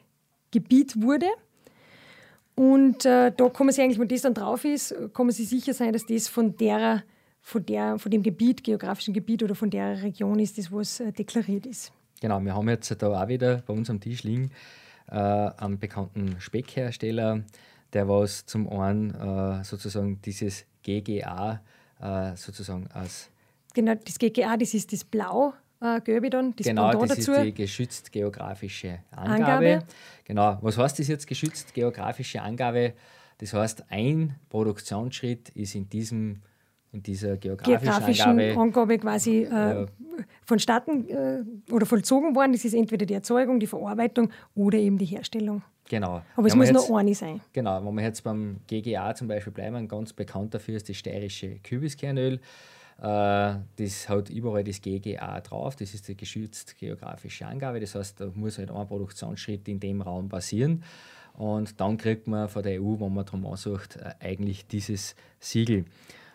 Gebiet 0.51 1.01
wurde. 1.01 1.27
Und 2.55 3.07
äh, 3.07 3.33
da 3.35 3.49
kann 3.49 3.66
man 3.66 3.72
sich 3.72 3.83
eigentlich, 3.83 3.99
wenn 3.99 4.09
das 4.09 4.22
dann 4.22 4.35
drauf 4.35 4.64
ist, 4.64 4.95
kann 5.14 5.26
man 5.26 5.33
sich 5.35 5.49
sicher 5.49 5.72
sein, 5.72 5.93
dass 5.93 6.05
das 6.05 6.28
von 6.28 6.57
der, 6.57 7.03
von 7.41 7.64
der, 7.64 7.99
von 7.99 8.11
dem 8.11 8.22
Gebiet, 8.22 8.62
geografischen 8.62 9.14
Gebiet 9.14 9.43
oder 9.43 9.55
von 9.55 9.70
der 9.70 10.03
Region 10.03 10.39
ist, 10.39 10.59
das 10.59 10.70
was 10.70 11.01
äh, 11.01 11.12
deklariert 11.12 11.64
ist. 11.64 11.93
Genau, 12.20 12.41
wir 12.41 12.55
haben 12.55 12.68
jetzt 12.68 12.95
da 13.03 13.22
auch 13.22 13.28
wieder 13.28 13.62
bei 13.66 13.72
uns 13.72 13.89
am 13.89 14.01
Tisch 14.01 14.22
liegen 14.22 14.51
äh, 15.11 15.16
einen 15.16 15.78
bekannten 15.78 16.41
Speckhersteller, 16.41 17.43
der 17.93 18.09
was 18.09 18.47
zum 18.47 18.68
einen 18.68 19.14
äh, 19.14 19.64
sozusagen 19.64 20.20
dieses 20.22 20.64
GGA 20.83 21.61
äh, 22.01 22.37
sozusagen 22.37 22.89
als. 22.93 23.28
Genau, 23.75 23.95
das 23.95 24.18
GGA, 24.18 24.57
das 24.57 24.75
ist 24.75 24.93
das 24.93 25.05
Blau. 25.05 25.55
Äh, 25.81 26.01
dann, 26.31 26.55
das 26.55 26.66
genau, 26.66 26.91
Pendant 26.91 27.11
das 27.11 27.18
dazu. 27.18 27.33
ist 27.33 27.43
die 27.43 27.55
geschützt 27.55 28.12
geografische 28.12 29.01
Angabe. 29.11 29.45
Angabe. 29.45 29.85
Genau, 30.25 30.59
was 30.61 30.79
heißt 30.79 30.99
das 30.99 31.09
jetzt 31.09 31.27
geschützt 31.27 31.75
geografische 31.75 32.41
Angabe? 32.41 32.95
Das 33.39 33.53
heißt, 33.53 33.85
ein 33.89 34.37
Produktionsschritt 34.49 35.49
ist 35.51 35.75
in 35.75 35.89
diesem 35.89 36.43
in 36.93 37.03
dieser 37.03 37.39
geografischen, 37.39 37.81
geografischen 37.81 38.31
Angabe, 38.31 38.61
Angabe 38.61 38.99
quasi 38.99 39.45
äh, 39.45 39.87
vonstatten 40.45 41.09
äh, 41.09 41.73
oder 41.73 41.87
vollzogen 41.87 42.37
worden. 42.37 42.53
Das 42.53 42.64
ist 42.64 42.75
entweder 42.75 43.07
die 43.07 43.14
Erzeugung, 43.14 43.59
die 43.59 43.66
Verarbeitung 43.66 44.31
oder 44.55 44.79
eben 44.79 44.99
die 44.99 45.07
Herstellung. 45.07 45.62
Genau. 45.89 46.23
Aber 46.37 46.47
es 46.47 46.55
muss 46.55 46.68
jetzt, 46.68 46.89
nur 46.89 46.99
eine 46.99 47.14
sein. 47.14 47.41
Genau, 47.53 47.85
wenn 47.85 47.95
wir 47.95 48.03
jetzt 48.03 48.23
beim 48.23 48.59
GGA 48.66 49.14
zum 49.14 49.27
Beispiel 49.27 49.53
bleiben, 49.53 49.89
ganz 49.89 50.12
bekannt 50.12 50.55
dafür 50.55 50.77
ist 50.77 50.89
das 50.89 50.97
steirische 50.97 51.59
Kürbiskernöl. 51.61 52.41
Äh, 53.03 53.57
das 53.76 54.09
hat 54.09 54.30
überall 54.30 54.62
das 54.62 54.80
GGA 54.80 55.40
drauf, 55.40 55.74
das 55.74 55.92
ist 55.92 56.07
die 56.07 56.16
geschützte 56.16 56.74
geografische 56.76 57.46
Angabe. 57.46 57.80
Das 57.80 57.96
heißt, 57.96 58.20
da 58.20 58.30
muss 58.34 58.59
halt 58.59 58.70
ein 58.70 58.86
Produktionsschritt 58.86 59.66
in 59.68 59.80
dem 59.80 60.03
Raum 60.03 60.28
passieren. 60.28 60.84
Und 61.34 61.80
dann 61.80 61.96
kriegt 61.96 62.28
man 62.28 62.48
von 62.48 62.62
der 62.62 62.80
EU, 62.80 63.00
wenn 63.00 63.12
man 63.12 63.24
darum 63.24 63.44
ansucht, 63.46 63.96
äh, 63.96 64.14
eigentlich 64.20 64.66
dieses 64.68 65.16
Siegel. 65.40 65.86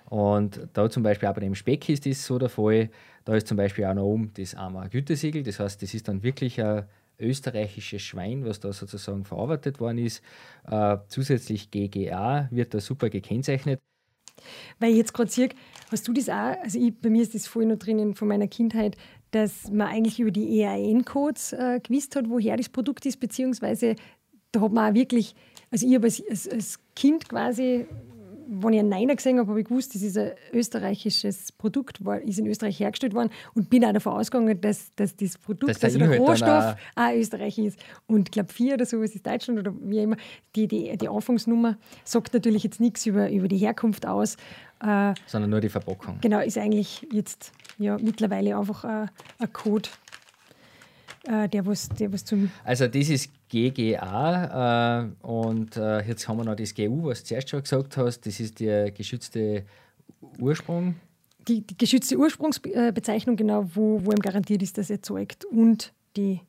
Und 0.10 0.68
da 0.74 0.90
zum 0.90 1.04
Beispiel 1.04 1.30
auch 1.30 1.34
bei 1.36 1.42
dem 1.42 1.56
Speck 1.56 1.88
ist 1.90 2.06
das 2.06 2.26
so 2.26 2.38
der 2.38 2.50
Fall. 2.50 2.90
Da 3.26 3.36
ist 3.36 3.48
zum 3.48 3.58
Beispiel 3.58 3.86
auch 3.86 3.94
noch 3.94 4.04
oben 4.04 4.32
das 4.36 4.56
AMA 4.56 4.88
Gütesiegel. 4.88 5.44
Das 5.44 5.60
heißt, 5.60 5.82
das 5.82 5.94
ist 5.94 6.08
dann 6.08 6.24
wirklich 6.24 6.62
ein 6.62 6.86
österreichisches 7.20 8.02
Schwein, 8.02 8.46
was 8.46 8.60
da 8.60 8.74
sozusagen 8.74 9.24
verarbeitet 9.26 9.80
worden 9.80 10.00
ist. 10.00 10.22
Äh, 10.70 10.98
zusätzlich 11.08 11.72
GGA 11.72 12.50
wird 12.52 12.74
da 12.74 12.80
super 12.82 13.10
gekennzeichnet. 13.10 13.82
Weil 14.80 14.92
ich 14.92 14.98
jetzt 14.98 15.14
gerade 15.14 15.30
sehe, 15.30 15.50
hast 15.92 16.08
du 16.08 16.14
das 16.14 16.30
auch, 16.30 16.56
also 16.62 16.80
ich, 16.80 16.94
bei 16.96 17.10
mir 17.10 17.22
ist 17.22 17.36
das 17.36 17.48
voll 17.48 17.66
noch 17.66 17.78
drinnen 17.78 18.16
von 18.16 18.28
meiner 18.28 18.48
Kindheit, 18.48 18.96
dass 19.32 19.70
man 19.72 19.88
eigentlich 19.88 20.20
über 20.20 20.32
die 20.32 20.60
EAN-Codes 20.60 21.54
äh, 21.54 21.80
gewusst 21.82 22.16
hat, 22.16 22.30
woher 22.30 22.58
das 22.58 22.70
Produkt 22.70 23.06
ist, 23.06 23.20
beziehungsweise 23.20 23.96
da 24.52 24.62
hat 24.62 24.72
man 24.72 24.92
auch 24.92 24.96
wirklich, 24.96 25.36
also 25.72 25.88
ich 25.88 25.96
habe 25.96 26.06
als, 26.06 26.24
als, 26.30 26.48
als 26.48 26.80
Kind 26.96 27.28
quasi 27.28 27.86
wenn 28.48 28.74
ich 28.74 28.80
einen 28.80 28.90
Neiner 28.90 29.16
gesehen 29.16 29.40
habe, 29.40 29.50
habe 29.50 29.60
ich 29.60 29.68
gewusst, 29.68 29.94
das 29.94 30.02
ist 30.02 30.18
ein 30.18 30.32
österreichisches 30.54 31.52
Produkt, 31.52 32.04
war, 32.04 32.22
ist 32.22 32.40
in 32.40 32.48
Österreich 32.48 32.80
hergestellt 32.80 33.14
worden 33.14 33.30
und 33.54 33.70
bin 33.70 33.84
auch 33.86 33.94
davon 33.94 34.14
ausgegangen, 34.14 34.60
dass, 34.62 34.94
dass 34.96 35.16
das 35.16 35.38
Produkt, 35.38 35.70
dass 35.70 35.84
also 35.84 36.00
der, 36.00 36.10
der 36.10 36.20
Rohstoff, 36.20 36.76
auch 36.96 37.14
Österreich 37.14 37.58
ist. 37.58 37.80
Und 38.08 38.30
ich 38.30 38.32
glaube, 38.32 38.52
vier 38.52 38.76
oder 38.76 38.86
sowas 38.86 39.14
ist 39.14 39.26
Deutschland 39.26 39.60
oder 39.60 39.74
wie 39.82 40.00
immer. 40.00 40.18
Die, 40.56 40.68
die, 40.68 40.96
die 40.98 41.10
Anfangsnummer 41.10 41.78
sagt 42.04 42.34
natürlich 42.34 42.64
jetzt 42.64 42.80
nichts 42.80 43.06
über, 43.06 43.30
über 43.30 43.48
die 43.48 43.58
Herkunft 43.58 44.06
aus. 44.06 44.36
Äh, 44.82 45.14
Sondern 45.26 45.50
nur 45.50 45.62
die 45.62 45.70
Verpackung. 45.70 46.20
Genau, 46.22 46.40
ist 46.40 46.58
eigentlich 46.58 47.08
jetzt 47.12 47.52
ja, 47.78 47.98
mittlerweile 47.98 48.58
einfach 48.58 48.84
ein, 48.86 49.10
ein 49.40 49.54
Code 49.54 49.90
äh, 51.28 51.50
der, 51.50 51.66
was, 51.66 51.90
der 51.90 52.12
was 52.12 52.26
zum. 52.26 52.52
Also, 52.64 52.88
das 52.88 53.10
ist 53.10 53.32
GGA 53.50 55.04
äh, 55.04 55.26
und 55.26 55.76
äh, 55.78 56.02
jetzt 56.08 56.28
haben 56.28 56.38
wir 56.38 56.46
noch 56.46 56.56
das 56.56 56.74
GU, 56.74 57.06
was 57.06 57.20
du 57.20 57.30
zuerst 57.30 57.50
schon 57.50 57.62
gesagt 57.62 57.98
hast. 57.98 58.26
Das 58.26 58.40
ist 58.40 58.60
der 58.60 58.92
geschützte 58.92 59.66
Ursprung. 60.40 60.96
Die, 61.48 61.62
die 61.62 61.78
geschützte 61.78 62.18
Ursprungsbezeichnung, 62.18 63.38
genau, 63.38 63.70
wo, 63.74 64.04
wo 64.04 64.12
ihm 64.12 64.20
garantiert 64.20 64.62
ist, 64.62 64.78
dass 64.78 64.90
er 64.90 64.98
erzeugt 64.98 65.46
und 65.46 65.94
die 66.16 66.42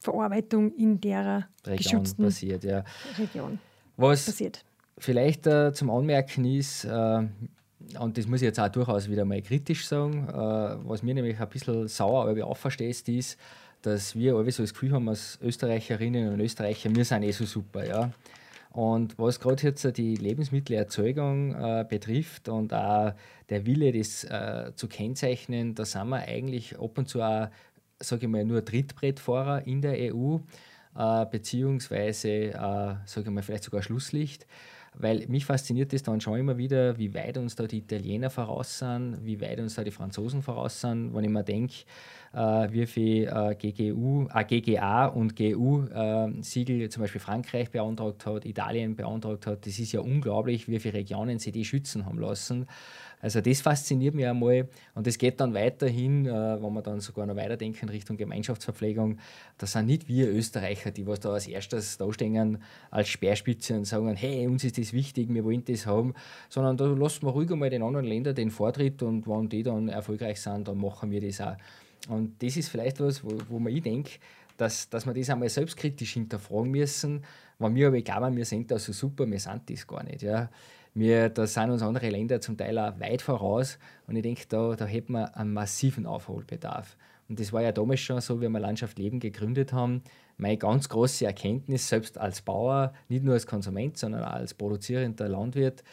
Verarbeitung 0.00 0.74
in 0.76 1.00
der 1.00 1.48
Region 1.66 1.76
geschützten 1.76 2.24
passiert, 2.24 2.64
ja. 2.64 2.84
Region 3.18 3.58
was 3.96 4.26
passiert. 4.26 4.64
Vielleicht 4.96 5.46
äh, 5.46 5.72
zum 5.72 5.90
Anmerken 5.90 6.44
ist, 6.44 6.84
äh, 6.84 7.26
und 7.98 8.18
das 8.18 8.26
muss 8.26 8.40
ich 8.40 8.46
jetzt 8.46 8.58
auch 8.58 8.68
durchaus 8.68 9.08
wieder 9.08 9.24
mal 9.24 9.40
kritisch 9.42 9.86
sagen, 9.86 10.28
äh, 10.28 10.32
was 10.32 11.02
mir 11.02 11.14
nämlich 11.14 11.38
ein 11.38 11.48
bisschen 11.48 11.88
sauer 11.88 12.28
aber 12.28 12.46
aufverstehst, 12.46 13.08
ist, 13.08 13.38
dass 13.82 14.16
wir 14.16 14.34
alle 14.34 14.50
so 14.50 14.62
das 14.62 14.72
Gefühl 14.72 14.92
haben, 14.92 15.08
als 15.08 15.38
Österreicherinnen 15.42 16.32
und 16.32 16.40
Österreicher, 16.40 16.94
wir 16.94 17.04
sind 17.04 17.22
eh 17.22 17.30
so 17.30 17.44
super. 17.44 17.86
Ja. 17.86 18.10
Und 18.70 19.18
was 19.18 19.40
gerade 19.40 19.62
jetzt 19.62 19.96
die 19.96 20.14
Lebensmittelerzeugung 20.14 21.54
äh, 21.54 21.84
betrifft 21.88 22.48
und 22.48 22.72
auch 22.72 23.12
der 23.48 23.66
Wille, 23.66 23.92
das 23.92 24.24
äh, 24.24 24.72
zu 24.74 24.88
kennzeichnen, 24.88 25.74
da 25.74 25.84
sind 25.84 26.08
wir 26.08 26.18
eigentlich 26.18 26.78
ab 26.78 26.98
und 26.98 27.08
zu 27.08 27.22
auch, 27.22 27.48
sage 27.98 28.26
ich 28.26 28.28
mal, 28.28 28.44
nur 28.44 28.64
Trittbrettfahrer 28.64 29.66
in 29.66 29.80
der 29.82 30.14
EU, 30.14 30.38
äh, 30.96 31.26
beziehungsweise, 31.26 32.28
äh, 32.28 32.52
sage 32.54 33.24
ich 33.24 33.30
mal, 33.30 33.42
vielleicht 33.42 33.64
sogar 33.64 33.82
Schlusslicht. 33.82 34.46
Weil 35.00 35.26
mich 35.28 35.44
fasziniert 35.44 35.92
es 35.92 36.02
dann 36.02 36.20
schon 36.20 36.38
immer 36.38 36.58
wieder, 36.58 36.98
wie 36.98 37.14
weit 37.14 37.38
uns 37.38 37.54
da 37.54 37.66
die 37.66 37.78
Italiener 37.78 38.30
voraus 38.30 38.78
sind, 38.78 39.18
wie 39.22 39.40
weit 39.40 39.60
uns 39.60 39.76
da 39.76 39.84
die 39.84 39.92
Franzosen 39.92 40.42
voraus 40.42 40.80
sind, 40.80 41.14
wenn 41.14 41.24
ich 41.24 41.30
mir 41.30 41.44
denke, 41.44 41.74
äh, 42.32 42.68
wie 42.72 42.86
viel 42.86 43.28
äh, 43.28 43.54
GGU, 43.54 44.26
äh, 44.34 44.44
GGA 44.44 45.06
und 45.06 45.36
GU-Siegel 45.36 46.82
äh, 46.82 46.88
zum 46.88 47.02
Beispiel 47.02 47.20
Frankreich 47.20 47.70
beantragt 47.70 48.26
hat, 48.26 48.44
Italien 48.44 48.96
beantragt 48.96 49.46
hat. 49.46 49.66
Das 49.66 49.78
ist 49.78 49.92
ja 49.92 50.00
unglaublich, 50.00 50.68
wie 50.68 50.80
viele 50.80 50.94
Regionen 50.94 51.38
sie 51.38 51.52
die 51.52 51.64
schützen 51.64 52.04
haben 52.04 52.18
lassen. 52.18 52.66
Also 53.20 53.40
das 53.40 53.60
fasziniert 53.60 54.14
mich 54.14 54.26
einmal 54.26 54.68
und 54.94 55.06
das 55.06 55.18
geht 55.18 55.40
dann 55.40 55.54
weiterhin, 55.54 56.26
äh, 56.26 56.30
wenn 56.30 56.72
wir 56.72 56.82
dann 56.82 57.00
sogar 57.00 57.26
noch 57.26 57.36
weiterdenken 57.36 57.88
Richtung 57.88 58.16
Gemeinschaftsverpflegung. 58.16 59.18
Das 59.58 59.72
sind 59.72 59.86
nicht 59.86 60.08
wir 60.08 60.28
Österreicher, 60.28 60.90
die 60.90 61.06
was 61.06 61.20
da 61.20 61.32
als 61.32 61.46
erstes 61.46 61.98
da 61.98 62.12
stehen 62.12 62.58
als 62.90 63.08
Speerspitze 63.08 63.74
und 63.74 63.84
sagen, 63.84 64.14
hey, 64.14 64.46
uns 64.46 64.64
ist 64.64 64.78
das 64.78 64.92
wichtig, 64.92 65.28
wir 65.30 65.44
wollen 65.44 65.64
das 65.64 65.86
haben, 65.86 66.14
sondern 66.48 66.76
da 66.76 66.86
lassen 66.86 67.26
wir 67.26 67.30
ruhig 67.30 67.50
einmal 67.50 67.70
den 67.70 67.82
anderen 67.82 68.06
Ländern 68.06 68.34
den 68.34 68.50
Vortritt 68.50 69.02
und 69.02 69.26
wenn 69.26 69.48
die 69.48 69.62
dann 69.62 69.88
erfolgreich 69.88 70.40
sind, 70.40 70.68
dann 70.68 70.78
machen 70.78 71.10
wir 71.10 71.20
das 71.20 71.40
auch. 71.40 71.56
Und 72.08 72.42
das 72.42 72.56
ist 72.56 72.68
vielleicht 72.68 73.00
was, 73.00 73.24
wo, 73.24 73.30
wo 73.48 73.58
man 73.58 73.74
ich 73.74 73.82
denke, 73.82 74.12
dass, 74.56 74.88
dass 74.88 75.06
wir 75.06 75.14
das 75.14 75.30
einmal 75.30 75.48
selbstkritisch 75.48 76.14
hinterfragen 76.14 76.70
müssen. 76.70 77.24
Wenn 77.58 77.74
wir 77.74 77.88
aber 77.88 78.00
glauben, 78.02 78.36
wir 78.36 78.44
sind 78.44 78.70
da 78.70 78.78
so 78.78 78.92
super, 78.92 79.28
wir 79.28 79.38
sind 79.38 79.70
das 79.70 79.86
gar 79.86 80.02
nicht. 80.02 80.22
Ja. 80.22 80.50
Wir, 80.94 81.28
da 81.28 81.46
sind 81.46 81.70
uns 81.70 81.82
andere 81.82 82.10
Länder 82.10 82.40
zum 82.40 82.56
Teil 82.56 82.78
auch 82.78 82.98
weit 83.00 83.22
voraus 83.22 83.78
und 84.06 84.16
ich 84.16 84.22
denke, 84.22 84.42
da, 84.48 84.74
da 84.74 84.84
hätten 84.84 85.12
wir 85.12 85.36
einen 85.36 85.52
massiven 85.52 86.06
Aufholbedarf. 86.06 86.96
Und 87.28 87.38
das 87.38 87.52
war 87.52 87.62
ja 87.62 87.72
damals 87.72 88.00
schon 88.00 88.20
so, 88.20 88.40
wie 88.40 88.48
wir 88.48 88.60
Landschaft 88.60 88.98
Leben 88.98 89.20
gegründet 89.20 89.72
haben. 89.72 90.02
Meine 90.38 90.56
ganz 90.56 90.88
große 90.88 91.26
Erkenntnis, 91.26 91.88
selbst 91.88 92.16
als 92.16 92.40
Bauer, 92.40 92.94
nicht 93.08 93.22
nur 93.22 93.34
als 93.34 93.46
Konsument, 93.46 93.98
sondern 93.98 94.24
auch 94.24 94.32
als 94.32 94.54
produzierender 94.54 95.28
Landwirt, 95.28 95.84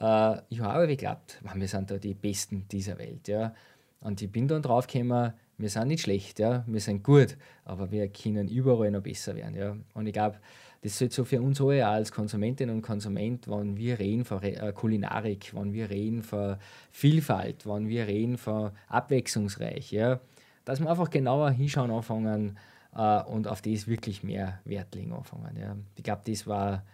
äh, 0.00 0.38
ich 0.48 0.60
habe 0.60 0.86
geglaubt, 0.88 1.40
wir 1.54 1.68
sind 1.68 1.90
da 1.90 1.98
die 1.98 2.14
Besten 2.14 2.66
dieser 2.68 2.98
Welt. 2.98 3.28
Ja. 3.28 3.54
Und 4.00 4.20
ich 4.20 4.32
bin 4.32 4.48
dann 4.48 4.62
draufgekommen, 4.62 5.32
wir 5.58 5.68
sind 5.68 5.88
nicht 5.88 6.02
schlecht, 6.02 6.38
ja, 6.38 6.64
wir 6.66 6.80
sind 6.80 7.04
gut, 7.04 7.36
aber 7.64 7.90
wir 7.90 8.08
können 8.08 8.48
überall 8.48 8.90
noch 8.90 9.02
besser 9.02 9.36
werden. 9.36 9.54
Ja. 9.54 9.76
Und 9.92 10.06
ich 10.06 10.12
glaube, 10.12 10.38
das 10.82 10.98
sollte 10.98 11.14
so 11.14 11.24
für 11.24 11.42
uns 11.42 11.60
alle 11.60 11.86
auch 11.86 11.92
als 11.92 12.10
Konsumentinnen 12.10 12.74
und 12.74 12.82
Konsument, 12.82 13.48
wenn 13.48 13.76
wir 13.76 13.98
reden 13.98 14.24
von 14.24 14.42
äh, 14.42 14.72
Kulinarik, 14.74 15.54
wenn 15.54 15.72
wir 15.72 15.90
reden 15.90 16.22
von 16.22 16.56
Vielfalt, 16.90 17.66
wenn 17.66 17.88
wir 17.88 18.06
reden 18.06 18.38
von 18.38 18.70
abwechslungsreich, 18.88 19.92
ja, 19.92 20.20
dass 20.64 20.80
wir 20.80 20.88
einfach 20.88 21.10
genauer 21.10 21.50
hinschauen 21.50 21.90
anfangen 21.90 22.58
äh, 22.94 23.22
und 23.24 23.46
auf 23.46 23.60
das 23.60 23.86
wirklich 23.86 24.22
mehr 24.22 24.60
Wert 24.64 24.94
legen 24.94 25.12
anfangen. 25.12 25.56
Ja. 25.60 25.76
Ich 25.96 26.02
glaube, 26.02 26.22
das 26.24 26.46
war 26.46 26.84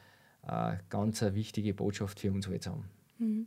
äh, 0.46 0.76
ganz 0.90 1.22
eine 1.22 1.34
wichtige 1.34 1.74
Botschaft 1.74 2.18
für 2.18 2.32
uns 2.32 2.48
heute. 2.48 2.72
Mhm. 3.18 3.46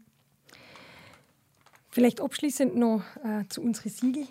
Vielleicht 1.90 2.22
abschließend 2.22 2.76
noch 2.76 3.02
äh, 3.24 3.46
zu 3.50 3.62
unseren 3.62 3.90
Siegel 3.90 4.28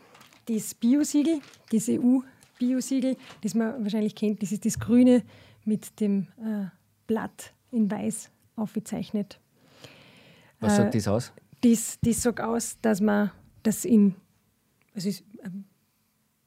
das 0.48 0.74
Bio-Siegel, 0.74 1.40
das 1.70 1.88
EU-Bio-Siegel, 1.88 3.16
das 3.42 3.54
man 3.54 3.82
wahrscheinlich 3.82 4.14
kennt, 4.14 4.42
das 4.42 4.52
ist 4.52 4.64
das 4.64 4.78
Grüne 4.78 5.22
mit 5.64 6.00
dem 6.00 6.28
äh, 6.38 6.66
Blatt 7.06 7.52
in 7.70 7.90
Weiß 7.90 8.30
aufgezeichnet. 8.56 9.40
Was 10.60 10.76
sagt 10.76 10.94
äh, 10.94 10.98
das 10.98 11.08
aus? 11.08 11.32
Das, 11.60 11.98
das 12.02 12.22
sagt 12.22 12.40
aus, 12.40 12.78
dass 12.80 13.00
man 13.00 13.30
das 13.62 13.84
in 13.84 14.14
also 14.94 15.08
ist, 15.08 15.24
ähm, 15.44 15.64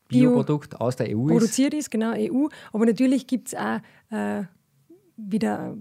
Bioprodukt 0.07 0.79
aus 0.81 0.97
der 0.97 1.15
EU 1.15 1.27
produziert 1.27 1.73
ist, 1.73 1.89
genau, 1.89 2.13
EU. 2.15 2.47
Aber 2.73 2.85
natürlich 2.85 3.27
gibt 3.27 3.47
es 3.47 3.55
auch 3.55 3.79
äh, 4.09 4.43
wieder 5.15 5.77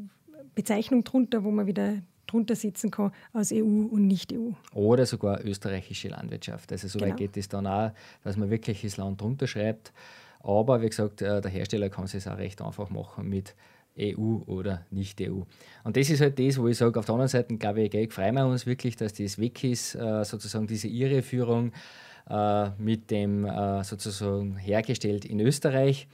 Bezeichnung 0.55 1.03
drunter, 1.03 1.43
wo 1.43 1.51
man 1.51 1.66
wieder 1.66 2.01
drunter 2.28 2.55
sitzen 2.55 2.93
kann 2.93 3.11
aus 3.33 3.51
EU 3.53 3.64
und 3.64 4.07
Nicht-EU. 4.07 4.53
Oder 4.72 5.05
sogar 5.05 5.45
österreichische 5.45 6.09
Landwirtschaft. 6.09 6.70
Also 6.70 6.87
so 6.87 7.01
weit 7.01 7.09
genau. 7.09 7.16
geht 7.16 7.37
es 7.37 7.49
dann 7.49 7.66
auch, 7.66 7.91
dass 8.22 8.37
man 8.37 8.51
wirklich 8.51 8.83
das 8.83 8.97
Land 8.97 9.20
drunter 9.20 9.49
schreibt. 9.49 9.93
Aber 10.41 10.80
wie 10.82 10.88
gesagt, 10.88 11.22
äh, 11.22 11.41
der 11.41 11.51
Hersteller 11.51 11.88
kann 11.88 12.05
es 12.05 12.26
auch 12.26 12.38
recht 12.38 12.62
einfach 12.62 12.91
machen 12.91 13.28
mit 13.28 13.55
EU 13.99 14.38
oder 14.47 14.86
nicht 14.91 15.20
EU. 15.20 15.43
Und 15.84 15.97
das 15.97 16.11
ist 16.11 16.20
halt 16.20 16.38
das, 16.38 16.59
wo 16.59 16.68
ich 16.68 16.78
sage, 16.78 16.99
auf 16.99 17.07
der 17.07 17.14
anderen 17.14 17.28
Seite, 17.28 17.57
glaube 17.57 17.82
ich, 17.82 18.12
freuen 18.12 18.34
wir 18.34 18.47
uns 18.47 18.64
wirklich, 18.66 18.97
dass 18.97 19.12
das 19.14 19.38
weg 19.38 19.62
ist, 19.64 19.95
äh, 19.95 20.24
sozusagen 20.24 20.66
diese 20.66 20.88
Irreführung, 20.88 21.72
äh, 22.28 22.70
mit 22.78 23.11
dem 23.11 23.47
sozusagen 23.82 24.57
hergestellt 24.57 25.24
in 25.24 25.41
Österreich. 25.41 26.07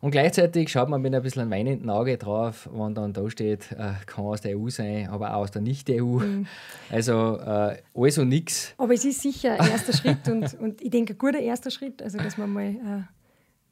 Und 0.00 0.10
gleichzeitig 0.10 0.68
schaut 0.68 0.88
man 0.88 1.00
mit 1.00 1.14
ein 1.14 1.22
bisschen 1.22 1.42
einem 1.42 1.50
weinenden 1.50 1.90
Auge 1.90 2.18
drauf, 2.18 2.68
wenn 2.72 2.94
dann 2.94 3.12
da 3.12 3.28
steht, 3.30 3.72
äh, 3.72 3.94
kann 4.04 4.24
aus 4.24 4.40
der 4.40 4.58
EU 4.58 4.68
sein, 4.68 5.08
aber 5.08 5.34
auch 5.34 5.40
aus 5.40 5.50
der 5.50 5.62
Nicht-EU. 5.62 6.20
Mhm. 6.20 6.46
Also 6.90 7.38
äh, 7.38 7.78
alles 7.94 8.18
und 8.18 8.28
nichts. 8.28 8.72
Aber 8.78 8.94
es 8.94 9.04
ist 9.04 9.20
sicher 9.20 9.60
ein 9.60 9.68
erster 9.68 9.92
Schritt 9.92 10.28
und, 10.28 10.54
und 10.60 10.80
ich 10.80 10.90
denke, 10.90 11.14
ein 11.14 11.18
guter 11.18 11.40
erster 11.40 11.70
Schritt, 11.72 12.00
also 12.00 12.18
dass 12.18 12.38
man 12.38 12.50
mal 12.50 13.08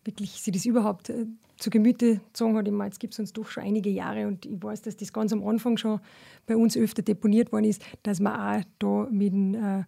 wirklich 0.05 0.33
sich 0.33 0.53
das 0.53 0.65
überhaupt 0.65 1.11
äh, 1.11 1.27
zu 1.57 1.71
Gemüte 1.71 2.21
gezogen 2.27 2.57
hat. 2.57 2.67
Ich 2.67 2.73
meine, 2.73 2.91
jetzt 2.91 3.01
gibt 3.01 3.15
es 3.15 3.19
uns 3.19 3.33
doch 3.33 3.49
schon 3.49 3.63
einige 3.63 3.91
Jahre 3.91 4.27
und 4.27 4.47
ich 4.47 4.63
weiß, 4.63 4.83
dass 4.83 4.97
das 4.97 5.13
ganz 5.13 5.33
am 5.33 5.47
Anfang 5.47 5.77
schon 5.77 6.01
bei 6.47 6.57
uns 6.57 6.77
öfter 6.77 7.03
deponiert 7.03 7.53
worden 7.53 7.65
ist, 7.65 7.83
dass 8.03 8.21
man 8.21 8.61
auch 8.61 8.65
da 8.79 9.09
mit 9.11 9.33
dem 9.33 9.55
äh, 9.55 9.85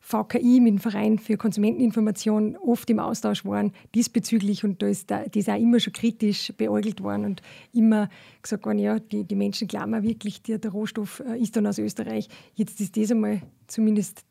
VKI, 0.00 0.60
mit 0.60 0.74
dem 0.74 0.78
Verein 0.78 1.18
für 1.18 1.36
Konsumenteninformation, 1.36 2.56
oft 2.56 2.88
im 2.90 3.00
Austausch 3.00 3.44
waren 3.44 3.72
diesbezüglich 3.94 4.62
und 4.62 4.80
da 4.80 4.86
ist, 4.86 5.10
da, 5.10 5.24
das 5.24 5.48
auch 5.48 5.58
immer 5.58 5.80
schon 5.80 5.92
kritisch 5.92 6.52
beäugelt 6.56 7.02
worden 7.02 7.24
und 7.24 7.42
immer 7.72 8.08
gesagt 8.40 8.66
worden, 8.66 8.78
ja, 8.78 9.00
die, 9.00 9.24
die 9.24 9.34
Menschen 9.34 9.66
glauben 9.66 10.00
wirklich, 10.04 10.42
der, 10.42 10.58
der 10.58 10.70
Rohstoff 10.70 11.22
äh, 11.26 11.40
ist 11.40 11.56
dann 11.56 11.66
aus 11.66 11.78
Österreich. 11.78 12.28
Jetzt 12.54 12.80
ist 12.80 12.96
das 12.96 13.10
einmal 13.10 13.42
zumindest 13.66 14.24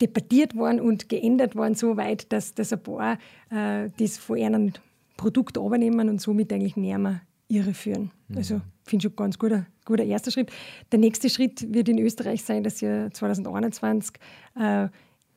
debattiert 0.00 0.54
worden 0.54 0.80
und 0.80 1.08
geändert 1.08 1.56
worden, 1.56 1.74
so 1.74 1.96
weit, 1.96 2.32
dass, 2.32 2.54
dass 2.54 2.72
ein 2.72 2.82
paar 2.82 3.18
äh, 3.50 3.90
das 3.98 4.18
von 4.18 4.38
einem 4.38 4.72
Produkt 5.16 5.56
übernehmen 5.56 6.08
und 6.08 6.20
somit 6.20 6.52
eigentlich 6.52 6.76
näher 6.76 7.20
irreführen. 7.48 8.10
Mhm. 8.28 8.36
Also 8.36 8.60
finde 8.84 9.06
ich 9.06 9.10
schon 9.10 9.16
ganz 9.16 9.38
guter, 9.38 9.66
guter 9.84 10.04
erster 10.04 10.30
Schritt. 10.30 10.50
Der 10.92 10.98
nächste 10.98 11.28
Schritt 11.30 11.72
wird 11.72 11.88
in 11.88 11.98
Österreich 11.98 12.44
sein, 12.44 12.62
dass 12.62 12.80
wir 12.80 13.10
2021 13.12 14.16
äh, 14.56 14.88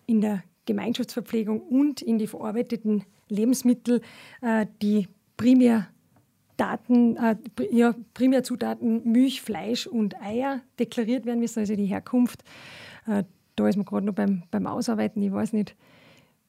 in 0.05 0.21
der 0.21 0.43
Gemeinschaftsverpflegung 0.65 1.61
und 1.61 2.01
in 2.01 2.17
die 2.17 2.27
verarbeiteten 2.27 3.03
Lebensmittel 3.29 4.01
äh, 4.41 4.65
die 4.81 5.07
primär 5.37 5.87
Daten, 6.57 7.17
äh, 7.17 7.37
ja, 7.71 7.95
Primärzutaten 8.13 9.11
Milch, 9.11 9.41
Fleisch 9.41 9.87
und 9.87 10.21
Eier 10.21 10.61
deklariert 10.77 11.25
werden 11.25 11.39
müssen, 11.39 11.59
also 11.59 11.75
die 11.75 11.85
Herkunft. 11.85 12.43
Äh, 13.61 13.63
da 13.63 13.69
ist 13.69 13.75
man 13.77 13.85
gerade 13.85 14.05
noch 14.05 14.13
beim, 14.13 14.43
beim 14.51 14.67
Ausarbeiten. 14.67 15.21
Ich 15.21 15.31
weiß 15.31 15.53
nicht, 15.53 15.75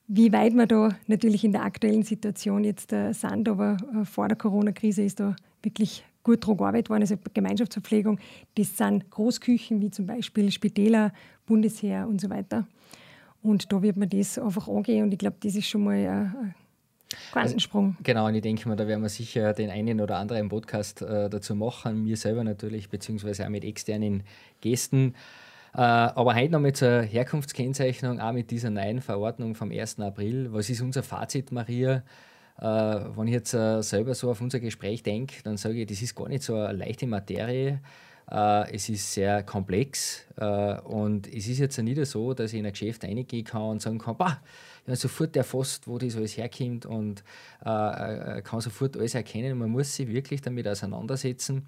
wie 0.08 0.32
weit 0.32 0.54
wir 0.54 0.66
da 0.66 0.90
natürlich 1.06 1.44
in 1.44 1.52
der 1.52 1.62
aktuellen 1.62 2.02
Situation 2.02 2.64
jetzt 2.64 2.92
äh, 2.92 3.12
sind, 3.12 3.48
aber 3.48 3.76
äh, 3.94 4.04
vor 4.04 4.28
der 4.28 4.36
Corona-Krise 4.36 5.02
ist 5.02 5.20
da 5.20 5.36
wirklich 5.62 6.04
gut 6.22 6.42
daran 6.42 6.56
gearbeitet 6.56 6.90
worden. 6.90 7.02
Also 7.02 7.16
Gemeinschaftsverpflegung, 7.32 8.18
das 8.56 8.76
sind 8.76 9.10
Großküchen 9.10 9.80
wie 9.80 9.90
zum 9.90 10.06
Beispiel 10.06 10.50
Spitäler, 10.50 11.12
Bundesheer 11.46 12.06
und 12.08 12.20
so 12.20 12.30
weiter. 12.30 12.66
Und 13.42 13.72
da 13.72 13.82
wird 13.82 13.96
man 13.96 14.08
das 14.08 14.38
einfach 14.38 14.68
angehen 14.68 15.04
und 15.04 15.12
ich 15.12 15.18
glaube, 15.18 15.36
das 15.40 15.56
ist 15.56 15.66
schon 15.66 15.84
mal 15.84 15.96
ein 15.96 16.54
Quantensprung. 17.32 17.90
Also, 17.90 18.02
genau, 18.04 18.26
und 18.26 18.34
ich 18.34 18.42
denke 18.42 18.68
mal, 18.68 18.76
da 18.76 18.86
werden 18.86 19.02
wir 19.02 19.08
sicher 19.08 19.52
den 19.52 19.70
einen 19.70 20.00
oder 20.00 20.18
anderen 20.18 20.48
Podcast 20.48 21.02
äh, 21.02 21.28
dazu 21.28 21.54
machen, 21.56 22.04
mir 22.04 22.16
selber 22.16 22.44
natürlich, 22.44 22.88
beziehungsweise 22.88 23.44
auch 23.44 23.50
mit 23.50 23.64
externen 23.64 24.22
Gästen. 24.60 25.14
Äh, 25.74 25.80
aber 25.80 26.34
heute 26.34 26.52
nochmal 26.52 26.74
zur 26.74 27.00
Herkunftskennzeichnung, 27.02 28.20
auch 28.20 28.32
mit 28.32 28.50
dieser 28.50 28.68
neuen 28.68 29.00
Verordnung 29.00 29.54
vom 29.54 29.70
1. 29.70 30.00
April. 30.00 30.52
Was 30.52 30.68
ist 30.68 30.82
unser 30.82 31.02
Fazit, 31.02 31.50
Maria? 31.50 32.02
Äh, 32.58 32.64
wenn 32.64 33.26
ich 33.26 33.32
jetzt 33.32 33.54
äh, 33.54 33.82
selber 33.82 34.14
so 34.14 34.30
auf 34.30 34.42
unser 34.42 34.60
Gespräch 34.60 35.02
denke, 35.02 35.36
dann 35.44 35.56
sage 35.56 35.80
ich, 35.80 35.86
das 35.86 36.02
ist 36.02 36.14
gar 36.14 36.28
nicht 36.28 36.42
so 36.42 36.56
eine 36.56 36.76
leichte 36.76 37.06
Materie. 37.06 37.80
es 38.26 38.88
ist 38.88 39.12
sehr 39.12 39.42
komplex 39.42 40.26
und 40.84 41.26
es 41.26 41.48
ist 41.48 41.58
jetzt 41.58 41.76
nicht 41.78 42.06
so, 42.06 42.32
dass 42.34 42.52
ich 42.52 42.60
in 42.60 42.66
ein 42.66 42.72
Geschäft 42.72 43.04
reingehen 43.04 43.44
kann 43.44 43.62
und 43.62 43.82
sagen 43.82 43.98
kann, 43.98 44.16
bah, 44.16 44.40
ja, 44.86 44.96
sofort 44.96 45.36
erfasst, 45.36 45.86
wo 45.88 45.98
das 45.98 46.16
alles 46.16 46.36
herkommt 46.38 46.86
und 46.86 47.24
kann 47.62 48.60
sofort 48.60 48.96
alles 48.96 49.14
erkennen. 49.16 49.58
Man 49.58 49.70
muss 49.70 49.96
sich 49.96 50.08
wirklich 50.08 50.40
damit 50.40 50.68
auseinandersetzen. 50.68 51.66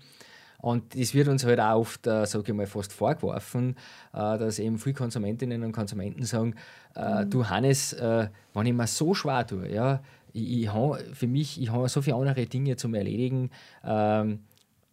Und 0.65 0.99
das 0.99 1.13
wird 1.13 1.29
uns 1.29 1.45
halt 1.45 1.61
auch 1.61 1.81
oft, 1.81 2.07
äh, 2.07 2.25
sage 2.25 2.45
ich 2.47 2.55
mal, 2.55 2.67
fast 2.67 2.91
vorgeworfen, 2.91 3.77
äh, 4.15 4.39
dass 4.39 4.59
eben 4.59 4.79
viele 4.79 4.95
Konsumentinnen 4.95 5.63
und 5.63 5.73
Konsumenten 5.73 6.25
sagen, 6.25 6.55
äh, 6.97 7.23
mhm. 7.23 7.31
du 7.31 7.47
Hannes, 7.47 7.93
äh, 7.93 8.29
wenn 8.55 8.67
ich 8.67 8.73
mir 8.73 8.87
so 8.87 9.13
schwer 9.13 9.47
tue, 9.47 9.71
ja, 9.71 10.03
ich, 10.33 10.63
ich 10.63 10.73
habe 10.73 11.05
für 11.13 11.27
mich, 11.27 11.61
ich 11.61 11.71
habe 11.71 11.87
so 11.91 12.01
viele 12.01 12.17
andere 12.17 12.47
Dinge 12.47 12.77
zum 12.77 12.95
Erledigen, 12.95 13.51
ähm, 13.85 14.39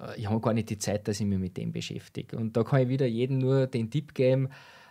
äh, 0.02 0.20
ich 0.20 0.30
habe 0.30 0.42
gar 0.42 0.54
nicht 0.54 0.70
die 0.70 0.78
Zeit, 0.78 1.08
dass 1.08 1.22
ich 1.22 1.26
mich 1.26 1.40
mit 1.40 1.56
dem 1.56 1.72
beschäftige. 1.72 2.36
Und 2.36 2.58
da 2.58 2.66
kann 2.66 2.82
ich 2.82 2.90
wieder 2.90 3.06
jedem 3.06 3.38
nur 3.38 3.66
den 3.68 3.90
Tipp 3.90 4.14
geben, 4.14 4.50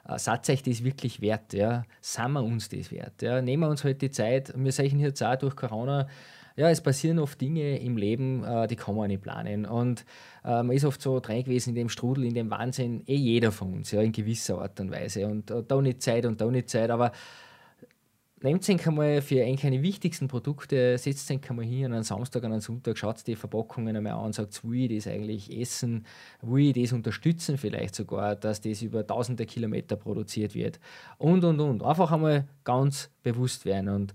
äh, 0.08 0.18
Satz 0.18 0.48
euch 0.48 0.62
das 0.62 0.82
wirklich 0.82 1.20
wert, 1.20 1.52
ja, 1.52 1.84
sind 2.00 2.32
wir 2.32 2.42
uns 2.42 2.70
das 2.70 2.90
wert, 2.90 3.20
ja, 3.20 3.42
nehmen 3.42 3.64
wir 3.64 3.68
uns 3.68 3.84
halt 3.84 4.00
die 4.00 4.10
Zeit, 4.10 4.54
wir 4.56 4.72
sehen 4.72 4.98
jetzt 4.98 5.22
auch 5.22 5.36
durch 5.36 5.56
Corona, 5.56 6.08
ja, 6.60 6.68
es 6.68 6.82
passieren 6.82 7.18
oft 7.18 7.40
Dinge 7.40 7.78
im 7.78 7.96
Leben, 7.96 8.44
äh, 8.44 8.66
die 8.66 8.76
kann 8.76 8.94
man 8.94 9.08
nicht 9.08 9.22
planen. 9.22 9.64
Und 9.64 10.04
äh, 10.44 10.62
man 10.62 10.72
ist 10.72 10.84
oft 10.84 11.00
so 11.00 11.18
drin 11.18 11.42
gewesen 11.42 11.70
in 11.70 11.74
dem 11.74 11.88
Strudel, 11.88 12.24
in 12.24 12.34
dem 12.34 12.50
Wahnsinn, 12.50 13.02
eh 13.06 13.16
jeder 13.16 13.50
von 13.50 13.72
uns, 13.72 13.92
ja, 13.92 14.02
in 14.02 14.12
gewisser 14.12 14.60
Art 14.60 14.78
und 14.78 14.90
Weise. 14.90 15.26
Und 15.26 15.50
äh, 15.50 15.62
da 15.66 15.80
nicht 15.80 16.02
Zeit 16.02 16.26
und 16.26 16.38
da 16.38 16.50
nicht 16.50 16.68
Zeit, 16.68 16.90
aber 16.90 17.12
nehmt 18.42 18.68
euch 18.68 18.86
einmal 18.86 19.22
für 19.22 19.42
eigentlich 19.42 19.72
die 19.72 19.82
wichtigsten 19.82 20.28
Produkte, 20.28 20.98
setzt 20.98 21.30
euch 21.30 21.48
einmal 21.48 21.64
hier 21.64 21.86
an 21.86 21.94
einem 21.94 22.02
Samstag, 22.02 22.44
an 22.44 22.52
einem 22.52 22.60
Sonntag, 22.60 22.98
schaut 22.98 23.26
die 23.26 23.36
Verpackungen 23.36 23.96
einmal 23.96 24.12
an 24.12 24.26
und 24.26 24.34
sagt, 24.34 24.62
will 24.62 24.92
ich 24.92 25.02
das 25.02 25.10
eigentlich 25.10 25.58
essen, 25.58 26.04
will 26.42 26.76
ich 26.76 26.82
das 26.82 26.92
unterstützen 26.92 27.56
vielleicht 27.56 27.94
sogar, 27.94 28.36
dass 28.36 28.60
das 28.60 28.82
über 28.82 29.06
tausende 29.06 29.46
Kilometer 29.46 29.96
produziert 29.96 30.54
wird 30.54 30.78
und, 31.16 31.42
und, 31.42 31.58
und. 31.58 31.82
Einfach 31.82 32.12
einmal 32.12 32.48
ganz 32.64 33.08
bewusst 33.22 33.64
werden 33.64 33.88
und 33.88 34.12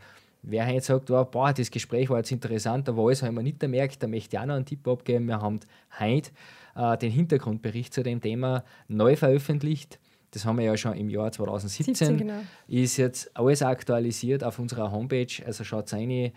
Wer 0.47 0.69
jetzt 0.69 0.87
sagt, 0.87 1.09
oh, 1.09 1.25
boah, 1.25 1.53
das 1.53 1.71
Gespräch 1.71 2.09
war 2.09 2.17
jetzt 2.17 2.31
interessant, 2.31 2.87
aber 2.87 3.03
alles 3.03 3.23
haben 3.23 3.35
wir 3.35 3.43
nicht 3.43 3.59
gemerkt, 3.59 4.03
da 4.03 4.07
möchte 4.07 4.35
ich 4.35 4.39
auch 4.39 4.45
noch 4.45 4.55
einen 4.55 4.65
Tipp 4.65 4.87
abgeben. 4.87 5.27
Wir 5.27 5.41
haben 5.41 5.59
heute 5.99 6.31
äh, 6.75 6.97
den 6.97 7.11
Hintergrundbericht 7.11 7.93
zu 7.93 8.03
dem 8.03 8.21
Thema 8.21 8.63
neu 8.87 9.15
veröffentlicht. 9.15 9.99
Das 10.31 10.45
haben 10.45 10.57
wir 10.57 10.65
ja 10.65 10.75
schon 10.75 10.93
im 10.95 11.09
Jahr 11.09 11.31
2017. 11.31 11.95
17, 11.95 12.17
genau. 12.17 12.41
Ist 12.67 12.97
jetzt 12.97 13.35
alles 13.37 13.61
aktualisiert 13.61 14.43
auf 14.43 14.59
unserer 14.59 14.91
Homepage. 14.91 15.27
Also 15.45 15.63
schaut 15.63 15.91
rein, 15.93 16.11
äh, 16.11 16.31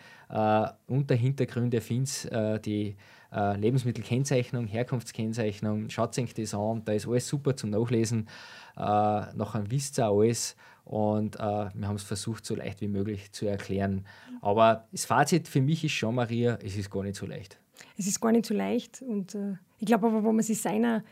unter 0.86 1.16
Hintergründe 1.16 1.80
findet 1.80 2.26
äh, 2.26 2.60
die 2.60 2.96
äh, 3.32 3.56
Lebensmittelkennzeichnung, 3.56 4.68
Herkunftskennzeichnung. 4.68 5.90
Schaut 5.90 6.16
euch 6.16 6.32
das 6.32 6.54
an, 6.54 6.82
da 6.84 6.92
ist 6.92 7.08
alles 7.08 7.26
super 7.26 7.56
zum 7.56 7.70
Nachlesen. 7.70 8.28
Äh, 8.76 8.80
nachher 8.80 9.68
wisst 9.68 9.98
ihr 9.98 10.06
alles 10.06 10.56
und 10.88 11.36
äh, 11.36 11.38
wir 11.38 11.86
haben 11.86 11.96
es 11.96 12.02
versucht, 12.02 12.46
so 12.46 12.54
leicht 12.54 12.80
wie 12.80 12.88
möglich 12.88 13.30
zu 13.32 13.46
erklären. 13.46 14.06
Aber 14.40 14.88
das 14.90 15.04
Fazit 15.04 15.46
für 15.46 15.60
mich 15.60 15.84
ist 15.84 15.92
schon, 15.92 16.14
Maria, 16.14 16.58
es 16.62 16.76
ist 16.76 16.90
gar 16.90 17.02
nicht 17.02 17.16
so 17.16 17.26
leicht. 17.26 17.60
Es 17.98 18.06
ist 18.06 18.20
gar 18.20 18.32
nicht 18.32 18.46
so 18.46 18.54
leicht. 18.54 19.02
Und 19.02 19.34
äh, 19.34 19.56
ich 19.78 19.86
glaube 19.86 20.06
aber, 20.06 20.24
wenn 20.24 20.34
man 20.34 20.42
sich 20.42 20.62
seiner, 20.62 21.04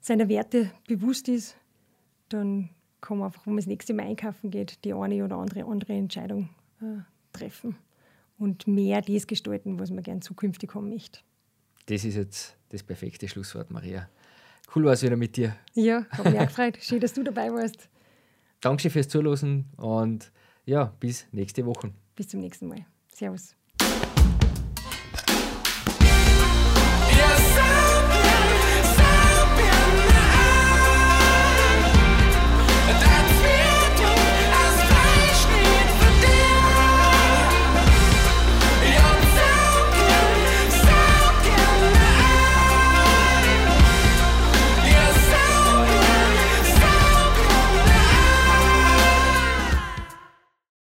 seiner 0.00 0.26
Werte 0.30 0.70
bewusst 0.88 1.28
ist, 1.28 1.54
dann 2.30 2.70
kann 3.02 3.18
man 3.18 3.26
einfach, 3.26 3.44
wenn 3.46 3.52
man 3.52 3.60
das 3.60 3.66
nächste 3.66 3.92
Mal 3.92 4.06
einkaufen 4.06 4.50
geht, 4.50 4.82
die 4.86 4.94
eine 4.94 5.22
oder 5.22 5.36
andere, 5.36 5.64
andere 5.66 5.92
Entscheidung 5.92 6.48
äh, 6.80 7.02
treffen 7.34 7.76
und 8.38 8.66
mehr 8.66 9.02
das 9.02 9.26
gestalten, 9.26 9.78
was 9.78 9.90
man 9.90 10.02
gern 10.02 10.22
zukünftig 10.22 10.74
haben 10.74 10.88
möchte. 10.88 11.20
Das 11.86 12.06
ist 12.06 12.14
jetzt 12.14 12.56
das 12.70 12.82
perfekte 12.82 13.28
Schlusswort, 13.28 13.70
Maria. 13.70 14.08
Cool 14.74 14.86
war 14.86 14.94
es 14.94 15.02
wieder 15.02 15.16
mit 15.16 15.36
dir. 15.36 15.54
Ja, 15.74 16.06
habe 16.12 16.30
mich 16.30 16.40
auch 16.40 16.46
gefreut. 16.46 16.78
Schön, 16.80 17.00
dass 17.00 17.12
du 17.12 17.22
dabei 17.22 17.52
warst. 17.52 17.90
Danke 18.64 18.88
fürs 18.88 19.08
Zuhören 19.08 19.66
und 19.76 20.32
ja, 20.64 20.84
bis 20.98 21.26
nächste 21.32 21.66
Woche. 21.66 21.92
Bis 22.16 22.28
zum 22.28 22.40
nächsten 22.40 22.66
Mal. 22.66 22.86
Servus. 23.12 23.54